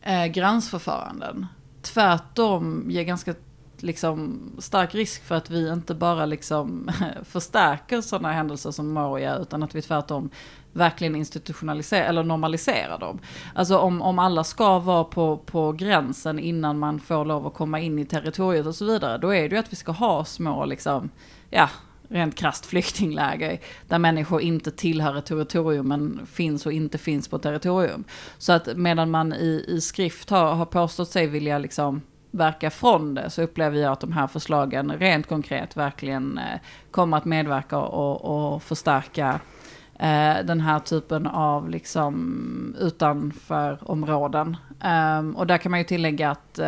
eh 0.03 0.27
gränsförfaranden 0.27 1.47
tvärtom 1.83 2.85
ger 2.91 3.03
ganska 3.03 3.35
liksom, 3.77 4.41
stark 4.59 4.95
risk 4.95 5.25
för 5.25 5.35
att 5.35 5.51
vi 5.51 5.73
inte 5.73 5.95
bara 5.95 6.27
liksom, 6.27 6.91
förstärker 7.23 8.01
sådana 8.01 8.33
händelser 8.33 8.71
som 8.71 8.89
Moria 8.89 9.37
utan 9.37 9.63
att 9.63 9.75
vi 9.75 9.83
tvärtom 9.83 10.31
verkligen 10.77 11.17
institutionalisera 11.17 12.05
eller 12.05 12.23
normalisera 12.23 12.99
dem. 12.99 13.19
Alltså 13.55 13.79
om, 13.79 14.03
om 14.03 14.19
alla 14.19 14.45
ska 14.45 14.79
vara 14.79 15.05
på, 15.05 15.37
på 15.37 15.73
gränsen 15.73 16.39
innan 16.39 16.79
man 16.79 17.01
får 17.01 17.25
lov 17.25 17.47
att 17.47 17.55
komma 17.55 17.81
in 17.81 17.99
i 17.99 18.05
territoriet 18.05 18.67
och 18.67 18.75
så 18.75 18.85
vidare, 18.85 19.19
då 19.19 19.35
är 19.35 19.49
det 19.49 19.55
ju 19.55 19.61
att 19.61 19.73
vi 19.73 19.77
ska 19.77 19.93
ha 19.93 20.25
små, 20.25 20.65
liksom, 20.65 21.11
ja, 21.51 21.69
rent 22.09 22.35
krasst 22.35 22.67
flyktingläger 22.67 23.61
där 23.89 23.99
människor 23.99 24.41
inte 24.41 24.71
tillhör 24.71 25.17
ett 25.17 25.27
territorium 25.27 25.89
men 25.89 26.27
finns 26.27 26.67
och 26.67 26.73
inte 26.73 26.99
finns 26.99 27.29
på 27.29 27.39
territorium. 27.39 28.05
Så 28.39 28.53
att 28.53 28.77
medan 28.77 29.11
man 29.11 29.33
i, 29.33 29.65
i 29.69 29.81
skrift 29.81 30.31
har, 30.31 30.55
har 30.55 30.67
påstått 30.67 31.09
sig 31.09 31.27
vilja 31.27 31.59
liksom 31.59 32.03
verka 32.31 32.71
från 32.71 33.15
det 33.15 33.31
så 33.31 33.43
upplever 33.43 33.79
jag 33.79 33.93
att 33.93 34.01
de 34.01 34.13
här 34.13 34.27
förslagen 34.27 34.93
rent 34.93 35.27
konkret 35.27 35.77
verkligen 35.77 36.39
eh, 36.39 36.61
kommer 36.91 37.17
att 37.17 37.25
medverka 37.25 37.79
och, 37.79 38.55
och 38.55 38.63
förstärka 38.63 39.41
eh, 39.99 40.45
den 40.45 40.61
här 40.61 40.79
typen 40.79 41.27
av 41.27 41.71
liksom 41.71 42.77
utanför 42.81 43.79
områden. 43.91 44.57
Um, 45.19 45.37
och 45.37 45.47
där 45.47 45.59
kan 45.59 45.71
man 45.71 45.81
ju 45.81 45.85
tillägga 45.85 46.31
att 46.31 46.59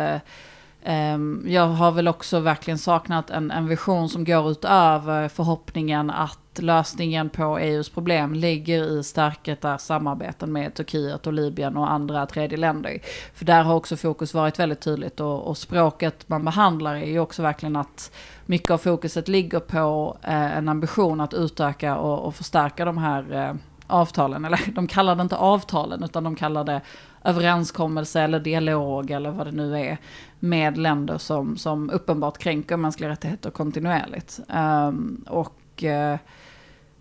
um, 0.85 1.45
jag 1.47 1.67
har 1.67 1.91
väl 1.91 2.07
också 2.07 2.39
verkligen 2.39 2.77
saknat 2.77 3.29
en, 3.29 3.51
en 3.51 3.67
vision 3.67 4.09
som 4.09 4.23
går 4.25 4.51
utöver 4.51 5.27
förhoppningen 5.27 6.09
att 6.09 6.48
lösningen 6.61 7.29
på 7.29 7.57
EUs 7.57 7.89
problem 7.89 8.33
ligger 8.33 8.99
i 8.99 9.03
starkare 9.03 9.77
samarbeten 9.77 10.51
med 10.51 10.73
Turkiet 10.73 11.27
och 11.27 11.33
Libyen 11.33 11.77
och 11.77 11.91
andra 11.91 12.25
tredje 12.25 12.57
länder. 12.57 12.99
För 13.33 13.45
där 13.45 13.63
har 13.63 13.75
också 13.75 13.97
fokus 13.97 14.33
varit 14.33 14.59
väldigt 14.59 14.81
tydligt 14.81 15.19
och, 15.19 15.47
och 15.47 15.57
språket 15.57 16.29
man 16.29 16.45
behandlar 16.45 16.95
är 16.95 17.05
ju 17.05 17.19
också 17.19 17.41
verkligen 17.41 17.75
att 17.75 18.11
mycket 18.45 18.71
av 18.71 18.77
fokuset 18.77 19.27
ligger 19.27 19.59
på 19.59 20.17
eh, 20.23 20.57
en 20.57 20.69
ambition 20.69 21.21
att 21.21 21.33
utöka 21.33 21.97
och, 21.97 22.19
och 22.19 22.35
förstärka 22.35 22.85
de 22.85 22.97
här 22.97 23.33
eh, 23.33 23.53
avtalen, 23.87 24.45
eller 24.45 24.59
de 24.75 24.87
kallar 24.87 25.15
det 25.15 25.21
inte 25.21 25.37
avtalen 25.37 26.03
utan 26.03 26.23
de 26.23 26.35
kallar 26.35 26.63
det 26.63 26.81
överenskommelse 27.23 28.21
eller 28.21 28.39
dialog 28.39 29.11
eller 29.11 29.31
vad 29.31 29.47
det 29.47 29.51
nu 29.51 29.79
är 29.79 29.97
med 30.39 30.77
länder 30.77 31.17
som, 31.17 31.57
som 31.57 31.89
uppenbart 31.89 32.37
kränker 32.37 32.77
mänskliga 32.77 33.09
rättigheter 33.09 33.49
kontinuerligt. 33.49 34.39
Um, 34.49 35.25
och 35.27 35.83
uh, 35.83 36.19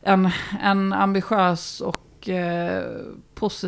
en, 0.08 0.30
en 0.60 0.92
ambitiös 0.92 1.80
och 1.80 2.28
eh, 2.28 2.84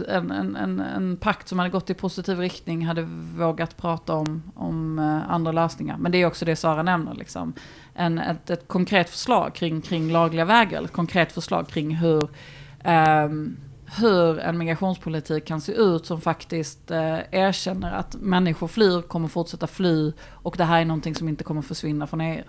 en, 0.09 0.30
en, 0.30 0.57
en, 0.57 0.80
en, 0.80 1.16
pakt 1.16 1.49
som 1.49 1.59
hade 1.59 1.70
gått 1.70 1.91
i 1.91 1.95
positiv 1.95 2.38
riktning 2.38 2.86
hade 2.86 3.03
vågat 3.36 3.76
prata 3.76 4.14
om, 4.14 4.43
om 4.55 4.99
eh, 4.99 5.30
andra 5.30 5.53
lösningar. 5.53 5.97
Men 5.99 6.12
det 6.12 6.18
är 6.18 6.26
också 6.26 6.45
det 6.45 6.57
Sara 6.57 6.82
nämner. 6.82 7.14
Liksom. 7.14 7.53
En, 7.95 8.18
ett, 8.18 8.51
ett 8.51 8.68
konkret 8.68 9.11
förslag 9.11 9.55
kring, 9.55 9.80
kring 9.80 10.12
lagliga 10.12 10.45
vägar, 10.45 10.82
ett 10.82 10.93
konkret 10.93 11.32
förslag 11.32 11.68
kring 11.68 11.97
hur, 11.97 12.28
um, 12.84 13.57
hur 13.99 14.38
en 14.38 14.59
migrationspolitik 14.59 15.47
kan 15.47 15.61
se 15.61 15.72
ut 15.72 16.07
som 16.07 16.20
faktiskt 16.20 16.91
eh, 16.91 17.18
erkänner 17.30 17.93
att 17.93 18.16
människor 18.20 18.68
flyr, 18.68 19.03
kommer 19.03 19.28
fortsätta 19.28 19.66
fly 19.66 20.12
och 20.30 20.55
det 20.59 20.64
här 20.64 20.80
är 20.80 20.84
någonting 20.84 21.14
som 21.14 21.28
inte 21.28 21.45
kommer 21.45 21.62
försvinna 21.62 22.07
från 22.07 22.20
EU. 22.20 22.45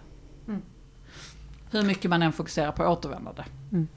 Hur 1.72 1.84
mycket 1.84 2.10
man 2.10 2.22
än 2.22 2.32
fokuserar 2.32 2.72
på 2.72 2.84
återvändande. 2.84 3.44
Mm. 3.72 3.88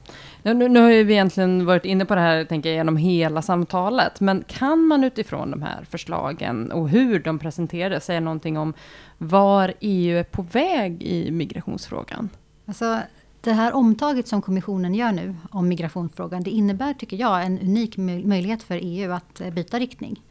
Nu, 0.43 0.69
nu, 0.69 0.79
har 0.79 0.89
vi 0.89 1.13
egentligen 1.13 1.65
varit 1.65 1.85
inne 1.85 2.05
på 2.05 2.15
det 2.15 2.21
här 2.21 2.45
tänker 2.45 2.69
jag, 2.69 2.75
genom 2.75 2.97
hela 2.97 3.41
samtalet, 3.41 4.19
men 4.19 4.43
kan 4.47 4.87
man 4.87 5.03
utifrån 5.03 5.51
de 5.51 5.61
här 5.61 5.85
förslagen 5.89 6.71
och 6.71 6.89
hur 6.89 7.19
de 7.19 7.39
presenterades 7.39 8.05
säga 8.05 8.19
någonting 8.19 8.57
om 8.57 8.73
var 9.17 9.73
EU 9.79 10.17
är 10.17 10.23
på 10.23 10.41
väg 10.41 11.03
i 11.03 11.31
migrationsfrågan? 11.31 12.29
Alltså, 12.65 12.99
det 13.41 13.53
här 13.53 13.73
omtaget 13.73 14.27
som 14.27 14.41
kommissionen 14.41 14.95
gör 14.95 15.11
nu 15.11 15.35
om 15.51 15.67
migrationsfrågan, 15.67 16.43
det 16.43 16.49
innebär, 16.49 16.93
tycker 16.93 17.17
jag, 17.17 17.45
en 17.45 17.59
unik 17.59 17.97
möjlighet 17.97 18.63
för 18.63 18.79
EU 18.83 19.11
att 19.11 19.41
eh, 19.41 19.49
byta 19.49 19.79
riktning. 19.79 20.21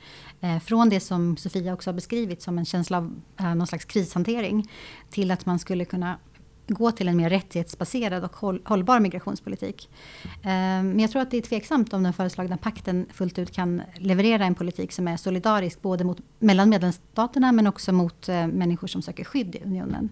Eh, 0.40 0.58
från 0.58 0.88
det 0.88 1.00
som 1.00 1.36
Sofia 1.36 1.74
också 1.74 1.90
har 1.90 1.94
beskrivit 1.94 2.42
som 2.42 2.58
en 2.58 2.64
känsla 2.64 2.98
av 2.98 3.14
eh, 3.40 3.54
någon 3.54 3.66
slags 3.66 3.84
krishantering, 3.84 4.70
till 5.10 5.30
att 5.30 5.46
man 5.46 5.58
skulle 5.58 5.84
kunna 5.84 6.16
gå 6.66 6.90
till 6.90 7.08
en 7.08 7.16
mer 7.16 7.30
rättighetsbaserad 7.30 8.24
och 8.24 8.36
hållbar 8.64 9.00
migrationspolitik. 9.00 9.88
Eh, 10.24 10.50
men 10.82 11.00
jag 11.00 11.10
tror 11.10 11.22
att 11.22 11.30
det 11.30 11.36
är 11.36 11.42
tveksamt 11.42 11.92
om 11.92 12.02
den 12.02 12.12
föreslagna 12.12 12.56
pakten 12.56 13.06
fullt 13.12 13.38
ut 13.38 13.50
kan 13.50 13.82
leverera 13.94 14.44
en 14.44 14.54
politik 14.54 14.92
som 14.92 15.08
är 15.08 15.16
solidarisk 15.16 15.82
både 15.82 16.04
mot, 16.04 16.18
mellan 16.38 16.68
medlemsstaterna 16.68 17.52
men 17.52 17.66
också 17.66 17.92
mot 17.92 18.28
eh, 18.28 18.46
människor 18.46 18.86
som 18.86 19.02
söker 19.02 19.24
skydd 19.24 19.54
i 19.54 19.62
unionen. 19.64 20.08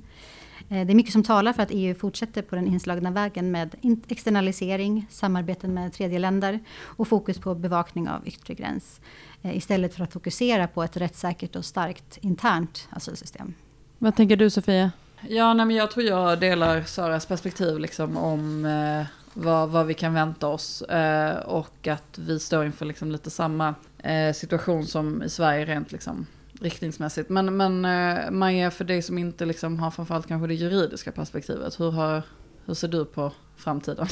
Eh, 0.68 0.86
det 0.86 0.92
är 0.92 0.94
mycket 0.94 1.12
som 1.12 1.22
talar 1.22 1.52
för 1.52 1.62
att 1.62 1.70
EU 1.72 1.94
fortsätter 1.94 2.42
på 2.42 2.54
den 2.54 2.66
inslagna 2.66 3.10
vägen 3.10 3.50
med 3.50 3.74
externalisering, 4.08 5.06
samarbeten 5.10 5.74
med 5.74 5.92
tredje 5.92 6.18
länder 6.18 6.60
och 6.80 7.08
fokus 7.08 7.38
på 7.38 7.54
bevakning 7.54 8.08
av 8.08 8.28
yttre 8.28 8.54
gräns. 8.54 9.00
Istället 9.44 9.94
för 9.94 10.04
att 10.04 10.12
fokusera 10.12 10.66
på 10.66 10.82
ett 10.82 10.96
rättssäkert 10.96 11.56
och 11.56 11.64
starkt 11.64 12.18
internt 12.20 12.88
asylsystem. 12.90 13.54
Vad 13.98 14.16
tänker 14.16 14.36
du 14.36 14.50
Sofia? 14.50 14.90
Ja, 15.28 15.54
nej, 15.54 15.66
men 15.66 15.76
jag 15.76 15.90
tror 15.90 16.06
jag 16.06 16.40
delar 16.40 16.82
Saras 16.82 17.26
perspektiv 17.26 17.78
liksom, 17.78 18.16
om 18.16 18.64
eh, 18.64 19.06
vad, 19.34 19.68
vad, 19.68 19.86
vi 19.86 19.94
kan 19.94 20.14
vänta 20.14 20.46
oss. 20.46 20.82
Eh, 20.82 21.36
och 21.36 21.86
att 21.88 22.18
vi 22.18 22.38
står 22.40 22.64
inför 22.64 22.86
liksom, 22.86 23.12
lite 23.12 23.30
samma 23.30 23.74
eh, 23.98 24.32
situation 24.32 24.86
som 24.86 25.22
i 25.22 25.28
Sverige 25.28 25.64
rent 25.64 25.92
liksom, 25.92 26.26
riktningsmässigt. 26.60 27.28
Men, 27.28 27.56
men 27.56 27.84
eh, 27.84 28.30
Maja, 28.30 28.70
för 28.70 28.84
dig 28.84 29.02
som 29.02 29.18
inte 29.18 29.44
liksom 29.44 29.78
har 29.78 29.90
framförallt 29.90 30.26
kanske 30.26 30.46
det 30.46 30.54
juridiska 30.54 31.12
perspektivet, 31.12 31.80
hur, 31.80 31.90
har, 31.90 32.22
hur 32.64 32.74
ser 32.74 32.88
du 32.88 33.04
på 33.04 33.32
framtiden? 33.56 34.06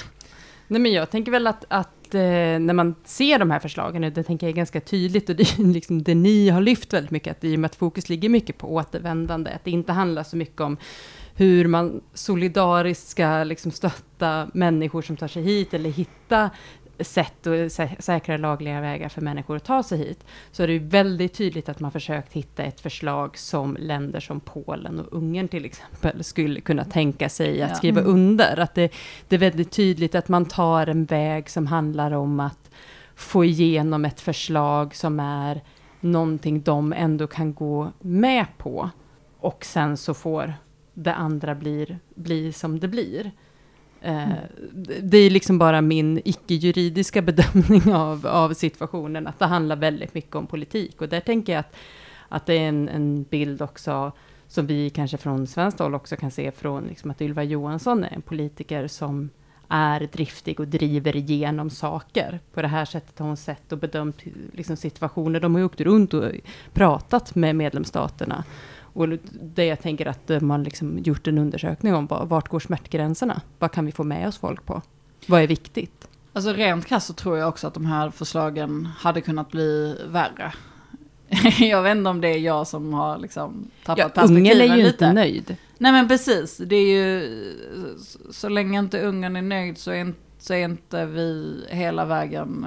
Nej, 0.70 0.80
men 0.80 0.92
jag 0.92 1.10
tänker 1.10 1.32
väl 1.32 1.46
att, 1.46 1.64
att 1.68 2.14
eh, 2.14 2.20
när 2.20 2.72
man 2.72 2.94
ser 3.04 3.38
de 3.38 3.50
här 3.50 3.58
förslagen, 3.58 4.02
det 4.14 4.22
tänker 4.22 4.46
jag 4.46 4.52
är 4.52 4.56
ganska 4.56 4.80
tydligt, 4.80 5.28
och 5.28 5.36
det 5.36 5.42
är 5.42 5.64
liksom 5.72 6.02
det 6.02 6.14
ni 6.14 6.48
har 6.48 6.60
lyft 6.60 6.92
väldigt 6.92 7.10
mycket, 7.10 7.36
att 7.36 7.44
i 7.44 7.56
och 7.56 7.60
med 7.60 7.68
att 7.68 7.76
fokus 7.76 8.08
ligger 8.08 8.28
mycket 8.28 8.58
på 8.58 8.74
återvändande, 8.74 9.50
att 9.50 9.64
det 9.64 9.70
inte 9.70 9.92
handlar 9.92 10.22
så 10.22 10.36
mycket 10.36 10.60
om 10.60 10.76
hur 11.34 11.66
man 11.66 12.00
solidariskt 12.14 13.08
ska 13.08 13.44
liksom 13.44 13.72
stötta 13.72 14.50
människor 14.54 15.02
som 15.02 15.16
tar 15.16 15.28
sig 15.28 15.42
hit, 15.42 15.74
eller 15.74 15.90
hitta 15.90 16.50
sätt 17.02 17.46
och 17.46 17.72
sä 17.72 17.90
säkra 17.98 18.36
lagliga 18.36 18.80
vägar 18.80 19.08
för 19.08 19.20
människor 19.20 19.56
att 19.56 19.64
ta 19.64 19.82
sig 19.82 19.98
hit, 19.98 20.24
så 20.52 20.62
är 20.62 20.66
det 20.66 20.72
ju 20.72 20.78
väldigt 20.78 21.34
tydligt 21.34 21.68
att 21.68 21.80
man 21.80 21.92
försökt 21.92 22.32
hitta 22.32 22.62
ett 22.62 22.80
förslag 22.80 23.38
som 23.38 23.76
länder 23.80 24.20
som 24.20 24.40
Polen 24.40 25.00
och 25.00 25.12
Ungern 25.12 25.48
till 25.48 25.64
exempel 25.64 26.24
skulle 26.24 26.60
kunna 26.60 26.84
tänka 26.84 27.28
sig 27.28 27.62
att 27.62 27.76
skriva 27.76 28.00
mm. 28.00 28.12
under. 28.12 28.58
Att 28.58 28.74
det, 28.74 28.92
det 29.28 29.36
är 29.36 29.40
väldigt 29.40 29.70
tydligt 29.70 30.14
att 30.14 30.28
man 30.28 30.44
tar 30.44 30.86
en 30.86 31.04
väg 31.04 31.50
som 31.50 31.66
handlar 31.66 32.10
om 32.10 32.40
att 32.40 32.70
få 33.14 33.44
igenom 33.44 34.04
ett 34.04 34.20
förslag 34.20 34.94
som 34.94 35.20
är 35.20 35.60
någonting 36.00 36.62
de 36.62 36.92
ändå 36.92 37.26
kan 37.26 37.54
gå 37.54 37.92
med 38.00 38.46
på. 38.58 38.90
Och 39.38 39.64
sen 39.64 39.96
så 39.96 40.14
får 40.14 40.54
det 40.94 41.14
andra 41.14 41.54
blir, 41.54 41.98
bli 42.14 42.52
som 42.52 42.80
det 42.80 42.88
blir. 42.88 43.30
Mm. 44.02 44.36
Det 45.02 45.18
är 45.18 45.30
liksom 45.30 45.58
bara 45.58 45.80
min 45.80 46.20
icke-juridiska 46.24 47.22
bedömning 47.30 47.94
av, 47.94 48.26
av 48.26 48.54
situationen, 48.54 49.26
att 49.26 49.38
det 49.38 49.46
handlar 49.46 49.76
väldigt 49.76 50.14
mycket 50.14 50.36
om 50.36 50.46
politik. 50.46 51.00
Och 51.00 51.08
där 51.08 51.20
tänker 51.20 51.52
jag 51.52 51.60
att, 51.60 51.76
att 52.28 52.46
det 52.46 52.54
är 52.54 52.68
en, 52.68 52.88
en 52.88 53.22
bild 53.22 53.62
också, 53.62 54.12
som 54.48 54.66
vi 54.66 54.90
kanske 54.90 55.16
från 55.16 55.46
svenskt 55.46 55.78
håll 55.78 55.94
också 55.94 56.16
kan 56.16 56.30
se 56.30 56.52
från 56.52 56.84
liksom 56.84 57.10
att 57.10 57.22
Ylva 57.22 57.42
Johansson 57.42 58.04
är 58.04 58.14
en 58.14 58.22
politiker 58.22 58.86
som 58.88 59.30
är 59.68 60.08
driftig 60.12 60.60
och 60.60 60.68
driver 60.68 61.16
igenom 61.16 61.70
saker. 61.70 62.40
På 62.54 62.62
det 62.62 62.68
här 62.68 62.84
sättet 62.84 63.18
har 63.18 63.26
hon 63.26 63.36
sett 63.36 63.72
och 63.72 63.78
bedömt 63.78 64.22
liksom, 64.52 64.76
situationer. 64.76 65.40
De 65.40 65.54
har 65.54 65.58
ju 65.58 65.64
åkt 65.64 65.80
runt 65.80 66.14
och 66.14 66.24
pratat 66.72 67.34
med 67.34 67.56
medlemsstaterna 67.56 68.44
och 68.92 69.08
det 69.40 69.64
jag 69.64 69.80
tänker 69.80 70.06
att 70.06 70.42
man 70.42 70.62
liksom 70.62 70.98
gjort 70.98 71.26
en 71.26 71.38
undersökning 71.38 71.94
om, 71.94 72.06
vart 72.06 72.48
går 72.48 72.60
smärtgränserna? 72.60 73.40
Vad 73.58 73.72
kan 73.72 73.86
vi 73.86 73.92
få 73.92 74.04
med 74.04 74.28
oss 74.28 74.38
folk 74.38 74.66
på? 74.66 74.82
Vad 75.26 75.42
är 75.42 75.46
viktigt? 75.46 76.08
Alltså 76.32 76.52
rent 76.52 76.86
krasst 76.86 77.06
så 77.06 77.12
tror 77.12 77.38
jag 77.38 77.48
också 77.48 77.66
att 77.66 77.74
de 77.74 77.86
här 77.86 78.10
förslagen 78.10 78.88
hade 78.98 79.20
kunnat 79.20 79.50
bli 79.50 79.96
värre. 80.06 80.52
jag 81.58 81.82
vet 81.82 81.96
inte 81.96 82.10
om 82.10 82.20
det 82.20 82.28
är 82.28 82.38
jag 82.38 82.66
som 82.66 82.94
har 82.94 83.18
liksom 83.18 83.70
tappat 83.84 83.98
ja, 83.98 84.08
perspektiven 84.08 84.58
lite. 84.58 84.64
Ungern 84.64 84.70
är 84.70 84.76
ju 84.76 84.82
lite. 84.82 85.04
inte 85.04 85.12
nöjd. 85.12 85.56
Nej 85.78 85.92
men 85.92 86.08
precis, 86.08 86.56
det 86.56 86.76
är 86.76 86.86
ju, 86.86 87.28
så 88.30 88.48
länge 88.48 88.78
inte 88.78 89.00
Ungern 89.00 89.36
är 89.36 89.42
nöjd 89.42 89.78
så 89.78 89.90
är, 89.90 90.12
så 90.38 90.54
är 90.54 90.64
inte 90.64 91.06
vi 91.06 91.64
hela 91.68 92.04
vägen 92.04 92.66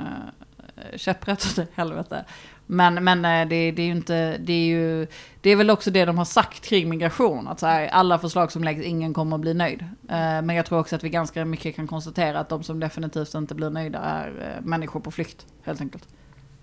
äh, 0.75 0.97
käpprätt 0.97 1.45
åt 1.45 1.67
helvete. 1.73 2.25
Men, 2.65 3.03
men 3.03 3.25
eh, 3.25 3.47
det, 3.49 3.71
det, 3.71 3.81
är 3.81 3.85
ju 3.85 3.91
inte, 3.91 4.37
det 4.37 4.53
är 4.53 4.65
ju, 4.65 5.07
det 5.41 5.49
är 5.49 5.55
väl 5.55 5.69
också 5.69 5.91
det 5.91 6.05
de 6.05 6.17
har 6.17 6.25
sagt 6.25 6.65
kring 6.65 6.89
migration. 6.89 7.47
Att 7.47 7.59
så 7.59 7.65
här, 7.65 7.87
alla 7.87 8.19
förslag 8.19 8.51
som 8.51 8.63
läggs, 8.63 8.85
ingen 8.85 9.13
kommer 9.13 9.35
att 9.35 9.41
bli 9.41 9.53
nöjd. 9.53 9.81
Eh, 10.09 10.41
men 10.41 10.49
jag 10.49 10.65
tror 10.65 10.79
också 10.79 10.95
att 10.95 11.03
vi 11.03 11.09
ganska 11.09 11.45
mycket 11.45 11.75
kan 11.75 11.87
konstatera 11.87 12.39
att 12.39 12.49
de 12.49 12.63
som 12.63 12.79
definitivt 12.79 13.33
inte 13.33 13.55
blir 13.55 13.69
nöjda 13.69 13.99
är 13.99 14.27
eh, 14.27 14.65
människor 14.65 14.99
på 14.99 15.11
flykt, 15.11 15.45
helt 15.63 15.81
enkelt. 15.81 16.07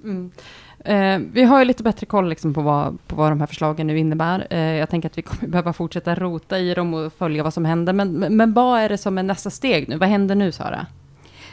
Mm. 0.05 0.31
Eh, 0.85 1.19
vi 1.33 1.43
har 1.43 1.59
ju 1.59 1.65
lite 1.65 1.83
bättre 1.83 2.07
koll 2.07 2.29
liksom 2.29 2.55
på, 2.55 2.63
vad, 2.63 3.07
på 3.07 3.17
vad 3.17 3.33
de 3.33 3.41
här 3.41 3.47
förslagen 3.47 3.87
nu 3.87 3.99
innebär. 3.99 4.47
Eh, 4.51 4.59
jag 4.59 4.91
tänker 4.91 5.09
att 5.09 5.19
vi 5.19 5.23
kommer 5.23 5.47
behöva 5.53 5.73
fortsätta 5.73 6.15
rota 6.15 6.59
i 6.59 6.75
dem 6.75 6.95
och 6.95 7.13
följa 7.13 7.43
vad 7.43 7.55
som 7.55 7.65
händer. 7.65 7.93
Men, 7.93 8.13
men 8.13 8.53
vad 8.53 8.81
är 8.81 8.89
det 8.89 8.99
som 8.99 9.19
är 9.19 9.23
nästa 9.23 9.51
steg 9.51 9.89
nu? 9.89 9.97
Vad 9.97 10.09
händer 10.09 10.35
nu, 10.35 10.53
Sara? 10.53 10.87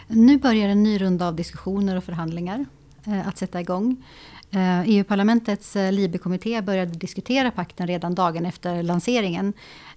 Nu 0.08 0.38
börjar 0.38 0.70
en 0.70 0.84
ny 0.84 1.02
runda 1.02 1.28
av 1.28 1.36
diskussioner 1.36 1.96
och 1.96 2.04
förhandlingar 2.04 2.66
eh, 3.08 3.28
att 3.28 3.38
sätta 3.38 3.62
igång. 3.62 4.04
Eh, 4.52 4.80
e 4.80 4.84
EU-parlamentets 4.86 5.76
eh, 5.76 5.92
Liby-kommitté 5.92 6.62
började 6.62 6.92
diskutera 6.92 7.52
pakten 7.52 7.88
redan 7.88 8.16
dagen 8.16 8.46
efter 8.46 8.84
lanseringen. 8.84 9.54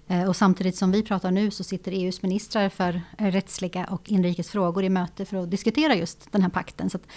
Eh, 0.07 0.29
och 0.29 0.35
samtidigt 0.35 0.75
som 0.75 0.91
vi 0.91 1.03
pratar 1.03 1.31
nu 1.31 1.51
så 1.51 1.63
sitter 1.63 1.91
EUs 1.91 2.21
ministrar 2.21 2.69
för 2.69 3.01
rättsliga 3.17 3.85
och 3.85 4.11
inrikes 4.11 4.49
frågor 4.49 4.83
i 4.83 4.89
möte 4.89 5.25
för 5.25 5.37
att 5.37 5.51
diskutera 5.51 5.95
just 5.95 6.31
den 6.31 6.41
här 6.41 6.49
pakten. 6.49 6.89
Så 6.89 6.97
att, 6.97 7.07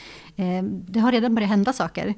det 0.71 1.01
har 1.01 1.13
redan 1.13 1.35
börjat 1.35 1.51
hända 1.51 1.73
saker. 1.73 2.15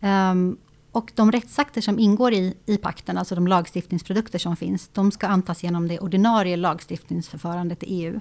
Ehm, 0.00 0.56
och 0.92 1.12
de 1.14 1.32
rättsakter 1.32 1.80
som 1.80 1.98
ingår 1.98 2.32
i, 2.32 2.54
i 2.66 2.76
pakten, 2.76 3.18
alltså 3.18 3.34
de 3.34 3.46
lagstiftningsprodukter 3.46 4.38
som 4.38 4.56
finns, 4.56 4.88
de 4.88 5.12
ska 5.12 5.26
antas 5.26 5.62
genom 5.62 5.88
det 5.88 5.98
ordinarie 5.98 6.56
lagstiftningsförfarandet 6.56 7.82
i 7.82 7.86
EU. 7.86 8.20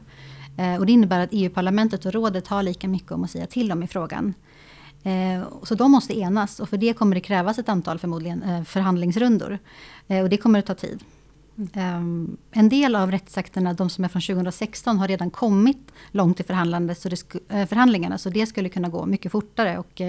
Och 0.80 0.86
det 0.86 0.92
innebär 0.92 1.20
att 1.20 1.30
EU-parlamentet 1.32 2.06
och 2.06 2.14
rådet 2.14 2.48
har 2.48 2.64
lika 2.64 2.88
mycket 2.88 3.12
om 3.12 3.24
att 3.24 3.32
säga 3.32 3.46
till 3.48 3.72
om 3.72 3.84
i 3.84 3.88
frågan. 3.88 4.34
Eh, 5.06 5.44
så 5.64 5.76
de 5.76 5.92
måste 5.92 6.20
enas 6.20 6.60
och 6.60 6.70
för 6.70 6.78
det 6.78 6.94
kommer 6.94 7.16
det 7.16 7.22
krävas 7.22 7.60
ett 7.60 7.70
antal 7.70 8.00
förmodligen 8.00 8.44
eh, 8.44 8.64
förhandlingsrundor. 8.64 9.60
Eh, 10.08 10.24
och 10.24 10.30
det 10.30 10.38
kommer 10.38 10.60
att 10.60 10.66
ta 10.66 10.76
tid. 10.76 11.04
Mm. 11.74 12.38
en 12.52 12.70
del 12.70 12.96
av 12.96 13.12
rättsakterna, 13.12 13.74
de 13.74 13.90
som 13.90 14.04
är 14.04 14.08
från 14.08 14.22
2016, 14.22 14.98
har 14.98 15.08
redan 15.08 15.30
kommit 15.30 15.92
långt 16.12 16.40
i 16.40 16.44
så 16.96 17.10
det 17.10 17.16
förhandlingarna. 17.70 18.18
Så 18.18 18.30
det 18.30 18.46
skulle 18.46 18.70
kunna 18.70 18.90
gå 18.90 19.06
mycket 19.06 19.32
fortare. 19.32 19.78
Och 19.78 20.02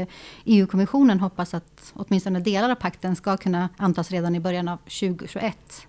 EU-kommissionen 0.44 1.20
hoppas 1.20 1.55
att 1.55 1.92
åtminstone 1.94 2.40
delar 2.40 2.70
av 2.70 2.74
pakten 2.74 3.16
ska 3.16 3.36
kunna 3.36 3.68
antas 3.76 4.11
redan 4.11 4.34
i 4.34 4.40
början 4.40 4.68
av 4.68 4.76
2021. 4.76 5.86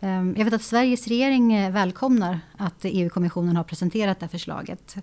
Ehm, 0.00 0.34
jag 0.36 0.44
vet 0.44 0.54
att 0.54 0.62
Sveriges 0.62 1.08
regering 1.08 1.52
eh, 1.52 1.72
välkomnar 1.72 2.40
att 2.56 2.84
EU-kommissionen 2.84 3.56
har 3.56 3.64
presenterat 3.64 4.20
det 4.20 4.26
här 4.26 4.30
förslaget 4.30 4.96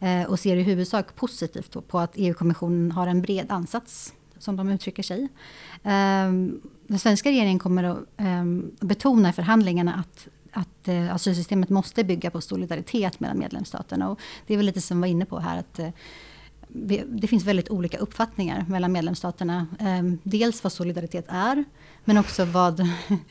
eh, 0.00 0.22
och 0.22 0.40
ser 0.40 0.56
i 0.56 0.62
huvudsak 0.62 1.14
positivt 1.14 1.88
på 1.88 1.98
att 1.98 2.12
EU-kommissionen 2.14 2.92
har 2.92 3.06
en 3.06 3.22
bred 3.22 3.46
ansats, 3.48 4.14
som 4.38 4.56
de 4.56 4.68
uttrycker 4.68 5.02
sig. 5.02 5.28
Ehm, 5.82 6.60
den 6.86 6.98
svenska 6.98 7.30
regeringen 7.30 7.58
kommer 7.58 7.84
att 7.84 7.98
ehm, 8.16 8.70
betona 8.80 9.28
i 9.28 9.32
förhandlingarna 9.32 9.94
att 9.94 10.28
att 10.54 10.88
eh, 10.88 11.14
asylsystemet 11.14 11.68
måste 11.68 12.04
bygga 12.04 12.30
på 12.30 12.40
solidaritet 12.40 13.20
mellan 13.20 13.38
medlemsstaterna. 13.38 14.10
Och 14.10 14.20
det 14.46 14.54
är 14.54 14.56
väl 14.56 14.66
lite 14.66 14.80
som 14.80 14.96
vi 14.96 15.00
var 15.00 15.08
inne 15.08 15.24
på 15.24 15.38
här, 15.38 15.58
att 15.58 15.78
eh, 15.78 15.88
det 17.06 17.26
finns 17.26 17.44
väldigt 17.44 17.70
olika 17.70 17.98
uppfattningar 17.98 18.64
mellan 18.68 18.92
medlemsstaterna. 18.92 19.66
Dels 20.22 20.64
vad 20.64 20.72
solidaritet 20.72 21.24
är, 21.28 21.64
men 22.04 22.18
också 22.18 22.44
vad, 22.44 22.88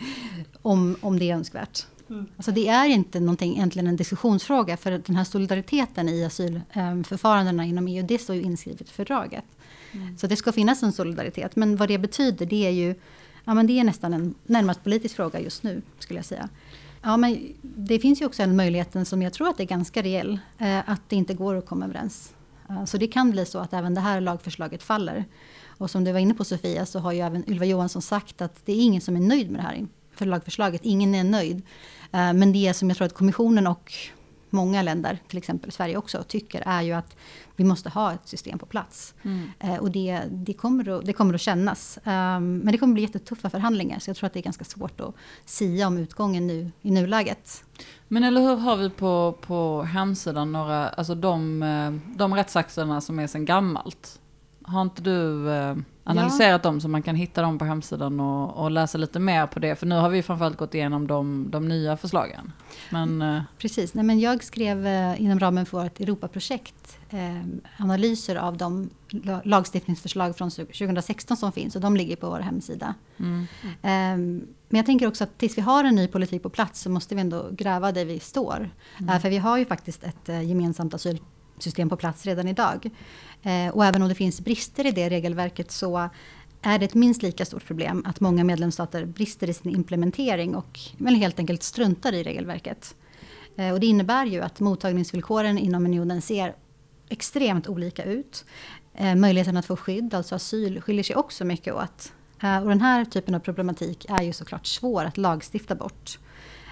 om, 0.62 0.96
om 1.02 1.20
det 1.20 1.32
är 1.32 1.36
önskvärt. 1.36 1.86
Mm. 2.10 2.26
Alltså 2.38 2.52
det 2.52 2.68
är 2.68 2.86
inte 2.86 3.20
någonting, 3.20 3.54
egentligen 3.54 3.88
en 3.88 3.96
diskussionsfråga, 3.96 4.78
för 4.78 4.92
den 5.06 5.16
här 5.16 5.24
solidariteten 5.24 6.10
i 6.10 6.26
asylförfarandena 6.26 7.66
inom 7.66 7.88
EU, 7.88 8.04
det 8.04 8.18
står 8.18 8.36
ju 8.36 8.42
inskrivet 8.42 8.90
i 8.90 8.92
fördraget. 8.94 9.46
Mm. 9.92 10.18
Så 10.18 10.28
det 10.28 10.36
ska 10.36 10.52
finnas 10.52 10.84
en 10.84 10.92
solidaritet. 10.92 11.56
Men 11.56 11.76
vad 11.76 11.88
det 11.88 11.98
betyder, 11.98 12.46
det 12.46 12.68
är 12.68 12.72
ju 12.72 12.96
ja, 13.46 13.54
men 13.54 13.68
det 13.68 13.80
är 13.80 13.84
nästan 13.84 14.14
en 14.14 14.36
närmast 14.46 14.84
politisk 14.84 15.16
fråga 15.16 15.40
just 15.40 15.64
nu, 15.64 15.82
skulle 16.00 16.18
jag 16.18 16.26
säga. 16.26 16.50
Ja, 17.02 17.18
men 17.18 17.54
det 17.62 18.00
finns 18.00 18.22
ju 18.22 18.26
också 18.26 18.44
en 18.44 18.56
möjlighet 18.56 19.08
som 19.08 19.22
jag 19.22 19.34
tror 19.34 19.50
att 19.50 19.60
är 19.60 19.64
ganska 19.64 20.02
reell, 20.02 20.40
eh, 20.58 20.90
att 20.90 21.02
det 21.08 21.16
inte 21.16 21.34
går 21.34 21.56
att 21.56 21.66
komma 21.66 21.86
överens. 21.86 22.34
Eh, 22.72 22.86
så 22.86 22.98
det 22.98 23.08
kan 23.08 23.32
bli 23.32 23.46
så 23.46 23.60
att 23.60 23.74
även 23.74 23.94
det 23.94 24.02
här 24.02 24.22
lagförslaget 24.22 24.84
faller. 24.84 25.26
Och 25.78 25.92
som 25.92 26.04
du 26.04 26.12
var 26.12 26.20
inne 26.20 26.34
på 26.34 26.44
Sofia, 26.44 26.86
så 26.86 27.00
har 27.00 27.12
ju 27.12 27.20
även 27.20 27.50
Ylva 27.50 27.66
Johansson 27.66 28.02
sagt 28.02 28.42
att 28.42 28.66
det 28.66 28.72
är 28.72 28.82
ingen 28.82 29.02
som 29.02 29.16
är 29.16 29.20
nöjd 29.20 29.52
med 29.52 29.60
det 29.60 29.64
här 29.64 29.88
för 30.16 30.26
lagförslaget. 30.26 30.82
Ingen 30.84 31.16
är 31.16 31.24
nöjd. 31.24 31.58
Eh, 32.12 32.34
men 32.34 32.52
det 32.52 32.74
som 32.74 32.90
jag 32.90 32.98
tror 32.98 33.06
att 33.06 33.14
kommissionen 33.14 33.68
och 33.68 33.94
många 34.52 34.82
länder, 34.82 35.20
till 35.28 35.38
exempel 35.38 35.72
Sverige 35.72 35.98
också, 35.98 36.24
tycker 36.24 36.64
är 36.66 36.82
ju 36.82 36.94
att 36.94 37.16
vi 37.56 37.64
måste 37.64 37.90
ha 37.90 38.14
ett 38.14 38.28
system 38.28 38.60
på 38.60 38.66
plats. 38.66 39.14
Mm. 39.22 39.52
Eh, 39.60 39.76
och 39.76 39.92
det, 39.92 40.22
det, 40.30 40.54
kommer 40.54 40.90
att, 40.90 41.06
det 41.06 41.14
kommer 41.14 41.34
att 41.34 41.42
kännas. 41.42 41.98
Um, 42.04 42.58
men 42.58 42.72
det 42.72 42.78
kommer 42.78 42.94
bli 42.94 43.04
jättetuffa 43.04 43.50
förhandlingar, 43.50 44.00
så 44.00 44.10
jag 44.10 44.18
tror 44.18 44.28
att 44.28 44.34
det 44.34 44.40
är 44.40 44.44
ganska 44.44 44.66
svårt 44.66 45.02
att 45.02 45.16
sia 45.46 45.88
om 45.88 45.98
utgången 45.98 46.48
nu, 46.48 46.72
i 46.82 46.92
nuläget. 46.92 47.64
Men 48.08 48.24
eller 48.24 48.42
hur 48.42 48.56
har 48.56 48.78
vi 48.78 48.90
på, 48.90 49.38
på 49.42 49.84
hemsidan 49.84 50.52
några, 50.52 50.90
alltså 50.90 51.16
de, 51.16 51.64
eh, 51.64 52.18
de 52.18 52.36
rättsakterna 52.36 53.02
som 53.02 53.20
är 53.20 53.28
sedan 53.28 53.46
gammalt? 53.46 54.20
Har 54.64 54.82
inte 54.82 55.02
du 55.02 55.50
eh, 55.52 55.76
analyserat 56.04 56.62
ja. 56.64 56.70
dem 56.70 56.82
så 56.82 56.88
man 56.88 57.02
kan 57.02 57.16
hitta 57.16 57.42
dem 57.42 57.58
på 57.58 57.66
hemsidan 57.66 58.20
och, 58.20 58.64
och, 58.64 58.72
läsa 58.72 58.98
lite 58.98 59.20
mer 59.20 59.48
på 59.48 59.60
det? 59.60 59.76
För 59.76 59.86
nu 59.86 59.96
har 59.96 60.10
vi 60.10 60.24
framförallt 60.24 60.58
gått 60.58 60.74
igenom 60.74 61.08
de, 61.08 61.48
de 61.52 61.68
nya 61.68 61.98
förslagen. 61.98 62.54
Men, 62.90 63.22
eh, 63.22 63.42
Precis, 63.58 63.94
Nej, 63.94 64.06
men 64.06 64.20
jag 64.20 64.44
skrev 64.44 64.88
eh, 64.88 65.22
inom 65.22 65.40
ramen 65.40 65.66
för 65.66 65.84
vårt 65.84 66.00
Europaprojekt 66.00 66.98
eh, 67.10 67.42
analyser 67.78 68.36
av 68.36 68.58
de 68.58 68.90
lagstiftningsförslag 69.44 70.38
från 70.38 70.52
2016 70.52 71.38
som 71.38 71.52
finns 71.52 71.76
och 71.76 71.82
de 71.82 71.96
ligger 71.96 72.16
på 72.16 72.30
vår 72.30 72.40
hemsida. 72.40 72.94
Mm. 73.18 73.48
Mm. 73.82 74.46
men 74.70 74.78
jag 74.78 74.86
tänker 74.86 75.08
också 75.08 75.24
att 75.24 75.38
tills 75.38 75.58
vi 75.58 75.62
har 75.62 75.84
en 75.84 75.96
ny 75.96 76.08
politik 76.08 76.44
på 76.44 76.50
plats 76.50 76.82
så 76.82 76.90
måste 76.90 77.16
vi 77.16 77.22
ändå 77.22 77.50
gräva 77.52 77.92
där 77.92 78.06
vi 78.06 78.20
står. 78.20 78.70
Mm. 79.00 79.22
för 79.22 79.30
vi 79.30 79.38
har 79.38 79.58
ju 79.58 79.66
faktiskt 79.66 80.04
ett 80.04 80.28
gemensamt 80.28 80.94
system 81.62 81.90
på 81.90 81.98
plats 81.98 82.26
redan 82.26 82.48
idag. 82.48 82.90
Eh, 83.44 83.68
och 83.74 83.86
även 83.86 84.02
om 84.02 84.10
det 84.10 84.16
finns 84.16 84.42
brister 84.42 84.88
i 84.88 84.92
det 84.92 85.10
regelverket 85.10 85.72
så 85.72 86.10
är 86.62 86.80
det 86.80 86.86
ett 86.86 86.94
minst 86.94 87.24
lika 87.24 87.46
stort 87.46 87.66
problem 87.66 88.04
att 88.08 88.20
många 88.20 88.44
medlemsstater 88.44 89.06
brister 89.06 89.50
i 89.50 89.54
sin 89.54 89.76
implementering 89.76 90.56
och 90.56 90.80
väl 90.98 91.16
helt 91.16 91.40
enkelt 91.40 91.64
struntar 91.64 92.14
i 92.14 92.24
regelverket. 92.24 92.96
Eh, 93.58 93.74
och 93.74 93.80
det 93.80 93.86
innebär 93.88 94.26
ju 94.26 94.42
att 94.42 94.60
mottagningsvillkoren 94.60 95.58
inom 95.58 95.86
unionen 95.86 96.22
ser 96.22 96.56
extremt 97.10 97.68
olika 97.68 98.04
ut. 98.04 98.46
Eh, 98.94 99.16
möjligheten 99.16 99.58
att 99.58 99.66
få 99.66 99.76
skydd, 99.76 100.14
alltså 100.14 100.36
asyl, 100.36 100.82
skiljer 100.82 101.04
sig 101.04 101.16
också 101.16 101.46
mycket 101.46 101.74
åt. 101.74 102.14
Och 102.64 102.70
den 102.70 102.82
här 102.82 103.06
typen 103.06 103.36
av 103.36 103.40
problematik 103.40 104.06
är 104.10 104.22
ju 104.22 104.34
såklart 104.34 104.66
svår 104.66 105.06
att 105.06 105.18
lagstifta 105.18 105.76
bort. 105.76 106.20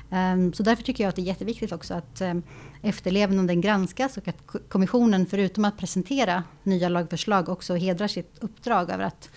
Um, 0.10 0.54
så 0.54 0.64
därför 0.64 0.84
tycker 0.84 1.04
jag 1.04 1.10
att 1.10 1.16
det 1.16 1.22
är 1.22 1.24
jätteviktigt 1.24 1.72
också 1.72 1.94
att 1.94 2.22
um, 2.22 2.44
efterlevnaden 2.82 3.62
granskas 3.62 4.18
och 4.18 4.28
att 4.28 4.70
kommissionen 4.70 5.26
förutom 5.26 5.66
att 5.66 5.78
presentera 5.78 6.44
nya 6.64 6.90
lagförslag 6.90 7.50
också 7.50 7.76
hedrar 7.76 8.08
sitt 8.08 8.38
uppdrag 8.40 8.90
över 8.90 9.04
att 9.04 9.30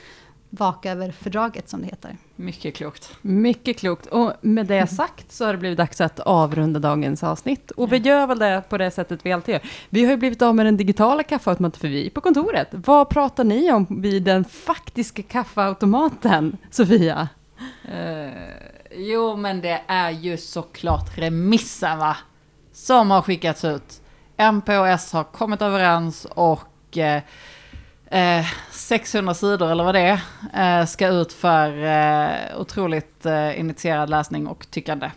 vaka 0.50 0.92
över 0.92 1.10
fördraget 1.10 1.68
som 1.68 1.80
det 1.80 1.86
heter. 1.86 2.16
Mycket 2.36 2.74
klokt. 2.74 3.16
Mycket 3.22 3.78
klokt. 3.78 4.06
Och 4.06 4.32
med 4.40 4.66
det 4.66 4.86
sagt 4.90 5.32
så 5.32 5.44
har 5.44 5.52
det 5.52 5.58
blivit 5.58 5.78
dags 5.78 6.00
att 6.00 6.20
avrunda 6.20 6.80
dagens 6.80 7.22
avsnitt. 7.22 7.70
Och 7.70 7.92
vi 7.92 7.96
gör 7.96 8.26
väl 8.26 8.38
det 8.38 8.62
på 8.68 8.78
det 8.78 8.90
sättet 8.90 9.26
vi 9.26 9.32
alltid 9.32 9.52
gör. 9.52 9.62
Vi 9.88 10.04
har 10.04 10.10
ju 10.10 10.16
blivit 10.16 10.42
av 10.42 10.54
med 10.54 10.66
den 10.66 10.76
digitala 10.76 11.22
kaffeautomaten 11.22 11.80
för 11.80 11.88
vi 11.88 12.10
på 12.10 12.20
kontoret. 12.20 12.68
Vad 12.70 13.08
pratar 13.08 13.44
ni 13.44 13.72
om 13.72 13.86
vid 14.02 14.22
den 14.22 14.44
faktiska 14.44 15.22
kaffeautomaten, 15.22 16.56
Sofia? 16.70 17.28
Uh, 17.84 18.71
jo, 18.96 19.36
men 19.36 19.60
det 19.60 19.80
är 19.86 20.10
ju 20.10 20.36
såklart 20.36 21.18
remissen 21.18 21.98
va? 21.98 22.16
Som 22.72 23.10
har 23.10 23.22
skickats 23.22 23.64
ut. 23.64 24.00
MP 24.36 24.78
och 24.78 24.88
S 24.88 25.12
har 25.12 25.24
kommit 25.24 25.62
överens 25.62 26.24
och 26.24 26.98
eh, 26.98 27.22
eh, 28.06 28.46
600 28.70 29.34
sidor 29.34 29.70
eller 29.70 29.84
vad 29.84 29.94
det 29.94 30.18
är, 30.52 30.80
eh, 30.80 30.86
ska 30.86 31.08
ut 31.08 31.32
för 31.32 31.84
eh, 31.84 32.60
otroligt 32.60 33.26
eh, 33.26 33.60
initierad 33.60 34.10
läsning 34.10 34.46
och 34.46 34.66
tyckande. 34.70 35.10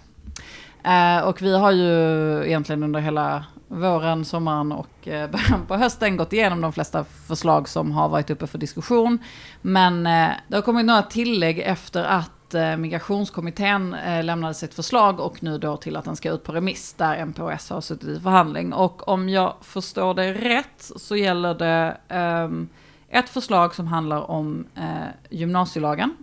Eh, 0.84 1.20
och 1.20 1.42
vi 1.42 1.58
har 1.58 1.72
ju 1.72 2.46
egentligen 2.46 2.84
under 2.84 3.00
hela 3.00 3.46
våren, 3.68 4.26
sommaren 4.26 4.72
och 4.72 5.08
eh, 5.08 5.30
början 5.30 5.66
på 5.68 5.76
hösten 5.76 6.18
gått 6.18 6.34
igenom 6.34 6.62
de 6.62 6.74
flesta 6.74 7.04
förslag 7.28 7.70
som 7.70 7.92
har 7.92 8.10
varit 8.10 8.30
uppe 8.30 8.48
för 8.48 8.58
diskussion. 8.58 9.20
Men 9.62 10.08
eh, 10.08 10.30
det 10.48 10.56
har 10.56 10.62
kommit 10.62 10.86
några 10.86 11.02
tillägg 11.02 11.60
efter 11.60 12.04
att 12.04 12.32
Eh, 12.56 12.78
migrationskommittén 12.78 13.94
eh, 13.94 14.24
lämnade 14.24 14.54
sitt 14.54 14.74
förslag 14.74 15.20
och 15.20 15.44
nu 15.44 15.58
då 15.58 15.78
till 15.78 15.96
att 15.96 16.06
den 16.06 16.16
ska 16.16 16.32
ut 16.32 16.44
på 16.44 16.52
remiss 16.52 16.94
där 16.94 17.26
MPOS 17.26 17.70
har 17.70 17.82
suttit 17.82 18.10
i 18.10 18.20
förhandling. 18.20 18.74
Och 18.74 19.08
om 19.08 19.30
jag 19.30 19.54
förstår 19.62 20.14
det 20.14 20.34
rätt 20.34 20.92
så 20.96 21.16
gäller 21.16 21.54
det 21.54 21.98
ehm, 22.08 22.70
ett 23.10 23.30
förslag 23.30 23.76
som 23.76 23.88
handlar 23.88 24.32
om 24.32 24.68
eh, 24.76 24.84
gymnasielagen. 25.30 26.16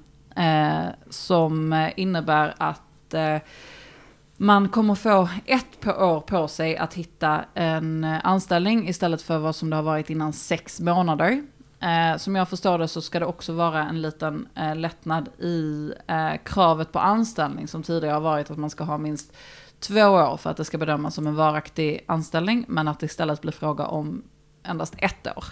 Som 1.11 1.91
innebär 1.97 2.55
att 2.59 3.15
man 4.37 4.69
kommer 4.69 4.95
få 4.95 5.29
ett 5.47 5.87
år 5.87 6.21
på 6.21 6.49
sig 6.49 6.77
att 6.77 6.95
hitta 6.95 7.45
en 7.55 8.05
anställning 8.05 8.89
istället 8.89 9.23
för 9.23 9.39
vad 9.39 9.57
som 9.57 9.71
det 9.71 9.77
har 9.77 9.83
varit 9.83 10.11
innan 10.11 10.33
sex 10.33 10.81
månader. 10.81 11.43
Eh, 11.83 12.17
som 12.17 12.37
jag 12.37 12.49
förstår 12.49 12.79
det 12.79 12.89
så 12.89 13.01
ska 13.01 13.19
det 13.19 13.27
också 13.27 13.53
vara 13.53 13.83
en 13.83 14.03
liten 14.03 14.49
eh, 14.55 14.77
lättnad 14.77 15.29
i 15.39 15.93
eh, 16.07 16.33
kravet 16.45 16.93
på 16.93 16.99
anställning 16.99 17.69
som 17.69 17.83
tidigare 17.83 18.15
har 18.15 18.21
varit 18.21 18.51
att 18.51 18.59
man 18.59 18.71
ska 18.71 18.85
ha 18.85 18.99
minst 18.99 19.33
två 19.81 20.03
år 20.03 20.37
för 20.37 20.51
att 20.51 20.57
det 20.57 20.65
ska 20.65 20.79
bedömas 20.79 21.15
som 21.15 21.27
en 21.27 21.35
varaktig 21.35 22.05
anställning 22.09 22.65
men 22.69 22.89
att 22.89 23.01
det 23.01 23.07
istället 23.07 23.41
blir 23.41 23.53
fråga 23.53 23.87
om 23.87 24.23
endast 24.63 24.95
ett 24.99 25.27
år. 25.27 25.45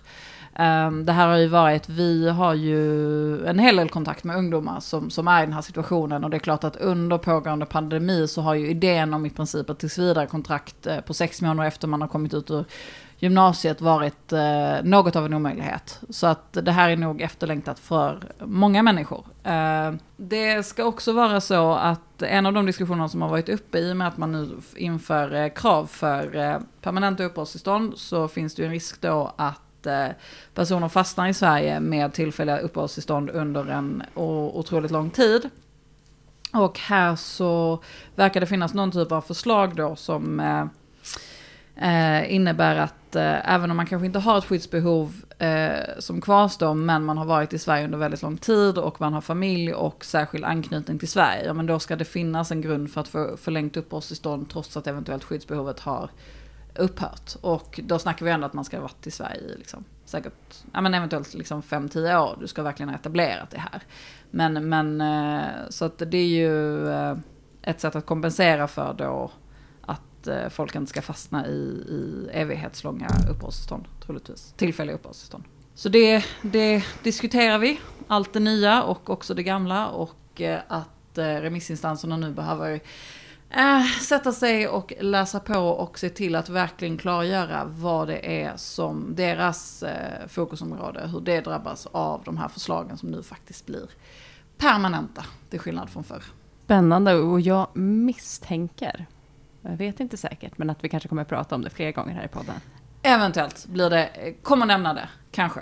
Ehm, 0.54 1.06
det 1.06 1.12
här 1.12 1.28
har 1.28 1.36
ju 1.36 1.46
varit, 1.46 1.88
vi 1.88 2.28
har 2.28 2.54
ju 2.54 3.46
en 3.46 3.58
hel 3.58 3.76
del 3.76 3.88
kontakt 3.88 4.24
med 4.24 4.36
ungdomar 4.36 4.80
som, 4.80 5.10
som 5.10 5.28
är 5.28 5.42
i 5.42 5.46
den 5.46 5.52
här 5.52 5.62
situationen 5.62 6.24
och 6.24 6.30
det 6.30 6.36
är 6.36 6.38
klart 6.38 6.64
att 6.64 6.76
under 6.76 7.18
pågående 7.18 7.66
pandemi 7.66 8.28
så 8.28 8.42
har 8.42 8.54
ju 8.54 8.68
idén 8.68 9.14
om 9.14 9.26
i 9.26 9.30
princip 9.30 9.70
ett 9.70 9.78
tillsvidarekontrakt 9.78 10.86
eh, 10.86 11.00
på 11.00 11.14
sex 11.14 11.42
månader 11.42 11.68
efter 11.68 11.88
man 11.88 12.00
har 12.00 12.08
kommit 12.08 12.34
ut 12.34 12.50
ur 12.50 12.64
gymnasiet 13.20 13.80
varit 13.80 14.32
eh, 14.32 14.82
något 14.82 15.16
av 15.16 15.24
en 15.26 15.34
omöjlighet. 15.34 16.00
Så 16.10 16.26
att 16.26 16.52
det 16.52 16.72
här 16.72 16.90
är 16.90 16.96
nog 16.96 17.20
efterlängtat 17.20 17.78
för 17.78 18.22
många 18.38 18.82
människor. 18.82 19.24
Eh, 19.44 19.92
det 20.16 20.66
ska 20.66 20.84
också 20.84 21.12
vara 21.12 21.40
så 21.40 21.72
att 21.72 22.22
en 22.22 22.46
av 22.46 22.52
de 22.52 22.66
diskussioner 22.66 23.08
som 23.08 23.22
har 23.22 23.28
varit 23.28 23.48
uppe 23.48 23.78
i 23.78 23.92
och 23.92 23.96
med 23.96 24.08
att 24.08 24.16
man 24.16 24.32
nu 24.32 24.48
inför 24.76 25.34
eh, 25.34 25.48
krav 25.48 25.86
för 25.86 26.36
eh, 26.36 26.58
permanenta 26.80 27.24
uppehållstillstånd 27.24 27.92
så 27.96 28.28
finns 28.28 28.54
det 28.54 28.62
ju 28.62 28.66
en 28.66 28.72
risk 28.72 29.00
då 29.00 29.32
att 29.36 29.86
eh, 29.86 30.06
personer 30.54 30.88
fastnar 30.88 31.28
i 31.28 31.34
Sverige 31.34 31.80
med 31.80 32.12
tillfälliga 32.12 32.58
uppehållstillstånd 32.58 33.30
under 33.30 33.66
en 33.66 34.02
otroligt 34.14 34.90
lång 34.90 35.10
tid. 35.10 35.50
Och 36.52 36.78
här 36.78 37.16
så 37.16 37.82
verkar 38.14 38.40
det 38.40 38.46
finnas 38.46 38.74
någon 38.74 38.90
typ 38.90 39.12
av 39.12 39.20
förslag 39.20 39.76
då 39.76 39.96
som 39.96 40.40
eh, 40.40 40.66
eh, 41.80 42.34
innebär 42.34 42.76
att 42.76 42.94
eh, 43.16 43.54
även 43.54 43.70
om 43.70 43.76
man 43.76 43.86
kanske 43.86 44.06
inte 44.06 44.18
har 44.18 44.38
ett 44.38 44.44
skyddsbehov 44.44 45.24
eh, 45.38 45.98
som 45.98 46.20
kvarstår 46.20 46.74
men 46.74 47.04
man 47.04 47.18
har 47.18 47.24
varit 47.24 47.52
i 47.52 47.58
Sverige 47.58 47.84
under 47.84 47.98
väldigt 47.98 48.22
lång 48.22 48.36
tid 48.36 48.78
och 48.78 49.00
man 49.00 49.12
har 49.12 49.20
familj 49.20 49.74
och 49.74 50.04
särskild 50.04 50.44
anknytning 50.44 50.98
till 50.98 51.08
Sverige, 51.08 51.44
ja 51.46 51.52
men 51.52 51.66
då 51.66 51.78
ska 51.78 51.96
det 51.96 52.04
finnas 52.04 52.50
en 52.50 52.60
grund 52.60 52.90
för 52.90 53.00
att 53.00 53.08
få 53.08 53.36
förlängt 53.36 53.76
uppehållstillstånd 53.76 54.50
trots 54.50 54.76
att 54.76 54.86
eventuellt 54.86 55.24
skyddsbehovet 55.24 55.80
har 55.80 56.10
upphört. 56.76 57.36
Och 57.40 57.80
då 57.82 57.98
snackar 57.98 58.26
vi 58.26 58.32
ändå 58.32 58.46
att 58.46 58.52
man 58.52 58.64
ska 58.64 58.76
ha 58.76 58.82
varit 58.82 59.06
i 59.06 59.10
Sverige 59.10 59.40
i 59.40 59.58
liksom, 59.58 59.84
säkert, 60.04 60.64
ja 60.72 60.80
men 60.80 60.94
eventuellt 60.94 61.34
liksom 61.34 61.62
5-10 61.62 62.18
år. 62.18 62.36
Du 62.40 62.46
ska 62.46 62.62
verkligen 62.62 62.88
ha 62.88 62.96
etablerat 62.96 63.50
det 63.50 63.60
här. 63.60 63.82
Men, 64.30 64.68
men 64.68 65.00
eh, 65.00 65.48
så 65.68 65.84
att 65.84 65.98
det 65.98 66.18
är 66.18 66.26
ju 66.26 66.88
eh, 66.88 67.16
ett 67.62 67.80
sätt 67.80 67.96
att 67.96 68.06
kompensera 68.06 68.68
för 68.68 68.94
då 68.94 69.30
att 70.20 70.26
eh, 70.26 70.48
folk 70.48 70.74
inte 70.74 70.90
ska 70.90 71.02
fastna 71.02 71.46
i, 71.46 71.50
i 71.88 72.28
evighetslånga 72.32 73.08
uppehållstillstånd, 73.30 73.84
troligtvis. 74.06 74.54
Tillfälliga 74.56 74.96
uppehållstillstånd. 74.96 75.44
Så 75.74 75.88
det, 75.88 76.24
det 76.42 76.84
diskuterar 77.02 77.58
vi, 77.58 77.80
allt 78.06 78.32
det 78.32 78.40
nya 78.40 78.82
och 78.82 79.10
också 79.10 79.34
det 79.34 79.42
gamla 79.42 79.88
och 79.88 80.40
eh, 80.40 80.60
att 80.68 81.18
eh, 81.18 81.24
remissinstanserna 81.24 82.16
nu 82.16 82.30
behöver 82.32 82.80
Äh, 83.52 83.84
sätta 84.00 84.32
sig 84.32 84.68
och 84.68 84.92
läsa 85.00 85.40
på 85.40 85.58
och 85.58 85.98
se 85.98 86.08
till 86.08 86.34
att 86.34 86.48
verkligen 86.48 86.98
klargöra 86.98 87.64
vad 87.64 88.08
det 88.08 88.42
är 88.42 88.56
som 88.56 89.14
deras 89.14 89.84
fokusområde, 90.28 91.08
hur 91.12 91.20
det 91.20 91.40
drabbas 91.40 91.86
av 91.86 92.22
de 92.24 92.36
här 92.36 92.48
förslagen 92.48 92.96
som 92.96 93.10
nu 93.10 93.22
faktiskt 93.22 93.66
blir 93.66 93.90
permanenta, 94.58 95.24
till 95.48 95.60
skillnad 95.60 95.90
från 95.90 96.04
förr. 96.04 96.22
Spännande 96.64 97.14
och 97.14 97.40
jag 97.40 97.76
misstänker, 97.76 99.06
jag 99.62 99.76
vet 99.76 100.00
inte 100.00 100.16
säkert, 100.16 100.58
men 100.58 100.70
att 100.70 100.84
vi 100.84 100.88
kanske 100.88 101.08
kommer 101.08 101.22
att 101.22 101.28
prata 101.28 101.54
om 101.54 101.62
det 101.62 101.70
fler 101.70 101.92
gånger 101.92 102.14
här 102.14 102.24
i 102.24 102.28
podden. 102.28 102.54
Eventuellt 103.02 103.66
blir 103.66 103.90
det, 103.90 104.34
kommer 104.42 104.66
nämna 104.66 104.94
det, 104.94 105.08
kanske. 105.30 105.60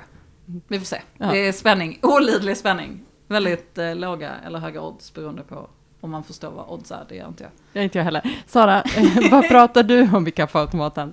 Vi 0.68 0.78
får 0.78 0.86
se. 0.86 1.01
Ja. 1.18 1.26
Det 1.26 1.38
är 1.38 1.53
spänning, 1.53 1.99
olidlig 2.03 2.57
spänning. 2.57 3.05
Väldigt 3.26 3.78
eh, 3.78 3.96
låga 3.96 4.34
eller 4.46 4.59
höga 4.59 4.82
odds 4.82 5.14
beroende 5.14 5.42
på 5.42 5.68
om 6.01 6.11
man 6.11 6.24
förstår 6.24 6.51
vad 6.51 6.68
odds 6.68 6.90
är, 6.90 7.07
det 7.09 7.14
gör 7.14 7.28
inte 7.28 7.42
jag. 7.42 7.53
Jag 7.72 7.84
inte 7.84 7.99
jag 7.99 8.05
heller. 8.05 8.42
Sara, 8.46 8.82
eh, 8.82 9.30
vad 9.30 9.49
pratar 9.49 9.82
du 9.82 10.11
om 10.12 10.26
i 10.26 10.30
kaffeautomaten? 10.30 11.12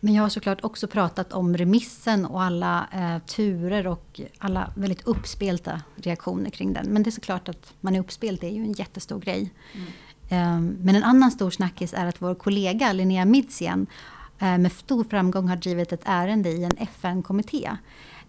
Men 0.00 0.14
jag 0.14 0.22
har 0.22 0.28
såklart 0.28 0.64
också 0.64 0.88
pratat 0.88 1.32
om 1.32 1.56
remissen 1.56 2.26
och 2.26 2.42
alla 2.42 2.88
eh, 2.92 3.18
turer 3.26 3.86
och 3.86 4.20
alla 4.38 4.72
väldigt 4.76 5.06
uppspelta 5.06 5.80
reaktioner 5.96 6.50
kring 6.50 6.72
den. 6.72 6.86
Men 6.88 7.02
det 7.02 7.08
är 7.10 7.12
såklart 7.12 7.48
att 7.48 7.74
man 7.80 7.96
är 7.96 8.00
uppspelt, 8.00 8.40
det 8.40 8.46
är 8.46 8.52
ju 8.52 8.62
en 8.62 8.72
jättestor 8.72 9.20
grej. 9.20 9.52
Eh, 9.74 9.80
Ehm, 10.34 10.76
men 10.82 10.94
en 10.94 11.04
annan 11.04 11.30
stor 11.30 11.50
snackis 11.50 11.94
är 11.94 12.06
att 12.06 12.22
vår 12.22 12.34
kollega 12.34 12.92
Linnea 12.92 13.24
Midsian 13.24 13.86
eh, 14.38 14.58
med 14.58 14.72
stor 14.72 15.04
framgång 15.04 15.48
har 15.48 15.56
drivit 15.56 15.92
ett 15.92 16.02
ärende 16.04 16.48
i 16.48 16.64
en 16.64 16.76
FN-kommitté. 16.78 17.70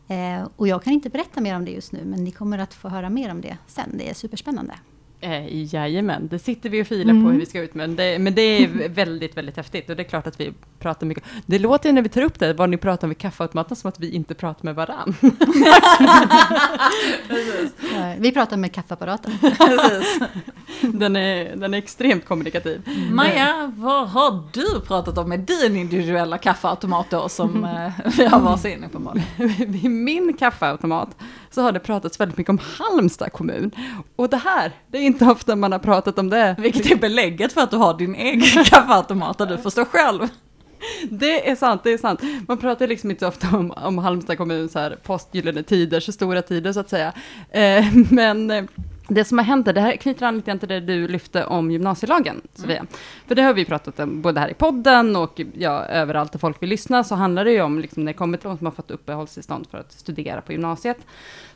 Eh, 0.08 0.48
och 0.56 0.68
jag 0.68 0.84
kan 0.84 0.94
inte 0.94 1.10
berätta 1.10 1.42
mer 1.42 1.56
om 1.56 1.66
det 1.66 1.72
just 1.72 1.92
nu, 1.92 2.06
men 2.06 2.24
ni 2.24 2.32
kommer 2.32 2.58
att 2.58 2.74
få 2.74 2.90
höra 2.90 3.10
mer 3.10 3.32
om 3.32 3.42
det 3.42 3.58
sen. 3.68 3.90
Det 3.98 4.10
är 4.10 4.14
superspännande. 4.14 4.74
Eh, 5.22 5.74
jajamän, 5.74 6.28
det 6.28 6.40
sitter 6.40 6.70
vi 6.70 6.84
och 6.84 6.88
filar 6.88 7.12
Mm. 7.12 7.24
på 7.24 7.30
hur 7.32 7.40
vi 7.40 7.46
ska 7.46 7.60
ut 7.62 7.76
med. 7.76 7.90
Men 7.90 7.96
det, 7.96 8.20
men 8.20 8.36
det 8.36 8.42
är 8.42 8.90
väldigt, 8.90 9.38
väldigt 9.38 9.58
häftigt. 9.58 9.90
Och 9.90 9.96
det 9.96 10.04
är 10.04 10.08
klart 10.08 10.28
att 10.28 10.40
vi 10.40 10.54
pratar 10.80 11.08
mycket. 11.08 11.24
Det 11.46 11.60
låter 11.60 11.90
ju 11.90 11.94
när 11.94 12.02
vi 12.02 12.10
tar 12.10 12.22
upp 12.22 12.40
det, 12.40 12.54
vad 12.54 12.70
ni 12.70 12.78
pratar 12.78 13.08
om 13.08 13.10
vid 13.10 13.18
kaffeautomaten, 13.18 13.76
som 13.78 13.88
att 13.90 14.00
vi 14.00 14.10
inte 14.12 14.34
pratar 14.34 14.64
med 14.66 14.76
varann. 14.76 15.16
Vi 18.18 18.32
pratar 18.32 18.58
med 18.58 18.72
kaffeapparaten. 18.72 19.32
Den 20.94 21.16
är, 21.16 21.56
den 21.56 21.74
är 21.74 21.78
extremt 21.78 22.26
kommunikativ. 22.26 22.82
Maja, 23.12 23.72
vad 23.76 24.10
har 24.10 24.44
du 24.54 24.82
pratat 24.82 25.18
om 25.18 25.30
med 25.30 25.40
din 25.40 25.76
individuella 25.76 26.38
kaffeautomat 26.38 27.10
då 27.10 27.30
som 27.30 27.64
eh, 27.64 27.92
vi 28.18 28.26
har 28.26 28.40
varsin 28.40 28.84
uppenbarligen? 28.84 29.28
Vid 29.72 29.92
min 29.92 30.34
kaffeautomat 30.38 31.10
så 31.56 31.62
har 31.62 31.72
det 31.72 31.80
pratats 31.80 32.20
väldigt 32.20 32.38
mycket 32.38 32.50
om 32.50 32.60
Halmstad 32.78 33.32
kommun. 33.32 33.72
Och 34.16 34.30
det 34.30 34.38
här, 34.38 34.72
det 34.88 34.98
är 34.98 35.02
inte 35.02 35.26
ofta 35.26 35.56
man 35.56 35.72
har 35.72 35.80
pratat 35.80 36.20
om 36.20 36.30
det. 36.30 36.56
Vilket 36.60 36.92
är 36.92 36.96
belägget 36.96 37.54
för 37.54 37.62
att 37.62 37.72
du 37.72 37.78
har 37.78 37.98
din 37.98 38.16
egen 38.16 38.42
kaffeautomat 38.66 39.38
där 39.38 39.46
du 39.46 39.58
förstår 39.58 39.86
själv. 39.86 40.28
Det 41.10 41.50
är 41.50 41.56
sant, 41.56 41.82
det 41.84 41.94
är 41.94 41.98
sant. 41.98 42.22
Man 42.48 42.58
pratar 42.58 42.88
liksom 42.88 43.12
inte 43.12 43.20
så 43.20 43.28
ofta 43.28 43.58
om, 43.58 43.72
om 43.72 43.98
Halmstad 43.98 44.38
kommun, 44.38 44.70
så 44.70 44.80
här 44.80 44.98
postgyllene 45.04 45.64
tider, 45.64 46.00
så 46.00 46.12
stora 46.12 46.42
tider 46.42 46.74
så 46.74 46.80
att 46.80 46.90
säga. 46.90 47.14
Eh, 47.52 47.86
men 48.10 48.52
eh, 48.52 48.64
det 49.08 49.26
som 49.26 49.38
har 49.38 49.46
hänt, 49.46 49.66
det 49.66 49.82
här 49.82 49.96
knyter 49.96 50.26
an 50.26 50.36
lite 50.36 50.52
grann 50.52 50.60
till 50.60 50.70
det 50.70 50.80
du 50.80 51.08
lyfte 51.08 51.46
om 51.46 51.72
gymnasielagen, 51.72 52.42
Sofia. 52.54 52.86
För 53.28 53.36
det 53.36 53.42
har 53.42 53.54
vi 53.54 53.66
pratat 53.66 54.00
om 54.00 54.22
både 54.22 54.40
här 54.40 54.50
i 54.50 54.54
podden 54.54 55.16
och 55.16 55.42
ja, 55.54 55.86
överallt 55.86 56.32
där 56.32 56.40
folk 56.40 56.62
vill 56.62 56.70
lyssna, 56.70 57.04
så 57.04 57.16
handlar 57.16 57.46
det 57.46 57.52
ju 57.52 57.62
om, 57.62 57.80
liksom, 57.80 58.04
när 58.04 58.14
det 58.14 58.18
kommer 58.18 58.38
till 58.38 58.48
de 58.50 58.58
som 58.58 58.66
har 58.66 58.72
fått 58.72 58.92
uppehållstillstånd 58.92 59.68
för 59.72 59.78
att 59.78 59.92
studera 59.92 60.42
på 60.42 60.52
gymnasiet, 60.52 60.98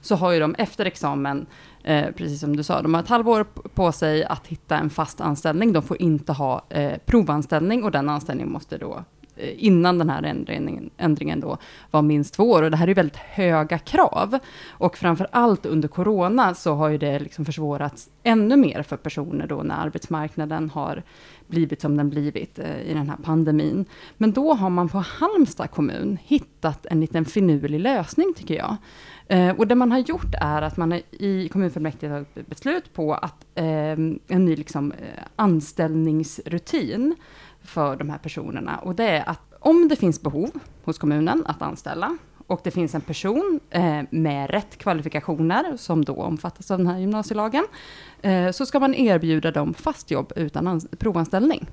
så 0.01 0.15
har 0.15 0.31
ju 0.31 0.39
de 0.39 0.55
efter 0.57 0.85
examen, 0.85 1.45
eh, 1.83 2.05
precis 2.11 2.39
som 2.39 2.55
du 2.55 2.63
sa, 2.63 2.81
de 2.81 2.93
har 2.93 3.03
ett 3.03 3.09
halvår 3.09 3.43
på 3.73 3.91
sig 3.91 4.23
att 4.23 4.47
hitta 4.47 4.77
en 4.77 4.89
fast 4.89 5.21
anställning. 5.21 5.73
De 5.73 5.83
får 5.83 6.01
inte 6.01 6.33
ha 6.33 6.65
eh, 6.69 6.97
provanställning 7.05 7.83
och 7.83 7.91
den 7.91 8.09
anställningen 8.09 8.51
måste 8.51 8.77
då 8.77 9.03
Eh, 9.39 9.65
innan 9.65 9.97
den 9.97 10.09
här 10.09 10.23
ändringen, 10.23 10.89
ändringen 10.97 11.39
då 11.39 11.57
var 11.91 12.01
minst 12.01 12.33
två 12.33 12.51
år. 12.51 12.63
Och 12.63 12.71
det 12.71 12.77
här 12.77 12.87
är 12.87 12.93
väldigt 12.93 13.15
höga 13.15 13.79
krav. 13.79 14.39
Och 14.69 14.97
framför 14.97 15.27
allt 15.31 15.65
under 15.65 15.87
corona 15.87 16.53
så 16.53 16.73
har 16.73 16.89
ju 16.89 16.97
det 16.97 17.19
liksom 17.19 17.45
försvårats 17.45 18.09
ännu 18.23 18.57
mer 18.57 18.83
för 18.83 18.97
personer 18.97 19.47
då 19.47 19.63
när 19.63 19.75
arbetsmarknaden 19.75 20.69
har 20.69 21.03
blivit 21.47 21.81
som 21.81 21.97
den 21.97 22.09
blivit 22.09 22.59
eh, 22.59 22.81
i 22.81 22.93
den 22.93 23.09
här 23.09 23.17
pandemin. 23.23 23.85
Men 24.17 24.31
då 24.31 24.53
har 24.53 24.69
man 24.69 24.89
på 24.89 24.97
Halmstad 24.97 25.71
kommun 25.71 26.17
hittat 26.23 26.85
en 26.85 26.99
liten 26.99 27.25
finurlig 27.25 27.79
lösning 27.79 28.33
tycker 28.37 28.55
jag. 28.55 28.77
Eh, 29.27 29.55
och 29.55 29.67
det 29.67 29.75
man 29.75 29.91
har 29.91 29.99
gjort 29.99 30.33
är 30.41 30.61
att 30.61 30.77
man 30.77 30.93
i 31.11 31.49
kommunfullmäktige 31.51 32.11
har 32.11 32.23
tagit 32.23 32.47
beslut 32.47 32.93
på 32.93 33.13
att 33.13 33.45
eh, 33.55 33.65
en 33.65 34.19
ny 34.27 34.55
liksom, 34.55 34.91
eh, 34.91 35.23
anställningsrutin 35.35 37.15
för 37.69 37.95
de 37.95 38.09
här 38.09 38.17
personerna. 38.17 38.77
Och 38.77 38.95
det 38.95 39.09
är 39.09 39.29
att 39.29 39.41
om 39.59 39.87
det 39.87 39.95
finns 39.95 40.21
behov 40.21 40.49
hos 40.83 40.97
kommunen 40.97 41.43
att 41.45 41.61
anställa 41.61 42.17
och 42.49 42.61
det 42.63 42.71
finns 42.71 42.95
en 42.95 43.01
person 43.01 43.59
eh, 43.69 44.01
med 44.09 44.49
rätt 44.49 44.77
kvalifikationer 44.77 45.77
som 45.77 46.05
då 46.05 46.15
omfattas 46.15 46.71
av 46.71 46.77
den 46.77 46.87
här 46.87 46.99
gymnasielagen, 46.99 47.65
eh, 48.21 48.51
så 48.51 48.65
ska 48.65 48.79
man 48.79 48.95
erbjuda 48.95 49.51
dem 49.51 49.73
fast 49.73 50.11
jobb 50.11 50.33
utan 50.35 50.81
provanställning. 50.99 51.67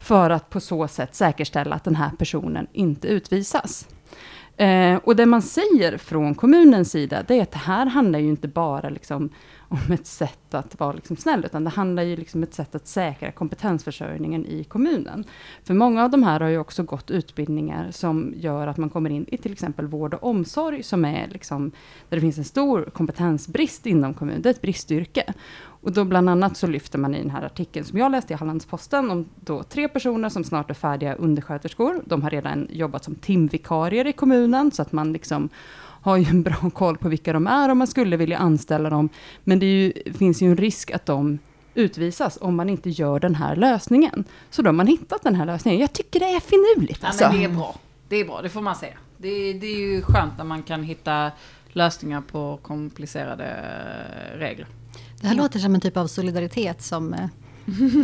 För 0.00 0.30
att 0.30 0.50
på 0.50 0.60
så 0.60 0.88
sätt 0.88 1.14
säkerställa 1.14 1.76
att 1.76 1.84
den 1.84 1.96
här 1.96 2.10
personen 2.18 2.66
inte 2.72 3.08
utvisas. 3.08 3.88
Eh, 4.56 4.96
och 4.96 5.16
det 5.16 5.26
man 5.26 5.42
säger 5.42 5.98
från 5.98 6.34
kommunens 6.34 6.90
sida, 6.90 7.24
det 7.28 7.38
är 7.38 7.42
att 7.42 7.52
det 7.52 7.58
här 7.58 7.86
handlar 7.86 8.18
ju 8.18 8.28
inte 8.28 8.48
bara 8.48 8.88
liksom 8.88 9.30
om 9.68 9.92
ett 9.92 10.06
sätt 10.06 10.54
att 10.54 10.80
vara 10.80 10.92
liksom 10.92 11.16
snäll, 11.16 11.44
utan 11.44 11.64
det 11.64 11.70
handlar 11.70 12.02
ju 12.02 12.16
liksom 12.16 12.42
ett 12.42 12.54
sätt 12.54 12.74
att 12.74 12.86
säkra 12.86 13.32
kompetensförsörjningen 13.32 14.46
i 14.46 14.64
kommunen. 14.64 15.24
För 15.64 15.74
många 15.74 16.04
av 16.04 16.10
de 16.10 16.22
här 16.22 16.40
har 16.40 16.48
ju 16.48 16.58
också 16.58 16.82
gått 16.82 17.10
utbildningar 17.10 17.90
som 17.90 18.34
gör 18.36 18.66
att 18.66 18.76
man 18.76 18.90
kommer 18.90 19.10
in 19.10 19.26
i 19.28 19.36
till 19.36 19.52
exempel 19.52 19.86
vård 19.86 20.14
och 20.14 20.24
omsorg, 20.24 20.82
som 20.82 21.04
är 21.04 21.28
liksom, 21.28 21.70
där 22.08 22.16
det 22.16 22.20
finns 22.20 22.38
en 22.38 22.44
stor 22.44 22.90
kompetensbrist 22.92 23.86
inom 23.86 24.14
kommunen. 24.14 24.42
Det 24.42 24.48
är 24.48 24.54
ett 24.54 24.62
bristyrke. 24.62 25.34
Och 25.86 25.92
då 25.92 26.04
bland 26.04 26.30
annat 26.30 26.56
så 26.56 26.66
lyfter 26.66 26.98
man 26.98 27.14
i 27.14 27.18
den 27.18 27.30
här 27.30 27.42
artikeln 27.42 27.86
som 27.86 27.98
jag 27.98 28.12
läste 28.12 28.32
i 28.32 28.36
Hallandsposten 28.36 29.10
om 29.10 29.28
då 29.40 29.62
tre 29.62 29.88
personer 29.88 30.28
som 30.28 30.44
snart 30.44 30.70
är 30.70 30.74
färdiga 30.74 31.14
undersköterskor. 31.14 32.02
De 32.04 32.22
har 32.22 32.30
redan 32.30 32.68
jobbat 32.70 33.04
som 33.04 33.14
timvikarier 33.14 34.06
i 34.06 34.12
kommunen, 34.12 34.70
så 34.70 34.82
att 34.82 34.92
man 34.92 35.12
liksom 35.12 35.48
har 36.06 36.16
ju 36.16 36.24
en 36.24 36.42
bra 36.42 36.70
koll 36.74 36.96
på 36.98 37.08
vilka 37.08 37.32
de 37.32 37.46
är 37.46 37.68
om 37.68 37.78
man 37.78 37.86
skulle 37.86 38.16
vilja 38.16 38.38
anställa 38.38 38.90
dem. 38.90 39.08
Men 39.44 39.58
det 39.58 39.66
ju, 39.66 39.92
finns 40.18 40.42
ju 40.42 40.50
en 40.50 40.56
risk 40.56 40.90
att 40.90 41.06
de 41.06 41.38
utvisas 41.74 42.38
om 42.40 42.56
man 42.56 42.68
inte 42.68 42.90
gör 42.90 43.20
den 43.20 43.34
här 43.34 43.56
lösningen. 43.56 44.24
Så 44.50 44.62
då 44.62 44.68
har 44.68 44.72
man 44.72 44.86
hittat 44.86 45.22
den 45.22 45.34
här 45.34 45.46
lösningen. 45.46 45.80
Jag 45.80 45.92
tycker 45.92 46.20
det 46.20 46.26
är 46.26 46.40
finurligt 46.40 46.98
Ja, 47.02 47.08
alltså. 47.08 47.28
men 47.28 47.38
det 47.38 47.44
är 47.44 47.48
bra. 47.48 47.74
Det 48.08 48.16
är 48.16 48.24
bra, 48.24 48.42
det 48.42 48.48
får 48.48 48.60
man 48.60 48.76
säga. 48.76 48.94
Det, 49.16 49.52
det 49.52 49.66
är 49.66 49.78
ju 49.78 50.02
skönt 50.02 50.32
när 50.38 50.44
man 50.44 50.62
kan 50.62 50.82
hitta 50.82 51.30
lösningar 51.68 52.20
på 52.20 52.58
komplicerade 52.62 53.44
eh, 53.44 54.38
regler. 54.38 54.66
Det 55.20 55.26
här 55.26 55.34
låter 55.34 55.58
som 55.58 55.74
en 55.74 55.80
typ 55.80 55.96
av 55.96 56.06
solidaritet 56.06 56.82
som, 56.82 57.14
eh, 57.14 57.28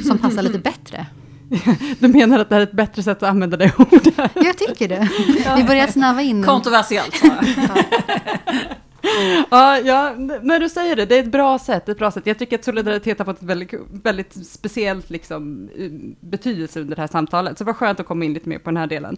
som 0.03 0.19
passar 0.19 0.43
lite 0.43 0.59
bättre. 0.71 1.07
Du 1.99 2.09
menar 2.09 2.39
att 2.39 2.49
det 2.49 2.55
här 2.55 2.61
är 2.61 2.67
ett 2.67 2.73
bättre 2.73 3.03
sätt 3.03 3.23
att 3.23 3.29
använda 3.29 3.57
det 3.57 3.73
ordet? 3.79 4.15
Jag 4.35 4.59
tycker 4.59 4.89
det. 4.89 5.09
Vi 5.57 5.65
börjar 5.65 5.87
snäva 5.87 6.23
in. 6.23 6.45
Kontroversiellt 6.45 7.23
jag. 7.25 7.45
Ja, 9.51 9.79
ja, 9.79 10.15
när 10.43 10.61
du 10.61 10.69
säger 10.69 10.97
det, 10.97 11.07
det 11.07 11.17
är 11.17 11.23
ett 11.23 11.33
bra 11.33 11.59
sätt. 11.59 11.89
Ett 11.89 11.99
bra 11.99 12.11
sätt. 12.11 12.27
Jag 12.27 12.39
tycker 12.39 12.59
att 12.59 12.65
solidaritet 12.65 13.19
har 13.19 13.25
fått 13.25 13.37
ett 13.37 13.43
väldigt, 13.43 13.75
väldigt 13.91 14.47
speciellt 14.47 15.11
liksom, 15.11 15.69
betydelse 16.21 16.81
under 16.81 16.97
det 16.97 17.03
här 17.03 17.09
samtalet. 17.09 17.59
Så 17.59 17.65
det 17.65 17.67
var 17.67 17.75
skönt 17.75 18.01
att 18.01 18.07
komma 18.07 18.25
in 18.25 18.35
lite 18.35 18.49
mer 18.49 18.59
på 18.59 18.71
den 18.71 18.77
här 18.77 18.87
delen. 18.87 19.17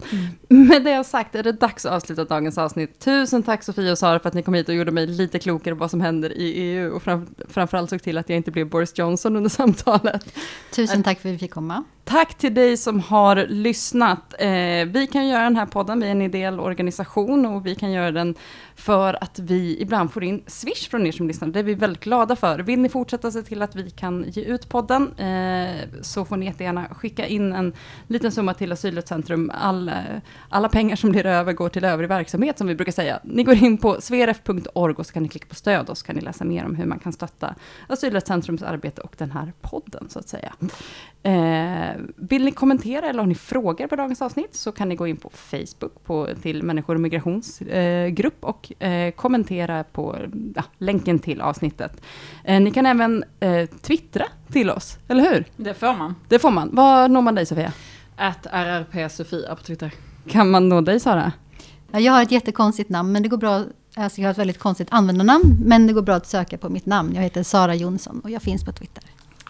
Med 0.49 0.83
det 0.83 0.89
jag 0.89 1.05
sagt 1.05 1.35
är 1.35 1.43
det 1.43 1.51
dags 1.51 1.85
att 1.85 1.93
avsluta 1.93 2.23
dagens 2.23 2.57
avsnitt. 2.57 2.99
Tusen 2.99 3.43
tack 3.43 3.63
Sofia 3.63 3.91
och 3.91 3.97
Sara 3.97 4.19
för 4.19 4.27
att 4.27 4.33
ni 4.33 4.43
kom 4.43 4.53
hit 4.53 4.69
och 4.69 4.75
gjorde 4.75 4.91
mig 4.91 5.07
lite 5.07 5.39
klokare 5.39 5.75
på 5.75 5.79
vad 5.79 5.91
som 5.91 6.01
händer 6.01 6.37
i 6.37 6.53
EU. 6.53 6.95
Och 6.95 7.03
fram, 7.03 7.27
framförallt 7.49 7.89
såg 7.89 8.01
till 8.01 8.17
att 8.17 8.29
jag 8.29 8.37
inte 8.37 8.51
blev 8.51 8.69
Boris 8.69 8.97
Johnson 8.97 9.35
under 9.35 9.49
samtalet. 9.49 10.35
Tusen 10.71 11.03
tack 11.03 11.19
för 11.19 11.29
att 11.29 11.35
vi 11.35 11.39
fick 11.39 11.51
komma. 11.53 11.83
Tack 12.05 12.35
till 12.35 12.53
dig 12.53 12.77
som 12.77 12.99
har 12.99 13.35
lyssnat. 13.35 14.33
Eh, 14.39 14.47
vi 14.87 15.09
kan 15.11 15.27
göra 15.27 15.43
den 15.43 15.55
här 15.55 15.65
podden, 15.65 15.99
vi 15.99 16.07
är 16.07 16.11
en 16.11 16.21
ideell 16.21 16.59
organisation 16.59 17.45
och 17.45 17.65
vi 17.65 17.75
kan 17.75 17.91
göra 17.91 18.11
den 18.11 18.35
för 18.75 19.23
att 19.23 19.39
vi 19.39 19.81
ibland 19.81 20.13
får 20.13 20.23
in 20.23 20.43
Swish 20.47 20.89
från 20.89 21.07
er 21.07 21.11
som 21.11 21.27
lyssnar. 21.27 21.47
Det 21.47 21.59
är 21.59 21.63
vi 21.63 21.73
väldigt 21.73 22.03
glada 22.03 22.35
för. 22.35 22.59
Vill 22.59 22.79
ni 22.79 22.89
fortsätta 22.89 23.31
se 23.31 23.41
till 23.41 23.61
att 23.61 23.75
vi 23.75 23.89
kan 23.89 24.25
ge 24.27 24.41
ut 24.41 24.69
podden 24.69 25.13
eh, 25.17 25.75
så 26.01 26.25
får 26.25 26.37
ni 26.37 26.45
jättegärna 26.45 26.85
skicka 26.85 27.27
in 27.27 27.53
en 27.53 27.73
liten 28.07 28.31
summa 28.31 28.53
till 28.53 28.71
Asylrättscentrum. 28.71 29.51
All, 29.55 29.89
eh, 29.89 29.95
alla 30.49 30.69
pengar 30.69 30.95
som 30.95 31.11
blir 31.11 31.25
över 31.25 31.53
går 31.53 31.69
till 31.69 31.83
övrig 31.85 32.09
verksamhet 32.09 32.57
som 32.57 32.67
vi 32.67 32.75
brukar 32.75 32.91
säga. 32.91 33.19
Ni 33.23 33.43
går 33.43 33.55
in 33.55 33.77
på 33.77 34.01
sveref.org 34.01 34.95
och 34.95 35.05
så 35.05 35.13
kan 35.13 35.23
ni 35.23 35.29
klicka 35.29 35.47
på 35.49 35.55
stöd 35.55 35.89
och 35.89 35.97
så 35.97 36.05
kan 36.05 36.15
ni 36.15 36.21
läsa 36.21 36.45
mer 36.45 36.65
om 36.65 36.75
hur 36.75 36.85
man 36.85 36.99
kan 36.99 37.13
stötta 37.13 37.55
Asylrättscentrums 37.87 38.63
arbete 38.63 39.01
och 39.01 39.15
den 39.17 39.31
här 39.31 39.53
podden 39.61 40.09
så 40.09 40.19
att 40.19 40.29
säga. 40.29 40.53
Eh, 41.23 41.94
vill 42.15 42.45
ni 42.45 42.51
kommentera 42.51 43.09
eller 43.09 43.19
har 43.19 43.27
ni 43.27 43.35
frågor 43.35 43.87
på 43.87 43.95
dagens 43.95 44.21
avsnitt 44.21 44.55
så 44.55 44.71
kan 44.71 44.89
ni 44.89 44.95
gå 44.95 45.07
in 45.07 45.17
på 45.17 45.29
Facebook 45.29 46.03
på, 46.03 46.27
till 46.41 46.63
Människor 46.63 46.95
och 46.95 47.01
migrations 47.01 47.61
eh, 47.61 48.13
och 48.39 48.83
eh, 48.83 49.11
kommentera 49.11 49.83
på 49.83 50.17
ja, 50.55 50.63
länken 50.77 51.19
till 51.19 51.41
avsnittet. 51.41 52.01
Eh, 52.43 52.61
ni 52.61 52.71
kan 52.71 52.85
även 52.85 53.23
eh, 53.39 53.65
twittra 53.81 54.25
till 54.51 54.69
oss, 54.69 54.97
eller 55.07 55.33
hur? 55.33 55.45
Det 55.57 55.73
får 55.73 55.93
man. 55.93 56.15
Det 56.29 56.39
får 56.39 56.51
man. 56.51 56.75
Var 56.75 57.09
når 57.09 57.21
man 57.21 57.35
dig 57.35 57.45
Sofia? 57.45 57.73
Att 58.15 58.45
RRP 58.51 59.11
Sofia 59.11 59.55
på 59.55 59.63
Twitter. 59.63 59.91
Kan 60.27 60.51
man 60.51 60.69
nå 60.69 60.81
dig 60.81 60.99
Sara? 60.99 61.31
Ja, 61.91 61.99
Jag 61.99 62.13
har 62.13 62.23
ett 62.23 62.31
jättekonstigt 62.31 62.89
namn, 62.89 63.11
men 63.11 63.23
det 63.23 63.29
går 63.29 63.37
bra. 63.37 63.63
Alltså 63.95 64.21
jag 64.21 64.27
har 64.27 64.31
ett 64.31 64.37
väldigt 64.37 64.59
konstigt 64.59 64.87
användarnamn, 64.91 65.57
men 65.65 65.87
det 65.87 65.93
går 65.93 66.01
bra 66.01 66.15
att 66.15 66.27
söka 66.27 66.57
på 66.57 66.69
mitt 66.69 66.85
namn. 66.85 67.15
Jag 67.15 67.21
heter 67.21 67.43
Sara 67.43 67.75
Jonsson 67.75 68.19
och 68.19 68.29
jag 68.29 68.41
finns 68.41 68.65
på 68.65 68.71
Twitter. 68.71 69.03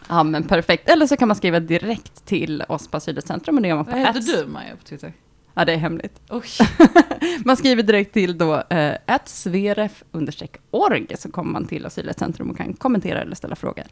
Ja, 0.10 0.24
men 0.24 0.44
perfekt. 0.44 0.90
Eller 0.90 1.08
så 1.08 1.18
kan 1.18 1.28
man 1.28 1.36
skriva 1.38 1.60
direkt 1.60 2.26
till 2.26 2.64
oss 2.68 2.88
på 2.88 2.98
Asylrättscentrum 2.98 3.56
och 3.56 3.62
det 3.62 3.68
gör 3.68 3.76
man 3.76 3.86
på 3.86 3.92
Vad 3.92 4.00
heter 4.00 4.20
Ats. 4.20 4.26
du 4.36 4.46
Maja 4.46 4.76
på 4.76 4.84
Twitter? 4.84 5.14
Ja, 5.58 5.66
det 5.66 5.74
är 5.74 5.78
hemligt. 5.78 6.22
Man 7.46 7.58
skriver 7.58 7.84
direkt 7.84 8.14
till 8.14 8.38
då 8.38 8.64
eh, 8.70 8.96
sveref-org 9.26 11.08
så 11.18 11.32
kommer 11.32 11.52
man 11.52 11.66
till 11.66 11.86
Asylrättscentrum 11.86 12.50
och 12.50 12.58
kan 12.58 12.74
kommentera 12.74 13.22
eller 13.22 13.36
ställa 13.36 13.56
frågor. 13.56 13.84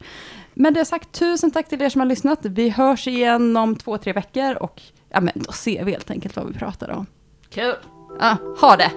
Med 0.54 0.74
det 0.74 0.84
sagt, 0.84 1.12
tusen 1.12 1.50
tack 1.50 1.68
till 1.68 1.82
er 1.82 1.88
som 1.88 2.00
har 2.00 2.06
lyssnat. 2.06 2.38
Vi 2.42 2.68
hörs 2.70 3.06
igen 3.08 3.56
om 3.56 3.76
två, 3.76 3.98
tre 3.98 4.12
veckor 4.12 4.54
och 4.54 4.82
ja, 5.08 5.20
men 5.20 5.32
då 5.34 5.52
ser 5.52 5.84
vi 5.84 5.92
helt 5.92 6.10
enkelt 6.10 6.36
vad 6.36 6.46
vi 6.48 6.54
pratar 6.54 6.90
om. 6.90 7.06
Kul. 7.50 7.74
Ja, 8.20 8.36
ha 8.60 8.76
det! 8.76 8.90